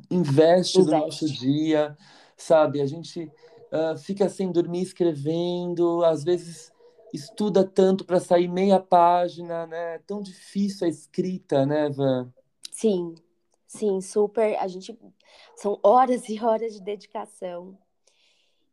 investe, 0.09 0.79
investe. 0.79 0.83
do 0.83 0.91
nosso 0.91 1.27
dia 1.27 1.97
sabe? 2.41 2.81
A 2.81 2.85
gente 2.85 3.31
uh, 3.71 3.97
fica 3.97 4.27
sem 4.29 4.51
dormir 4.51 4.81
escrevendo, 4.81 6.03
às 6.03 6.23
vezes 6.23 6.71
estuda 7.13 7.63
tanto 7.63 8.05
para 8.05 8.19
sair 8.19 8.47
meia 8.47 8.79
página, 8.79 9.67
né? 9.67 9.95
É 9.95 9.99
tão 9.99 10.21
difícil 10.21 10.87
a 10.87 10.89
escrita, 10.89 11.65
né, 11.65 11.89
Van? 11.89 12.31
Sim, 12.71 13.15
sim, 13.67 13.99
super. 14.01 14.57
A 14.57 14.67
gente 14.67 14.97
são 15.55 15.79
horas 15.83 16.29
e 16.29 16.41
horas 16.43 16.73
de 16.73 16.81
dedicação. 16.81 17.77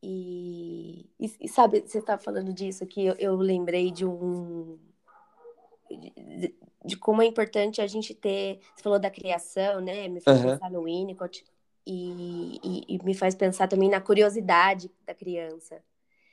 E, 0.01 1.11
e, 1.19 1.33
e 1.41 1.49
sabe, 1.49 1.81
você 1.81 1.99
está 1.99 2.17
falando 2.17 2.53
disso 2.53 2.85
aqui, 2.85 3.05
eu, 3.05 3.15
eu 3.19 3.35
lembrei 3.35 3.91
de 3.91 4.07
um 4.07 4.79
de, 5.91 6.55
de, 6.85 6.97
como 6.97 7.23
é 7.23 7.27
importante 7.27 7.81
a 7.81 7.87
gente 7.87 8.15
ter. 8.15 8.61
Você 8.77 8.83
falou 8.83 8.99
da 8.99 9.11
criação, 9.11 9.81
né? 9.81 10.07
Me 10.07 10.21
fez 10.21 10.39
uhum. 10.39 10.51
pensar 10.51 10.71
no 10.71 10.85
Winnicott 10.85 11.45
e, 11.89 12.61
e, 12.63 12.97
e, 12.97 13.05
me 13.05 13.15
faz 13.15 13.35
pensar 13.35 13.67
também 13.67 13.89
na 13.89 14.01
curiosidade 14.01 14.91
da 15.07 15.15
criança. 15.15 15.83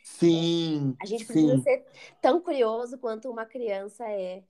Sim. 0.03 0.95
A 1.01 1.05
gente 1.05 1.23
precisa 1.25 1.55
sim. 1.55 1.63
ser 1.63 1.85
tão 2.21 2.41
curioso 2.41 2.97
quanto 2.97 3.29
uma 3.29 3.45
criança 3.45 4.03
é, 4.11 4.43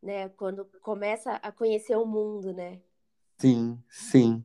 né? 0.00 0.28
Quando 0.30 0.64
começa 0.80 1.32
a 1.32 1.50
conhecer 1.50 1.96
o 1.96 2.06
mundo, 2.06 2.52
né? 2.52 2.78
Sim, 3.38 3.76
sim. 3.90 4.44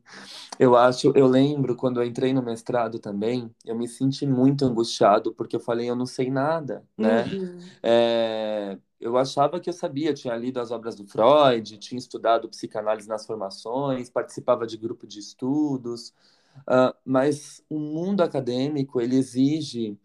Eu 0.58 0.74
acho, 0.74 1.12
eu 1.14 1.28
lembro 1.28 1.76
quando 1.76 2.02
eu 2.02 2.04
entrei 2.04 2.32
no 2.32 2.42
mestrado 2.42 2.98
também, 2.98 3.54
eu 3.64 3.76
me 3.76 3.86
senti 3.86 4.26
muito 4.26 4.64
angustiado 4.64 5.32
porque 5.32 5.54
eu 5.54 5.60
falei, 5.60 5.88
eu 5.88 5.94
não 5.94 6.04
sei 6.04 6.32
nada, 6.32 6.84
né? 6.96 7.24
Uhum. 7.26 7.58
É, 7.80 8.78
eu 9.00 9.16
achava 9.16 9.60
que 9.60 9.68
eu 9.68 9.72
sabia, 9.72 10.12
tinha 10.12 10.34
lido 10.36 10.60
as 10.60 10.70
obras 10.70 10.96
do 10.96 11.06
Freud, 11.06 11.78
tinha 11.78 11.98
estudado 11.98 12.48
psicanálise 12.48 13.08
nas 13.08 13.26
formações, 13.26 14.10
participava 14.10 14.66
de 14.66 14.76
grupo 14.76 15.06
de 15.06 15.18
estudos, 15.18 16.12
uh, 16.60 16.94
mas 17.04 17.62
o 17.68 17.78
mundo 17.78 18.22
acadêmico 18.22 19.00
ele 19.00 19.16
exige 19.16 19.96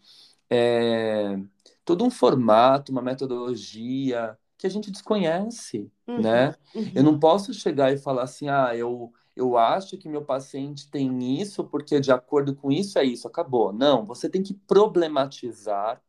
é, 0.50 1.40
todo 1.84 2.04
um 2.04 2.12
formato, 2.12 2.92
uma 2.92 3.02
metodologia 3.02 4.38
que 4.58 4.68
a 4.68 4.70
gente 4.70 4.92
desconhece, 4.92 5.92
uhum, 6.08 6.22
né? 6.22 6.56
Uhum. 6.76 6.92
Eu 6.94 7.04
não 7.04 7.20
posso 7.20 7.54
chegar 7.54 7.92
e 7.92 7.98
falar 7.98 8.24
assim, 8.24 8.48
ah, 8.48 8.76
eu 8.76 9.12
eu 9.36 9.58
acho 9.58 9.98
que 9.98 10.08
meu 10.08 10.24
paciente 10.24 10.88
tem 10.90 11.42
isso 11.42 11.64
porque 11.64 12.00
de 12.00 12.12
acordo 12.12 12.56
com 12.56 12.72
isso 12.72 13.00
é 13.00 13.04
isso, 13.04 13.28
acabou. 13.28 13.74
Não, 13.74 14.06
você 14.06 14.30
tem 14.30 14.44
que 14.44 14.54
problematizar 14.54 16.00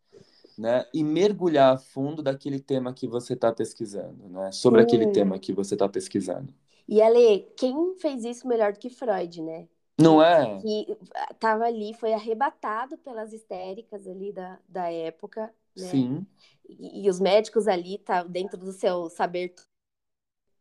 né, 0.58 0.86
e 0.92 1.02
mergulhar 1.02 1.74
a 1.74 1.78
fundo 1.78 2.22
daquele 2.22 2.60
tema 2.60 2.92
que 2.92 3.06
você 3.06 3.34
está 3.34 3.52
pesquisando, 3.52 4.28
né, 4.28 4.52
sobre 4.52 4.80
Sim. 4.80 4.86
aquele 4.86 5.12
tema 5.12 5.38
que 5.38 5.52
você 5.52 5.74
está 5.74 5.88
pesquisando. 5.88 6.52
E 6.86 7.00
Ale, 7.00 7.48
quem 7.56 7.96
fez 7.98 8.24
isso 8.24 8.46
melhor 8.46 8.72
do 8.72 8.78
que 8.78 8.90
Freud, 8.90 9.42
né? 9.42 9.66
Não 9.98 10.22
é? 10.22 10.60
Que 10.60 10.96
estava 11.30 11.64
ali, 11.64 11.94
foi 11.94 12.12
arrebatado 12.12 12.98
pelas 12.98 13.32
histéricas 13.32 14.06
ali 14.06 14.32
da, 14.32 14.58
da 14.68 14.90
época 14.90 15.54
Né? 15.76 15.86
Sim. 15.86 16.26
E, 16.68 17.04
e, 17.04 17.10
os 17.10 17.20
médicos 17.20 17.66
ali, 17.68 17.98
tá, 17.98 18.22
dentro 18.22 18.56
do 18.56 18.72
seu 18.72 19.08
saber, 19.08 19.54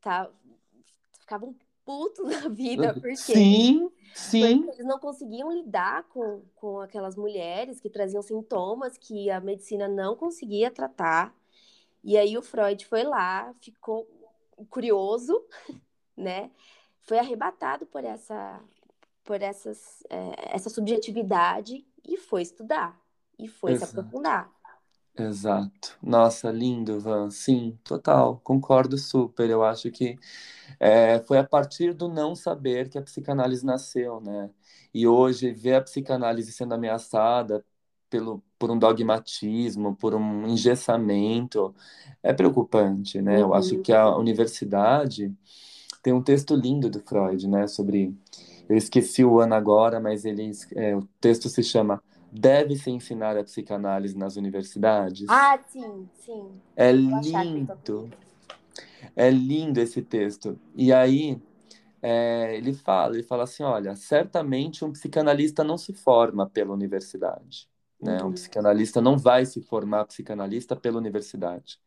tá, 0.01 0.29
ficavam 1.19 1.55
putos 1.85 2.25
na 2.43 2.49
vida, 2.49 2.93
porque 2.93 3.15
sim, 3.15 3.89
sim. 4.13 4.57
Porque 4.63 4.71
eles 4.77 4.85
não 4.85 4.99
conseguiam 4.99 5.51
lidar 5.51 6.03
com, 6.09 6.41
com 6.55 6.79
aquelas 6.79 7.15
mulheres 7.15 7.79
que 7.79 7.89
traziam 7.89 8.21
sintomas 8.21 8.97
que 8.97 9.29
a 9.29 9.39
medicina 9.39 9.87
não 9.87 10.15
conseguia 10.15 10.71
tratar. 10.71 11.35
E 12.03 12.17
aí 12.17 12.37
o 12.37 12.41
Freud 12.41 12.85
foi 12.85 13.03
lá, 13.03 13.53
ficou 13.61 14.07
curioso, 14.69 15.41
né? 16.15 16.51
Foi 17.01 17.17
arrebatado 17.19 17.85
por 17.85 18.03
essa 18.03 18.61
por 19.23 19.41
essas, 19.41 20.03
é, 20.09 20.55
essa 20.55 20.69
subjetividade 20.69 21.85
e 22.05 22.17
foi 22.17 22.41
estudar 22.41 22.99
e 23.39 23.47
foi 23.47 23.71
Exato. 23.71 23.93
se 23.93 23.99
aprofundar. 23.99 24.52
Exato. 25.15 25.95
Nossa, 26.01 26.51
lindo, 26.51 26.99
Van. 26.99 27.29
Sim, 27.29 27.77
total. 27.83 28.39
Concordo 28.43 28.97
super. 28.97 29.47
Eu 29.49 29.63
acho 29.63 29.91
que 29.91 30.17
é, 30.79 31.19
foi 31.21 31.37
a 31.37 31.43
partir 31.43 31.93
do 31.93 32.07
não 32.07 32.35
saber 32.35 32.89
que 32.89 32.97
a 32.97 33.01
psicanálise 33.01 33.65
nasceu, 33.65 34.19
né? 34.21 34.49
E 34.93 35.07
hoje 35.07 35.51
ver 35.51 35.75
a 35.75 35.81
psicanálise 35.81 36.51
sendo 36.51 36.73
ameaçada 36.73 37.63
pelo, 38.09 38.43
por 38.57 38.71
um 38.71 38.77
dogmatismo, 38.79 39.95
por 39.95 40.15
um 40.15 40.47
engessamento, 40.47 41.75
é 42.23 42.33
preocupante, 42.33 43.21
né? 43.21 43.35
Uhum. 43.35 43.41
Eu 43.41 43.53
acho 43.53 43.79
que 43.81 43.93
a 43.93 44.15
universidade 44.17 45.31
tem 46.01 46.13
um 46.13 46.23
texto 46.23 46.55
lindo 46.55 46.89
do 46.89 46.99
Freud, 46.99 47.47
né? 47.47 47.67
Sobre. 47.67 48.15
Eu 48.69 48.77
esqueci 48.77 49.23
o 49.23 49.39
ano 49.39 49.55
agora, 49.55 49.99
mas 49.99 50.25
ele, 50.25 50.51
é, 50.75 50.95
o 50.95 51.03
texto 51.21 51.49
se 51.49 51.63
chama 51.63 52.01
deve-se 52.33 52.89
ensinar 52.89 53.37
a 53.37 53.43
psicanálise 53.43 54.17
nas 54.17 54.35
universidades? 54.35 55.27
Ah, 55.29 55.59
sim, 55.67 56.09
sim. 56.15 56.59
É 56.75 56.91
lindo. 56.91 58.09
É 59.15 59.29
lindo 59.29 59.79
esse 59.79 60.01
texto. 60.01 60.59
E 60.75 60.91
aí 60.91 61.39
é, 62.01 62.55
ele 62.57 62.73
fala, 62.73 63.13
ele 63.13 63.23
fala 63.23 63.43
assim, 63.43 63.61
olha, 63.63 63.95
certamente 63.95 64.83
um 64.83 64.91
psicanalista 64.91 65.63
não 65.63 65.77
se 65.77 65.93
forma 65.93 66.49
pela 66.49 66.73
universidade. 66.73 67.69
Né? 68.01 68.17
Uhum. 68.21 68.29
Um 68.29 68.33
psicanalista 68.33 68.99
não 68.99 69.17
vai 69.17 69.45
se 69.45 69.61
formar 69.61 70.05
psicanalista 70.05 70.75
pela 70.75 70.97
universidade. 70.97 71.79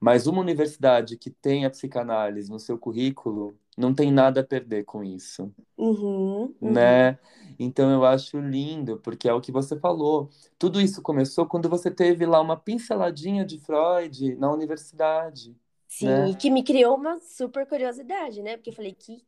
Mas 0.00 0.26
uma 0.26 0.40
universidade 0.40 1.16
que 1.16 1.30
tem 1.30 1.64
a 1.64 1.70
psicanálise 1.70 2.50
no 2.50 2.58
seu 2.58 2.78
currículo 2.78 3.58
não 3.76 3.94
tem 3.94 4.12
nada 4.12 4.40
a 4.40 4.44
perder 4.44 4.84
com 4.84 5.02
isso, 5.02 5.52
uhum, 5.76 6.54
uhum. 6.60 6.72
né? 6.72 7.18
Então 7.58 7.90
eu 7.90 8.04
acho 8.04 8.38
lindo, 8.38 8.98
porque 8.98 9.28
é 9.28 9.32
o 9.32 9.40
que 9.40 9.52
você 9.52 9.78
falou. 9.78 10.28
Tudo 10.58 10.80
isso 10.80 11.00
começou 11.00 11.46
quando 11.46 11.68
você 11.68 11.90
teve 11.90 12.26
lá 12.26 12.40
uma 12.40 12.56
pinceladinha 12.56 13.44
de 13.44 13.58
Freud 13.58 14.34
na 14.36 14.52
universidade. 14.52 15.56
Sim, 15.88 16.06
né? 16.06 16.30
e 16.30 16.34
que 16.34 16.50
me 16.50 16.62
criou 16.62 16.96
uma 16.96 17.18
super 17.20 17.66
curiosidade, 17.66 18.42
né? 18.42 18.56
Porque 18.56 18.70
eu 18.70 18.74
falei, 18.74 18.94
que, 18.94 19.22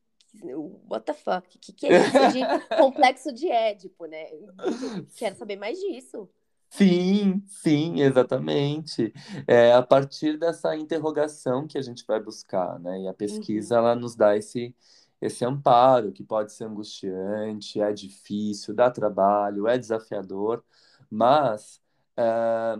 what 0.89 1.05
the 1.05 1.13
fuck? 1.13 1.57
O 1.57 1.61
que, 1.61 1.73
que 1.73 1.87
é 1.87 1.99
isso 1.99 2.33
de 2.33 2.41
complexo 2.77 3.33
de 3.33 3.51
Édipo, 3.51 4.07
né? 4.07 4.27
Quero 5.17 5.37
saber 5.37 5.57
mais 5.57 5.79
disso. 5.79 6.29
Sim, 6.77 7.41
sim, 7.47 8.01
exatamente. 8.01 9.13
É 9.47 9.73
a 9.73 9.83
partir 9.83 10.37
dessa 10.37 10.75
interrogação 10.77 11.69
que 11.69 11.79
a 11.79 11.83
gente 11.83 12.05
vai 12.05 12.19
buscar, 12.21 12.81
né? 12.81 13.03
E 13.03 13.09
a 13.09 13.15
pesquisa, 13.15 13.75
uhum. 13.77 13.81
ela 13.81 13.95
nos 13.95 14.17
dá 14.17 14.37
esse, 14.37 14.75
esse 15.21 15.45
amparo, 15.45 16.11
que 16.11 16.25
pode 16.25 16.53
ser 16.53 16.65
angustiante, 16.65 17.81
é 17.81 17.93
difícil, 17.93 18.75
dá 18.75 18.91
trabalho, 18.91 19.69
é 19.69 19.79
desafiador, 19.79 20.65
mas 21.09 21.81
é, 22.17 22.77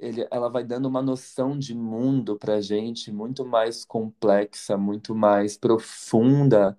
ele, 0.00 0.26
ela 0.30 0.48
vai 0.50 0.64
dando 0.64 0.86
uma 0.86 1.00
noção 1.02 1.56
de 1.56 1.76
mundo 1.76 2.36
para 2.36 2.54
a 2.54 2.60
gente 2.60 3.12
muito 3.12 3.44
mais 3.44 3.84
complexa, 3.84 4.76
muito 4.76 5.14
mais 5.14 5.56
profunda 5.56 6.76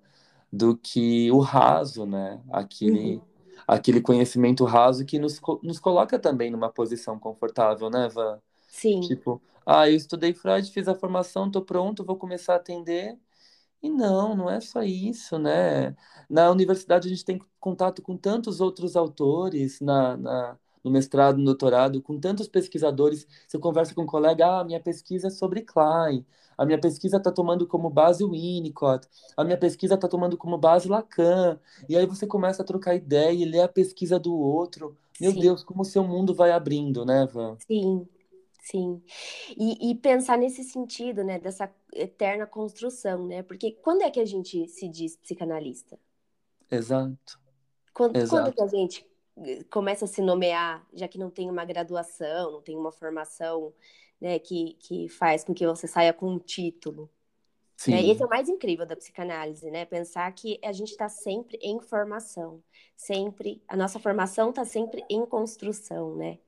do 0.52 0.76
que 0.76 1.30
o 1.32 1.38
raso, 1.38 2.04
né? 2.04 2.42
Aquele. 2.52 3.16
Uhum 3.16 3.33
aquele 3.66 4.00
conhecimento 4.00 4.64
raso 4.64 5.04
que 5.04 5.18
nos, 5.18 5.40
nos 5.62 5.78
coloca 5.78 6.18
também 6.18 6.50
numa 6.50 6.70
posição 6.70 7.18
confortável, 7.18 7.90
né, 7.90 8.08
Van? 8.08 8.40
Sim. 8.68 9.00
Tipo, 9.00 9.42
ah, 9.66 9.88
eu 9.88 9.96
estudei 9.96 10.34
Freud, 10.34 10.70
fiz 10.70 10.88
a 10.88 10.94
formação, 10.94 11.50
tô 11.50 11.62
pronto, 11.62 12.04
vou 12.04 12.16
começar 12.16 12.54
a 12.54 12.56
atender. 12.56 13.18
E 13.82 13.90
não, 13.90 14.34
não 14.34 14.50
é 14.50 14.60
só 14.60 14.82
isso, 14.82 15.38
né? 15.38 15.94
Na 16.28 16.50
universidade 16.50 17.06
a 17.06 17.10
gente 17.10 17.24
tem 17.24 17.40
contato 17.60 18.02
com 18.02 18.16
tantos 18.16 18.60
outros 18.60 18.96
autores, 18.96 19.80
na, 19.80 20.16
na 20.16 20.58
no 20.84 20.90
mestrado, 20.90 21.38
no 21.38 21.44
doutorado, 21.44 22.02
com 22.02 22.20
tantos 22.20 22.46
pesquisadores. 22.46 23.26
Você 23.48 23.58
conversa 23.58 23.94
com 23.94 24.02
um 24.02 24.06
colega, 24.06 24.60
ah, 24.60 24.64
minha 24.64 24.80
pesquisa 24.80 25.28
é 25.28 25.30
sobre 25.30 25.62
Klein, 25.62 26.24
a 26.56 26.64
minha 26.64 26.78
pesquisa 26.78 27.16
está 27.16 27.32
tomando 27.32 27.66
como 27.66 27.88
base 27.90 28.22
o 28.22 28.30
Winnicott, 28.30 29.08
a 29.36 29.42
minha 29.42 29.56
pesquisa 29.56 29.94
está 29.94 30.06
tomando 30.06 30.36
como 30.36 30.58
base 30.58 30.88
Lacan. 30.88 31.58
E 31.88 31.96
aí 31.96 32.06
você 32.06 32.26
começa 32.26 32.62
a 32.62 32.64
trocar 32.64 32.94
ideia 32.94 33.32
e 33.32 33.44
ler 33.44 33.62
a 33.62 33.68
pesquisa 33.68 34.18
do 34.18 34.36
outro. 34.36 34.96
Meu 35.20 35.32
sim. 35.32 35.40
Deus, 35.40 35.64
como 35.64 35.82
o 35.82 35.86
seu 35.86 36.04
mundo 36.04 36.34
vai 36.34 36.50
abrindo, 36.50 37.04
né, 37.04 37.26
Van? 37.26 37.56
Sim, 37.66 38.06
sim. 38.60 39.02
E, 39.56 39.90
e, 39.90 39.94
pensar 39.94 40.36
nesse 40.36 40.64
sentido, 40.64 41.22
né, 41.22 41.38
dessa 41.38 41.72
eterna 41.92 42.46
construção, 42.46 43.26
né? 43.26 43.42
Porque 43.42 43.72
quando 43.72 44.02
é 44.02 44.10
que 44.10 44.20
a 44.20 44.24
gente 44.24 44.68
se 44.68 44.88
diz 44.88 45.16
psicanalista? 45.16 45.98
Exato. 46.70 47.38
Quando, 47.92 48.16
Exato. 48.16 48.42
quando 48.42 48.54
que 48.54 48.62
a 48.62 48.66
gente 48.66 49.06
começa 49.70 50.04
a 50.04 50.08
se 50.08 50.22
nomear, 50.22 50.86
já 50.92 51.08
que 51.08 51.18
não 51.18 51.30
tem 51.30 51.50
uma 51.50 51.64
graduação, 51.64 52.52
não 52.52 52.62
tem 52.62 52.76
uma 52.76 52.92
formação 52.92 53.72
né, 54.20 54.38
que, 54.38 54.74
que 54.80 55.08
faz 55.08 55.44
com 55.44 55.52
que 55.52 55.66
você 55.66 55.86
saia 55.86 56.12
com 56.12 56.30
um 56.30 56.38
título. 56.38 57.10
Sim. 57.76 57.90
Né? 57.90 58.06
Esse 58.06 58.22
é 58.22 58.26
o 58.26 58.28
mais 58.28 58.48
incrível 58.48 58.86
da 58.86 58.96
psicanálise, 58.96 59.70
né? 59.70 59.84
Pensar 59.84 60.30
que 60.32 60.58
a 60.62 60.72
gente 60.72 60.90
está 60.90 61.08
sempre 61.08 61.58
em 61.60 61.80
formação, 61.80 62.62
sempre, 62.96 63.62
a 63.66 63.76
nossa 63.76 63.98
formação 63.98 64.50
está 64.50 64.64
sempre 64.64 65.04
em 65.10 65.26
construção, 65.26 66.14
né? 66.14 66.38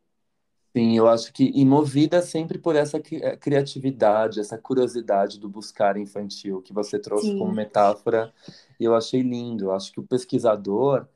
Sim, 0.77 0.95
eu 0.95 1.09
acho 1.09 1.33
que 1.33 1.65
movida 1.65 2.21
sempre 2.21 2.59
por 2.59 2.77
essa 2.77 2.99
eh, 2.99 3.37
criatividade, 3.39 4.39
essa 4.39 4.59
curiosidade 4.59 5.41
do 5.41 5.49
buscar 5.49 5.97
infantil 5.97 6.61
que 6.61 6.71
você 6.71 6.99
trouxe 6.99 7.29
Sim. 7.29 7.39
como 7.39 7.51
metáfora, 7.51 8.33
e 8.79 8.85
eu 8.85 8.95
achei 8.95 9.23
lindo. 9.23 9.65
Eu 9.65 9.73
acho 9.73 9.91
que 9.91 9.99
o 9.99 10.07
pesquisador, 10.07 11.09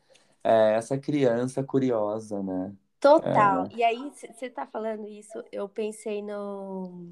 é 0.43 0.75
essa 0.75 0.99
criança 0.99 1.63
curiosa, 1.63 2.43
né? 2.43 2.73
Total. 3.01 3.67
É... 3.67 3.77
E 3.77 3.85
aí, 3.85 4.13
você 4.15 4.47
está 4.47 4.67
falando 4.67 5.07
isso, 5.09 5.43
eu 5.51 5.69
pensei 5.69 6.23
no 6.23 7.11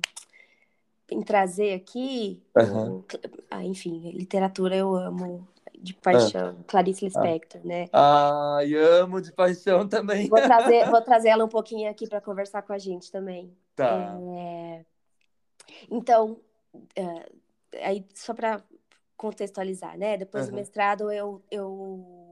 em 1.11 1.23
trazer 1.23 1.73
aqui, 1.73 2.43
uhum. 2.55 3.03
ah, 3.51 3.65
enfim, 3.65 4.11
literatura 4.11 4.77
eu 4.77 4.95
amo 4.95 5.49
de 5.81 5.95
paixão, 5.95 6.57
ah. 6.61 6.65
Clarice 6.67 7.05
Lispector, 7.05 7.63
ah. 7.65 7.67
né? 7.67 7.89
Ai, 7.93 8.75
amo 8.75 9.21
de 9.21 9.33
paixão 9.33 9.89
também. 9.89 10.29
Vou 10.29 10.41
trazer, 10.41 10.85
vou 10.91 11.01
trazer 11.01 11.29
ela 11.29 11.45
um 11.45 11.49
pouquinho 11.49 11.91
aqui 11.91 12.07
para 12.07 12.21
conversar 12.21 12.61
com 12.63 12.75
a 12.75 12.79
gente 12.79 13.11
também. 13.11 13.51
Tá. 13.75 14.19
É... 14.37 14.85
Então, 15.91 16.39
é... 16.95 17.87
aí 17.87 18.05
só 18.15 18.35
para 18.35 18.63
contextualizar, 19.17 19.97
né? 19.97 20.19
Depois 20.19 20.45
uhum. 20.45 20.51
do 20.51 20.57
mestrado 20.57 21.11
eu, 21.11 21.43
eu 21.51 22.28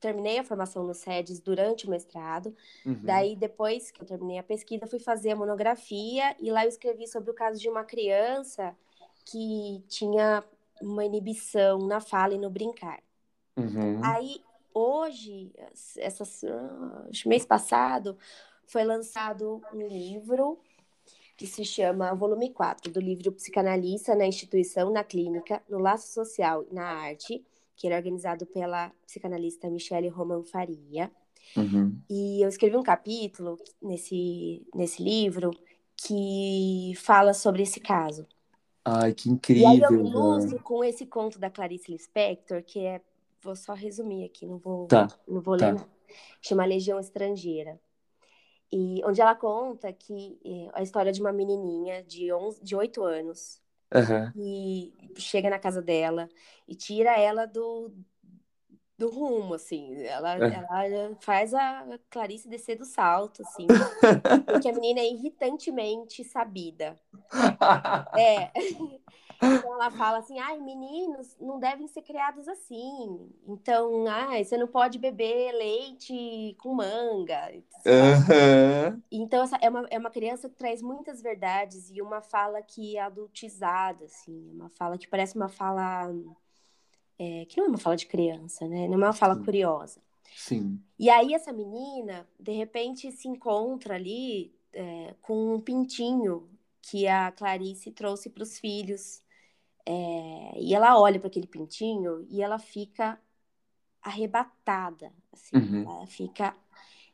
terminei 0.00 0.38
a 0.38 0.44
formação 0.44 0.84
no 0.84 0.94
SEDES 0.94 1.40
durante 1.40 1.86
o 1.86 1.90
mestrado. 1.90 2.54
Uhum. 2.84 3.00
Daí, 3.02 3.34
depois 3.36 3.90
que 3.90 4.02
eu 4.02 4.06
terminei 4.06 4.38
a 4.38 4.42
pesquisa, 4.42 4.86
fui 4.86 4.98
fazer 4.98 5.32
a 5.32 5.36
monografia 5.36 6.36
e 6.40 6.50
lá 6.50 6.64
eu 6.64 6.68
escrevi 6.68 7.06
sobre 7.06 7.30
o 7.30 7.34
caso 7.34 7.60
de 7.60 7.68
uma 7.68 7.84
criança 7.84 8.76
que 9.24 9.82
tinha 9.88 10.44
uma 10.80 11.04
inibição 11.04 11.78
na 11.86 12.00
fala 12.00 12.34
e 12.34 12.38
no 12.38 12.50
brincar. 12.50 13.02
Uhum. 13.56 14.00
Aí, 14.04 14.42
hoje, 14.72 15.52
essas, 15.96 16.42
mês 17.26 17.44
passado, 17.44 18.16
foi 18.64 18.84
lançado 18.84 19.60
um 19.72 19.86
livro 19.86 20.58
que 21.36 21.46
se 21.46 21.64
chama 21.64 22.14
Volume 22.14 22.50
4, 22.50 22.92
do 22.92 23.00
livro 23.00 23.32
Psicanalista 23.32 24.14
na 24.14 24.26
Instituição, 24.26 24.90
na 24.90 25.04
Clínica, 25.04 25.62
no 25.68 25.78
Laço 25.78 26.12
Social 26.12 26.64
e 26.68 26.74
na 26.74 26.84
Arte, 26.84 27.44
que 27.78 27.86
era 27.86 27.96
organizado 27.96 28.44
pela 28.44 28.90
psicanalista 29.06 29.70
Michele 29.70 30.08
Roman 30.08 30.42
Faria. 30.42 31.10
Uhum. 31.56 31.96
E 32.10 32.42
eu 32.42 32.48
escrevi 32.48 32.76
um 32.76 32.82
capítulo 32.82 33.56
nesse, 33.80 34.66
nesse 34.74 35.02
livro 35.02 35.52
que 35.96 36.92
fala 36.96 37.32
sobre 37.32 37.62
esse 37.62 37.78
caso. 37.78 38.26
Ai, 38.84 39.14
que 39.14 39.30
incrível! 39.30 39.62
E 39.62 39.66
aí 39.66 39.80
eu 39.80 39.92
ilustro 40.04 40.60
com 40.60 40.82
esse 40.82 41.06
conto 41.06 41.38
da 41.38 41.48
Clarice 41.48 41.90
Lispector, 41.90 42.62
que 42.64 42.80
é, 42.80 43.00
vou 43.40 43.54
só 43.54 43.74
resumir 43.74 44.24
aqui, 44.24 44.44
não 44.44 44.58
vou, 44.58 44.86
tá, 44.86 45.08
não 45.26 45.40
vou 45.40 45.56
tá. 45.56 45.70
ler, 45.70 45.80
chama 46.42 46.64
Legião 46.64 46.98
Estrangeira. 46.98 47.80
E 48.72 49.00
onde 49.04 49.20
ela 49.20 49.34
conta 49.34 49.92
que 49.92 50.38
é, 50.44 50.68
a 50.74 50.82
história 50.82 51.12
de 51.12 51.20
uma 51.20 51.32
menininha 51.32 52.02
de, 52.02 52.32
11, 52.32 52.62
de 52.62 52.74
8 52.74 53.02
anos 53.02 53.60
Uhum. 53.94 54.32
E 54.36 54.92
chega 55.16 55.48
na 55.48 55.58
casa 55.58 55.80
dela 55.80 56.28
e 56.66 56.74
tira 56.74 57.18
ela 57.18 57.46
do, 57.46 57.92
do 58.98 59.08
rumo, 59.08 59.54
assim. 59.54 60.02
Ela, 60.02 60.36
é. 60.36 60.86
ela 60.86 61.16
faz 61.20 61.54
a 61.54 61.86
Clarice 62.10 62.48
descer 62.48 62.76
do 62.76 62.84
salto, 62.84 63.42
assim. 63.42 63.66
porque 64.44 64.68
a 64.68 64.72
menina 64.74 65.00
é 65.00 65.10
irritantemente 65.10 66.24
sabida. 66.24 66.98
É. 68.18 68.50
Então 69.40 69.72
ela 69.74 69.90
fala 69.90 70.18
assim, 70.18 70.38
ai, 70.38 70.58
meninos 70.58 71.36
não 71.40 71.60
devem 71.60 71.86
ser 71.86 72.02
criados 72.02 72.48
assim. 72.48 73.30
Então, 73.46 74.06
ai, 74.08 74.44
você 74.44 74.56
não 74.56 74.66
pode 74.66 74.98
beber 74.98 75.52
leite 75.52 76.56
com 76.58 76.74
manga. 76.74 77.52
Uhum. 77.86 79.00
Então, 79.10 79.42
essa 79.42 79.56
é 79.60 79.68
uma, 79.68 79.86
é 79.90 79.98
uma 79.98 80.10
criança 80.10 80.48
que 80.48 80.56
traz 80.56 80.82
muitas 80.82 81.22
verdades 81.22 81.90
e 81.90 82.02
uma 82.02 82.20
fala 82.20 82.60
que 82.62 82.96
é 82.96 83.00
adultizada, 83.00 84.06
assim, 84.06 84.50
uma 84.52 84.68
fala 84.70 84.98
que 84.98 85.06
parece 85.06 85.36
uma 85.36 85.48
fala 85.48 86.12
é, 87.18 87.44
que 87.46 87.58
não 87.58 87.66
é 87.66 87.68
uma 87.70 87.78
fala 87.78 87.96
de 87.96 88.06
criança, 88.06 88.66
né? 88.68 88.86
Não 88.88 88.94
é 88.94 89.06
uma 89.06 89.12
fala 89.12 89.34
Sim. 89.34 89.44
curiosa. 89.44 90.00
Sim. 90.36 90.80
E 90.98 91.10
aí 91.10 91.34
essa 91.34 91.52
menina, 91.52 92.28
de 92.38 92.52
repente, 92.52 93.10
se 93.12 93.28
encontra 93.28 93.94
ali 93.94 94.52
é, 94.72 95.14
com 95.20 95.54
um 95.54 95.60
pintinho 95.60 96.48
que 96.80 97.06
a 97.06 97.32
Clarice 97.32 97.90
trouxe 97.90 98.30
para 98.30 98.42
os 98.42 98.58
filhos 98.58 99.20
é, 99.90 100.60
e 100.60 100.74
ela 100.74 101.00
olha 101.00 101.18
para 101.18 101.28
aquele 101.28 101.46
pintinho 101.46 102.26
e 102.28 102.42
ela 102.42 102.58
fica 102.58 103.18
arrebatada, 104.02 105.10
assim, 105.32 105.56
uhum. 105.56 105.90
ela 105.90 106.06
fica 106.06 106.54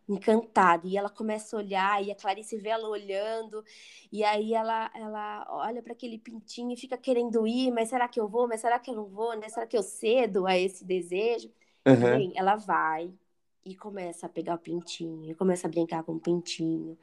encantada 0.09 0.85
e 0.85 0.97
ela 0.97 1.09
começa 1.09 1.55
a 1.55 1.61
olhar 1.61 2.05
e 2.05 2.11
a 2.11 2.16
Clarice 2.16 2.59
vê 2.59 2.70
ela 2.70 2.89
olhando 2.89 3.64
e 4.12 4.25
aí 4.25 4.53
ela 4.53 4.91
ela 4.93 5.47
olha 5.49 5.83
para 5.83 5.93
aquele 5.93 6.18
pintinho 6.18 6.72
e 6.72 6.77
fica 6.77 6.99
querendo 6.99 7.47
ir, 7.47 7.70
mas 7.70 7.91
será 7.91 8.09
que 8.09 8.18
eu 8.18 8.27
vou? 8.29 8.49
Mas 8.49 8.61
será 8.61 8.81
que 8.81 8.91
eu 8.91 8.95
não 8.97 9.07
vou? 9.07 9.37
Né? 9.37 9.49
Será 9.49 9.66
que 9.68 9.77
eu 9.77 9.83
cedo 9.83 10.45
a 10.45 10.59
esse 10.59 10.85
desejo? 10.85 11.51
Uhum. 11.87 12.18
Bem, 12.18 12.33
ela 12.35 12.57
vai 12.57 13.14
e 13.64 13.77
começa 13.77 14.27
a 14.27 14.29
pegar 14.29 14.57
o 14.57 14.59
pintinho, 14.59 15.31
e 15.31 15.35
começa 15.35 15.66
a 15.66 15.70
brincar 15.70 16.03
com 16.03 16.12
o 16.14 16.20
pintinho. 16.20 16.99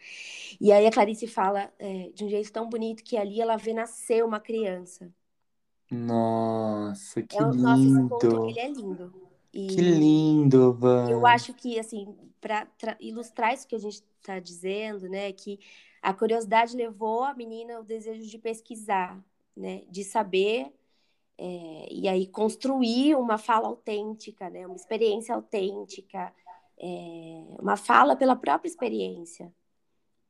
E 0.59 0.71
aí 0.71 0.85
a 0.85 0.91
Clarice 0.91 1.27
fala 1.27 1.73
é, 1.79 2.09
de 2.13 2.25
um 2.25 2.29
jeito 2.29 2.51
tão 2.51 2.69
bonito 2.69 3.03
que 3.03 3.17
ali 3.17 3.41
ela 3.41 3.57
vê 3.57 3.73
nascer 3.73 4.23
uma 4.23 4.39
criança. 4.39 5.11
Nossa, 5.91 7.21
que 7.21 7.37
é, 7.37 7.41
nossa, 7.41 7.83
esse 7.83 8.09
conto, 8.09 8.49
ele 8.49 8.59
é 8.59 8.69
lindo. 8.69 9.13
E 9.53 9.67
que 9.67 9.81
lindo, 9.81 10.73
Van. 10.73 11.09
Eu 11.09 11.25
acho 11.27 11.53
que, 11.53 11.77
assim, 11.77 12.15
para 12.39 12.65
ilustrar 13.01 13.53
isso 13.53 13.67
que 13.67 13.75
a 13.75 13.79
gente 13.79 14.01
está 14.21 14.39
dizendo, 14.39 15.09
né, 15.09 15.33
que 15.33 15.59
a 16.01 16.13
curiosidade 16.13 16.77
levou 16.77 17.23
a 17.23 17.33
menina 17.33 17.75
ao 17.75 17.83
desejo 17.83 18.25
de 18.25 18.37
pesquisar, 18.37 19.21
né, 19.55 19.83
de 19.89 20.05
saber 20.05 20.73
é, 21.37 21.87
e 21.91 22.07
aí 22.07 22.25
construir 22.25 23.15
uma 23.15 23.37
fala 23.37 23.67
autêntica, 23.67 24.49
né, 24.49 24.65
uma 24.65 24.77
experiência 24.77 25.35
autêntica, 25.35 26.33
é, 26.77 27.43
uma 27.59 27.75
fala 27.75 28.15
pela 28.15 28.35
própria 28.35 28.69
experiência, 28.69 29.53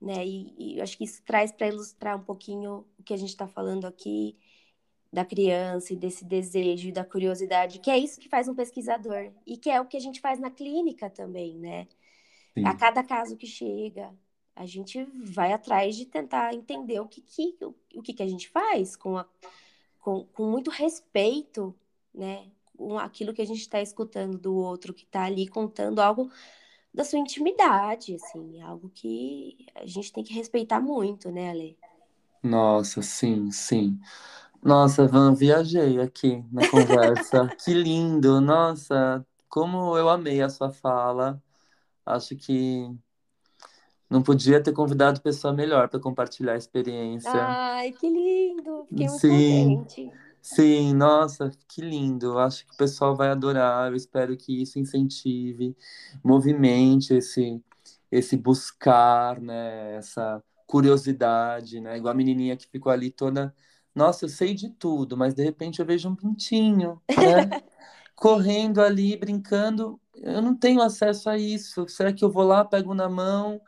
né, 0.01 0.25
e, 0.25 0.55
e 0.57 0.77
eu 0.79 0.83
acho 0.83 0.97
que 0.97 1.03
isso 1.03 1.21
traz 1.23 1.51
para 1.51 1.67
ilustrar 1.67 2.17
um 2.17 2.23
pouquinho 2.23 2.83
o 2.97 3.03
que 3.03 3.13
a 3.13 3.17
gente 3.17 3.29
está 3.29 3.47
falando 3.47 3.85
aqui 3.85 4.35
da 5.11 5.25
criança 5.25 5.93
e 5.93 5.97
desse 5.97 6.23
desejo 6.23 6.87
e 6.87 6.91
da 6.91 7.03
curiosidade, 7.03 7.79
que 7.79 7.91
é 7.91 7.97
isso 7.97 8.19
que 8.19 8.29
faz 8.29 8.47
um 8.47 8.55
pesquisador 8.55 9.31
e 9.45 9.57
que 9.57 9.69
é 9.69 9.81
o 9.81 9.85
que 9.85 9.97
a 9.97 9.99
gente 9.99 10.21
faz 10.21 10.39
na 10.39 10.49
clínica 10.49 11.09
também, 11.09 11.57
né? 11.57 11.87
Sim. 12.53 12.65
A 12.65 12.73
cada 12.75 13.03
caso 13.03 13.35
que 13.35 13.47
chega, 13.47 14.13
a 14.55 14.65
gente 14.65 15.03
vai 15.23 15.51
atrás 15.53 15.95
de 15.95 16.05
tentar 16.05 16.53
entender 16.53 16.99
o 16.99 17.07
que, 17.07 17.21
que, 17.21 17.57
o, 17.61 17.75
o 17.95 18.01
que, 18.01 18.13
que 18.13 18.23
a 18.23 18.27
gente 18.27 18.49
faz 18.49 18.95
com, 18.95 19.17
a, 19.17 19.25
com, 19.99 20.25
com 20.25 20.49
muito 20.49 20.69
respeito, 20.71 21.75
né? 22.13 22.49
Com 22.77 22.97
aquilo 22.97 23.33
que 23.33 23.41
a 23.41 23.45
gente 23.45 23.61
está 23.61 23.81
escutando 23.81 24.37
do 24.37 24.55
outro 24.55 24.93
que 24.93 25.03
está 25.03 25.25
ali 25.25 25.47
contando 25.47 25.99
algo 25.99 26.31
da 26.93 27.03
sua 27.03 27.19
intimidade, 27.19 28.15
assim, 28.15 28.61
algo 28.61 28.89
que 28.89 29.65
a 29.75 29.85
gente 29.85 30.11
tem 30.11 30.23
que 30.23 30.33
respeitar 30.33 30.79
muito, 30.81 31.31
né, 31.31 31.49
Ale? 31.49 31.77
Nossa, 32.43 33.01
sim, 33.01 33.51
sim. 33.51 33.99
Nossa, 34.63 35.07
Van, 35.07 35.33
viajei 35.33 35.99
aqui 35.99 36.45
na 36.51 36.69
conversa. 36.69 37.47
Que 37.63 37.73
lindo! 37.73 38.39
Nossa, 38.39 39.25
como 39.49 39.97
eu 39.97 40.07
amei 40.07 40.41
a 40.41 40.49
sua 40.49 40.71
fala. 40.71 41.41
Acho 42.05 42.35
que 42.35 42.87
não 44.07 44.21
podia 44.21 44.61
ter 44.61 44.71
convidado 44.71 45.21
pessoa 45.21 45.51
melhor 45.51 45.89
para 45.89 45.99
compartilhar 45.99 46.53
a 46.53 46.57
experiência. 46.57 47.31
Ai, 47.33 47.91
que 47.91 48.07
lindo! 48.07 48.85
Fiquei 48.87 49.07
muito 49.07 49.19
sim, 49.19 49.77
contente. 49.77 50.11
Sim, 50.41 50.93
nossa, 50.93 51.49
que 51.67 51.81
lindo. 51.81 52.37
Acho 52.37 52.67
que 52.67 52.73
o 52.73 52.77
pessoal 52.77 53.15
vai 53.15 53.29
adorar. 53.29 53.89
Eu 53.89 53.95
espero 53.95 54.37
que 54.37 54.61
isso 54.61 54.77
incentive, 54.77 55.75
movimente 56.23 57.15
esse, 57.15 57.63
esse 58.11 58.37
buscar, 58.37 59.41
né? 59.41 59.95
Essa 59.95 60.43
curiosidade, 60.67 61.81
né? 61.81 61.97
Igual 61.97 62.11
a 62.11 62.15
menininha 62.15 62.55
que 62.55 62.67
ficou 62.67 62.91
ali 62.91 63.09
toda 63.09 63.53
nossa, 63.93 64.25
eu 64.25 64.29
sei 64.29 64.53
de 64.53 64.69
tudo, 64.69 65.17
mas 65.17 65.33
de 65.33 65.43
repente 65.43 65.79
eu 65.79 65.85
vejo 65.85 66.09
um 66.09 66.15
pintinho, 66.15 67.01
né? 67.09 67.49
Correndo 68.15 68.81
ali, 68.81 69.17
brincando. 69.17 69.99
Eu 70.15 70.41
não 70.41 70.55
tenho 70.55 70.81
acesso 70.81 71.29
a 71.29 71.37
isso. 71.37 71.87
Será 71.89 72.13
que 72.13 72.23
eu 72.23 72.31
vou 72.31 72.43
lá, 72.43 72.63
pego 72.63 72.93
na 72.93 73.09
mão? 73.09 73.61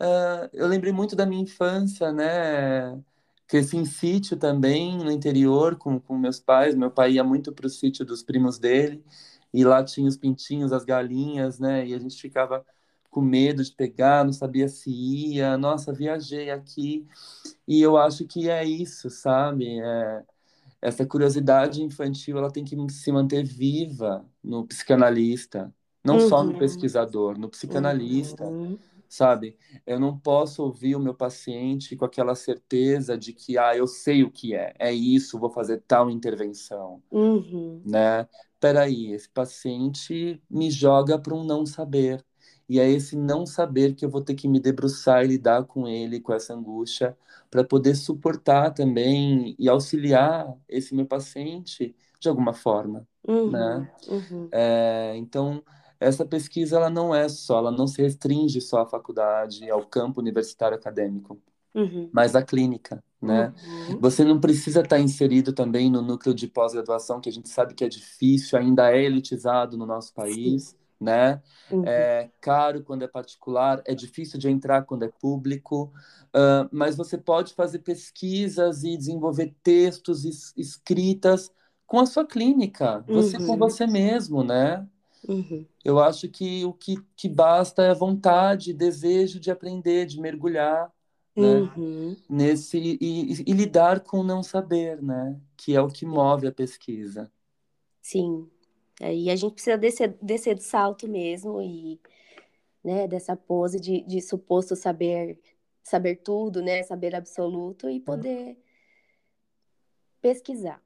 Uh, 0.00 0.48
eu 0.52 0.66
lembrei 0.66 0.92
muito 0.92 1.16
da 1.16 1.26
minha 1.26 1.42
infância, 1.42 2.12
né? 2.12 3.00
Cresci 3.46 3.76
em 3.76 3.84
sítio 3.84 4.36
também, 4.36 4.98
no 4.98 5.10
interior, 5.10 5.76
com, 5.76 6.00
com 6.00 6.18
meus 6.18 6.40
pais. 6.40 6.74
Meu 6.74 6.90
pai 6.90 7.12
ia 7.12 7.24
muito 7.24 7.52
para 7.52 7.66
o 7.66 7.70
sítio 7.70 8.04
dos 8.04 8.22
primos 8.22 8.58
dele, 8.58 9.04
e 9.52 9.64
lá 9.64 9.82
tinha 9.84 10.08
os 10.08 10.16
pintinhos, 10.16 10.72
as 10.72 10.84
galinhas, 10.84 11.58
né? 11.58 11.86
E 11.86 11.94
a 11.94 11.98
gente 11.98 12.20
ficava 12.20 12.64
com 13.16 13.22
medo 13.22 13.64
de 13.64 13.72
pegar, 13.72 14.26
não 14.26 14.32
sabia 14.34 14.68
se 14.68 14.90
ia. 14.90 15.56
Nossa, 15.56 15.90
viajei 15.90 16.50
aqui. 16.50 17.06
E 17.66 17.80
eu 17.80 17.96
acho 17.96 18.26
que 18.26 18.50
é 18.50 18.62
isso, 18.62 19.08
sabe? 19.08 19.80
É, 19.80 20.22
essa 20.82 21.06
curiosidade 21.06 21.82
infantil 21.82 22.36
ela 22.36 22.50
tem 22.50 22.62
que 22.62 22.76
se 22.92 23.10
manter 23.10 23.42
viva 23.42 24.22
no 24.44 24.66
psicanalista, 24.66 25.74
não 26.04 26.18
uhum. 26.18 26.28
só 26.28 26.44
no 26.44 26.52
uhum. 26.52 26.58
pesquisador, 26.58 27.38
no 27.38 27.48
psicanalista. 27.48 28.44
Uhum. 28.44 28.78
Sabe, 29.08 29.56
eu 29.86 29.98
não 29.98 30.18
posso 30.18 30.62
ouvir 30.62 30.94
o 30.94 31.00
meu 31.00 31.14
paciente 31.14 31.96
com 31.96 32.04
aquela 32.04 32.34
certeza 32.34 33.16
de 33.16 33.32
que, 33.32 33.56
ah, 33.56 33.74
eu 33.74 33.86
sei 33.86 34.24
o 34.24 34.30
que 34.30 34.52
é, 34.52 34.74
é 34.78 34.92
isso, 34.92 35.38
vou 35.38 35.48
fazer 35.48 35.80
tal 35.86 36.10
intervenção, 36.10 37.00
uhum. 37.10 37.80
né? 37.86 38.28
Peraí, 38.58 39.12
esse 39.12 39.28
paciente 39.28 40.42
me 40.50 40.72
joga 40.72 41.18
para 41.18 41.34
um 41.34 41.44
não 41.44 41.64
saber, 41.64 42.22
e 42.68 42.80
é 42.80 42.90
esse 42.90 43.16
não 43.16 43.46
saber 43.46 43.94
que 43.94 44.04
eu 44.04 44.10
vou 44.10 44.20
ter 44.20 44.34
que 44.34 44.48
me 44.48 44.58
debruçar 44.58 45.24
e 45.24 45.28
lidar 45.28 45.64
com 45.64 45.86
ele, 45.86 46.20
com 46.20 46.32
essa 46.32 46.52
angústia, 46.52 47.16
para 47.50 47.62
poder 47.62 47.94
suportar 47.94 48.72
também 48.72 49.54
e 49.58 49.68
auxiliar 49.68 50.52
esse 50.68 50.94
meu 50.94 51.06
paciente 51.06 51.94
de 52.18 52.28
alguma 52.28 52.52
forma, 52.52 53.06
uhum, 53.26 53.50
né? 53.50 53.92
Uhum. 54.08 54.48
É, 54.50 55.14
então, 55.16 55.62
essa 56.00 56.24
pesquisa 56.24 56.76
ela 56.76 56.90
não 56.90 57.14
é 57.14 57.28
só, 57.28 57.58
ela 57.58 57.70
não 57.70 57.86
se 57.86 58.02
restringe 58.02 58.60
só 58.60 58.82
à 58.82 58.86
faculdade, 58.86 59.70
ao 59.70 59.86
campo 59.86 60.20
universitário 60.20 60.76
acadêmico, 60.76 61.40
uhum. 61.72 62.10
mas 62.12 62.34
à 62.34 62.42
clínica, 62.42 63.02
né? 63.22 63.54
Uhum. 63.90 64.00
Você 64.00 64.24
não 64.24 64.40
precisa 64.40 64.80
estar 64.80 64.98
inserido 64.98 65.52
também 65.52 65.88
no 65.88 66.02
núcleo 66.02 66.34
de 66.34 66.48
pós-graduação, 66.48 67.20
que 67.20 67.28
a 67.28 67.32
gente 67.32 67.48
sabe 67.48 67.74
que 67.74 67.84
é 67.84 67.88
difícil, 67.88 68.58
ainda 68.58 68.90
é 68.90 69.04
elitizado 69.04 69.76
no 69.76 69.86
nosso 69.86 70.12
país. 70.12 70.70
Sim 70.70 70.85
né? 71.00 71.42
Uhum. 71.70 71.84
É 71.86 72.30
caro 72.40 72.82
quando 72.82 73.02
é 73.02 73.08
particular, 73.08 73.82
é 73.84 73.94
difícil 73.94 74.38
de 74.38 74.48
entrar 74.48 74.82
quando 74.82 75.04
é 75.04 75.08
público, 75.08 75.92
uh, 76.28 76.68
mas 76.72 76.96
você 76.96 77.18
pode 77.18 77.54
fazer 77.54 77.80
pesquisas 77.80 78.82
e 78.82 78.96
desenvolver 78.96 79.54
textos 79.62 80.24
e 80.24 80.60
escritas 80.60 81.50
com 81.86 82.00
a 82.00 82.06
sua 82.06 82.26
clínica, 82.26 83.04
você 83.06 83.36
uhum. 83.36 83.46
com 83.46 83.56
você 83.56 83.86
mesmo, 83.86 84.42
né? 84.42 84.86
Uhum. 85.28 85.64
Eu 85.84 86.00
acho 86.00 86.28
que 86.28 86.64
o 86.64 86.72
que, 86.72 86.96
que 87.16 87.28
basta 87.28 87.82
é 87.82 87.94
vontade, 87.94 88.72
desejo 88.72 89.38
de 89.38 89.50
aprender, 89.50 90.06
de 90.06 90.20
mergulhar, 90.20 90.90
né? 91.36 91.70
Uhum. 91.76 92.16
Nesse 92.28 92.78
e, 92.78 92.98
e, 93.00 93.44
e 93.46 93.52
lidar 93.52 94.00
com 94.00 94.20
o 94.20 94.24
não 94.24 94.42
saber, 94.42 95.02
né? 95.02 95.38
Que 95.56 95.76
é 95.76 95.80
o 95.80 95.88
que 95.88 96.06
move 96.06 96.46
a 96.46 96.52
pesquisa. 96.52 97.30
Sim, 98.00 98.48
e 99.00 99.30
a 99.30 99.36
gente 99.36 99.54
precisa 99.54 99.76
descer, 99.76 100.16
descer 100.22 100.54
do 100.54 100.62
salto 100.62 101.08
mesmo 101.08 101.60
e 101.60 102.00
né, 102.82 103.06
dessa 103.08 103.36
pose 103.36 103.80
de, 103.80 104.02
de 104.02 104.20
suposto 104.20 104.76
saber 104.76 105.38
saber 105.82 106.16
tudo, 106.16 106.60
né, 106.60 106.82
saber 106.82 107.14
absoluto 107.14 107.88
e 107.88 108.00
poder 108.00 108.58
pesquisar. 110.20 110.82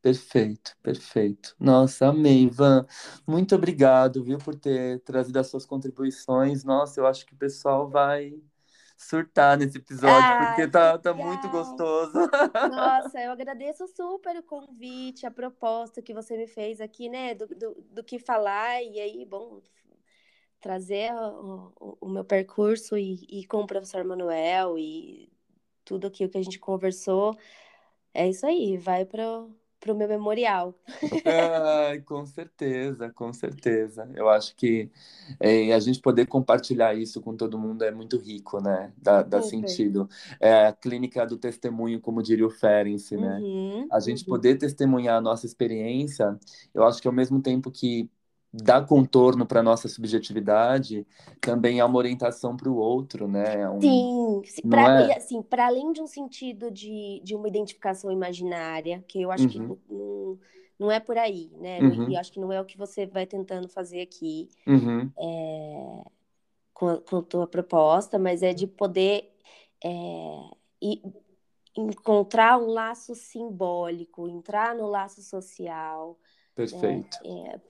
Perfeito, 0.00 0.76
perfeito. 0.80 1.56
Nossa, 1.58 2.06
amei, 2.06 2.44
Ivan. 2.44 2.86
Muito 3.26 3.56
obrigado, 3.56 4.22
viu, 4.22 4.38
por 4.38 4.54
ter 4.54 5.00
trazido 5.00 5.40
as 5.40 5.48
suas 5.48 5.66
contribuições. 5.66 6.62
Nossa, 6.62 7.00
eu 7.00 7.06
acho 7.06 7.26
que 7.26 7.34
o 7.34 7.36
pessoal 7.36 7.90
vai 7.90 8.40
surtar 8.98 9.56
nesse 9.56 9.78
episódio, 9.78 10.46
porque 10.48 10.66
tá, 10.66 10.98
tá 10.98 11.14
muito 11.14 11.48
gostoso. 11.48 12.12
Nossa, 12.68 13.20
eu 13.20 13.30
agradeço 13.32 13.86
super 13.86 14.36
o 14.36 14.42
convite, 14.42 15.24
a 15.24 15.30
proposta 15.30 16.02
que 16.02 16.12
você 16.12 16.36
me 16.36 16.48
fez 16.48 16.80
aqui, 16.80 17.08
né? 17.08 17.32
Do, 17.32 17.46
do, 17.46 17.74
do 17.92 18.04
que 18.04 18.18
falar, 18.18 18.82
e 18.82 18.98
aí, 18.98 19.24
bom, 19.24 19.62
trazer 20.60 21.12
o, 21.14 21.72
o, 21.80 21.98
o 22.00 22.08
meu 22.08 22.24
percurso 22.24 22.98
e, 22.98 23.24
e, 23.30 23.46
com 23.46 23.58
o 23.58 23.66
professor 23.66 24.02
Manuel 24.04 24.76
e 24.76 25.30
tudo 25.84 26.08
aquilo 26.08 26.28
que 26.28 26.38
a 26.38 26.42
gente 26.42 26.58
conversou. 26.58 27.38
É 28.12 28.28
isso 28.28 28.44
aí, 28.44 28.76
vai 28.76 29.04
para 29.04 29.46
para 29.80 29.92
o 29.92 29.96
meu 29.96 30.08
memorial. 30.08 30.74
Com 32.06 32.26
certeza, 32.26 33.10
com 33.10 33.32
certeza. 33.32 34.10
Eu 34.14 34.28
acho 34.28 34.54
que 34.56 34.90
é, 35.40 35.72
a 35.72 35.78
gente 35.78 36.00
poder 36.00 36.26
compartilhar 36.26 36.94
isso 36.94 37.20
com 37.20 37.36
todo 37.36 37.58
mundo 37.58 37.84
é 37.84 37.90
muito 37.90 38.18
rico, 38.18 38.60
né? 38.60 38.92
Dá, 38.96 39.22
dá 39.22 39.42
sentido. 39.42 40.08
É 40.40 40.66
a 40.66 40.72
clínica 40.72 41.26
do 41.26 41.36
testemunho, 41.36 42.00
como 42.00 42.22
diria 42.22 42.46
o 42.46 42.50
Ferenc, 42.50 43.16
né? 43.16 43.38
Uhum, 43.38 43.86
a 43.90 44.00
gente 44.00 44.22
uhum. 44.22 44.28
poder 44.28 44.56
testemunhar 44.56 45.16
a 45.16 45.20
nossa 45.20 45.46
experiência, 45.46 46.38
eu 46.74 46.84
acho 46.84 47.00
que 47.00 47.08
ao 47.08 47.14
mesmo 47.14 47.40
tempo 47.40 47.70
que 47.70 48.10
dá 48.52 48.80
contorno 48.80 49.46
para 49.46 49.62
nossa 49.62 49.88
subjetividade, 49.88 51.06
também 51.40 51.80
é 51.80 51.84
uma 51.84 51.98
orientação 51.98 52.56
para 52.56 52.70
o 52.70 52.76
outro, 52.76 53.28
né? 53.28 53.62
É 53.62 53.68
um, 53.68 53.80
Sim, 53.80 54.68
para 54.68 55.02
é? 55.02 55.16
assim, 55.16 55.44
além 55.58 55.92
de 55.92 56.00
um 56.00 56.06
sentido 56.06 56.70
de, 56.70 57.20
de 57.22 57.34
uma 57.34 57.48
identificação 57.48 58.10
imaginária, 58.10 59.04
que 59.06 59.20
eu 59.20 59.30
acho 59.30 59.44
uhum. 59.44 59.48
que 59.50 59.58
não, 59.58 60.38
não 60.78 60.90
é 60.90 60.98
por 60.98 61.18
aí, 61.18 61.50
né? 61.60 61.80
Uhum. 61.80 62.10
E 62.10 62.16
acho 62.16 62.32
que 62.32 62.40
não 62.40 62.52
é 62.52 62.60
o 62.60 62.64
que 62.64 62.78
você 62.78 63.06
vai 63.06 63.26
tentando 63.26 63.68
fazer 63.68 64.00
aqui 64.00 64.48
uhum. 64.66 65.10
é, 65.18 66.02
com, 66.72 66.88
a, 66.88 67.00
com 67.00 67.16
a 67.18 67.22
tua 67.22 67.46
proposta, 67.46 68.18
mas 68.18 68.42
é 68.42 68.54
de 68.54 68.66
poder 68.66 69.30
é, 69.84 69.90
e, 70.80 71.02
encontrar 71.76 72.58
um 72.58 72.66
laço 72.66 73.14
simbólico, 73.14 74.28
entrar 74.28 74.74
no 74.74 74.86
laço 74.86 75.22
social. 75.22 76.18
Perfeito. 76.54 77.18
É, 77.24 77.60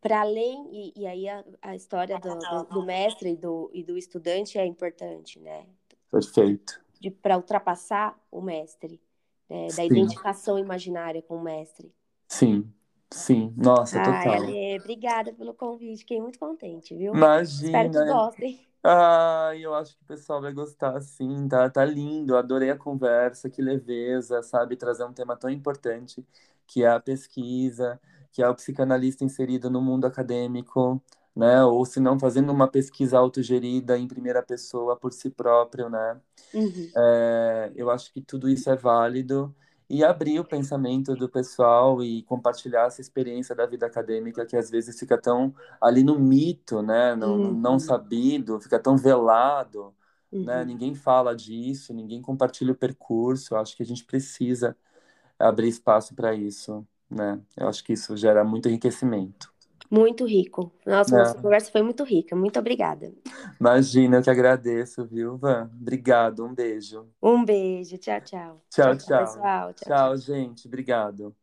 para 0.00 0.20
além, 0.20 0.68
e, 0.72 0.92
e, 1.02 1.06
aí 1.06 1.28
a, 1.28 1.44
a 1.62 1.74
história 1.74 2.18
do, 2.18 2.38
do, 2.38 2.64
do, 2.64 2.82
mestre 2.82 3.30
e 3.30 3.36
do, 3.36 3.70
e 3.72 3.82
do 3.82 3.96
estudante 3.96 4.58
é 4.58 4.64
importante, 4.64 5.38
né? 5.40 5.66
Perfeito. 6.10 6.80
Para 7.22 7.36
ultrapassar 7.36 8.18
o 8.30 8.40
mestre, 8.40 9.00
né? 9.48 9.68
da 9.76 9.84
identificação 9.84 10.58
imaginária 10.58 11.22
com 11.22 11.36
o 11.36 11.42
mestre. 11.42 11.92
Sim, 12.28 12.72
sim. 13.10 13.52
Nossa, 13.56 13.98
Ai, 13.98 14.04
total. 14.04 14.42
Ale, 14.42 14.78
obrigada 14.78 15.32
pelo 15.32 15.54
convite, 15.54 15.98
fiquei 15.98 16.20
muito 16.20 16.38
contente, 16.38 16.94
viu? 16.94 17.14
Imagina. 17.14 17.84
Espero 17.84 17.90
que 17.90 18.12
gostem. 18.12 18.68
Ah, 18.82 19.50
eu 19.56 19.74
acho 19.74 19.96
que 19.96 20.02
o 20.02 20.06
pessoal 20.06 20.40
vai 20.40 20.52
gostar, 20.52 21.00
sim, 21.00 21.48
tá, 21.48 21.68
tá 21.68 21.84
lindo, 21.84 22.36
adorei 22.36 22.70
a 22.70 22.76
conversa, 22.76 23.50
que 23.50 23.60
leveza, 23.60 24.40
sabe, 24.42 24.76
trazer 24.76 25.04
um 25.04 25.12
tema 25.12 25.36
tão 25.36 25.50
importante 25.50 26.24
que 26.66 26.84
é 26.84 26.88
a 26.88 27.00
pesquisa, 27.00 28.00
que 28.32 28.42
é 28.42 28.48
o 28.48 28.54
psicanalista 28.54 29.24
inserido 29.24 29.70
no 29.70 29.80
mundo 29.80 30.06
acadêmico, 30.06 31.02
né? 31.34 31.62
Ou 31.64 31.84
se 31.84 32.00
não 32.00 32.18
fazendo 32.18 32.50
uma 32.52 32.68
pesquisa 32.68 33.18
autogerida 33.18 33.96
em 33.96 34.08
primeira 34.08 34.42
pessoa 34.42 34.96
por 34.96 35.12
si 35.12 35.30
próprio, 35.30 35.88
né? 35.88 36.20
Uhum. 36.52 36.90
É, 36.96 37.72
eu 37.76 37.90
acho 37.90 38.12
que 38.12 38.20
tudo 38.20 38.48
isso 38.48 38.68
é 38.70 38.76
válido 38.76 39.54
e 39.88 40.04
abrir 40.04 40.38
o 40.40 40.44
pensamento 40.44 41.14
do 41.14 41.28
pessoal 41.28 42.02
e 42.02 42.22
compartilhar 42.24 42.86
essa 42.86 43.00
experiência 43.00 43.54
da 43.54 43.66
vida 43.66 43.86
acadêmica 43.86 44.44
que 44.44 44.56
às 44.56 44.70
vezes 44.70 44.98
fica 44.98 45.16
tão 45.16 45.54
ali 45.80 46.02
no 46.02 46.18
mito, 46.18 46.82
né? 46.82 47.14
Não, 47.16 47.38
uhum. 47.38 47.52
não 47.54 47.78
sabido, 47.78 48.60
fica 48.60 48.78
tão 48.78 48.96
velado, 48.96 49.94
né? 50.32 50.38
uhum. 50.38 50.44
né? 50.44 50.64
Ninguém 50.64 50.94
fala 50.94 51.34
disso, 51.34 51.94
ninguém 51.94 52.20
compartilha 52.20 52.72
o 52.72 52.76
percurso. 52.76 53.56
Acho 53.56 53.76
que 53.76 53.82
a 53.82 53.86
gente 53.86 54.04
precisa 54.04 54.76
abrir 55.38 55.68
espaço 55.68 56.14
para 56.14 56.34
isso 56.34 56.86
né? 57.10 57.40
Eu 57.56 57.68
acho 57.68 57.82
que 57.84 57.92
isso 57.92 58.16
gera 58.16 58.44
muito 58.44 58.68
enriquecimento. 58.68 59.52
Muito 59.90 60.26
rico. 60.26 60.70
Nossa, 60.84 61.14
é. 61.14 61.18
nossa 61.18 61.34
conversa 61.40 61.72
foi 61.72 61.82
muito 61.82 62.04
rica. 62.04 62.36
Muito 62.36 62.58
obrigada. 62.58 63.10
Imagina, 63.58 64.18
eu 64.18 64.22
que 64.22 64.30
agradeço, 64.30 65.06
viu, 65.06 65.38
Van? 65.38 65.70
Obrigado, 65.80 66.44
um 66.44 66.54
beijo. 66.54 67.06
Um 67.22 67.42
beijo, 67.44 67.96
tchau, 67.96 68.20
tchau. 68.20 68.62
Tchau, 68.70 68.96
tchau. 68.96 69.24
Tchau, 69.24 69.26
tchau, 69.26 69.72
tchau, 69.74 69.74
tchau 69.74 70.16
gente. 70.18 70.66
Obrigado. 70.66 71.34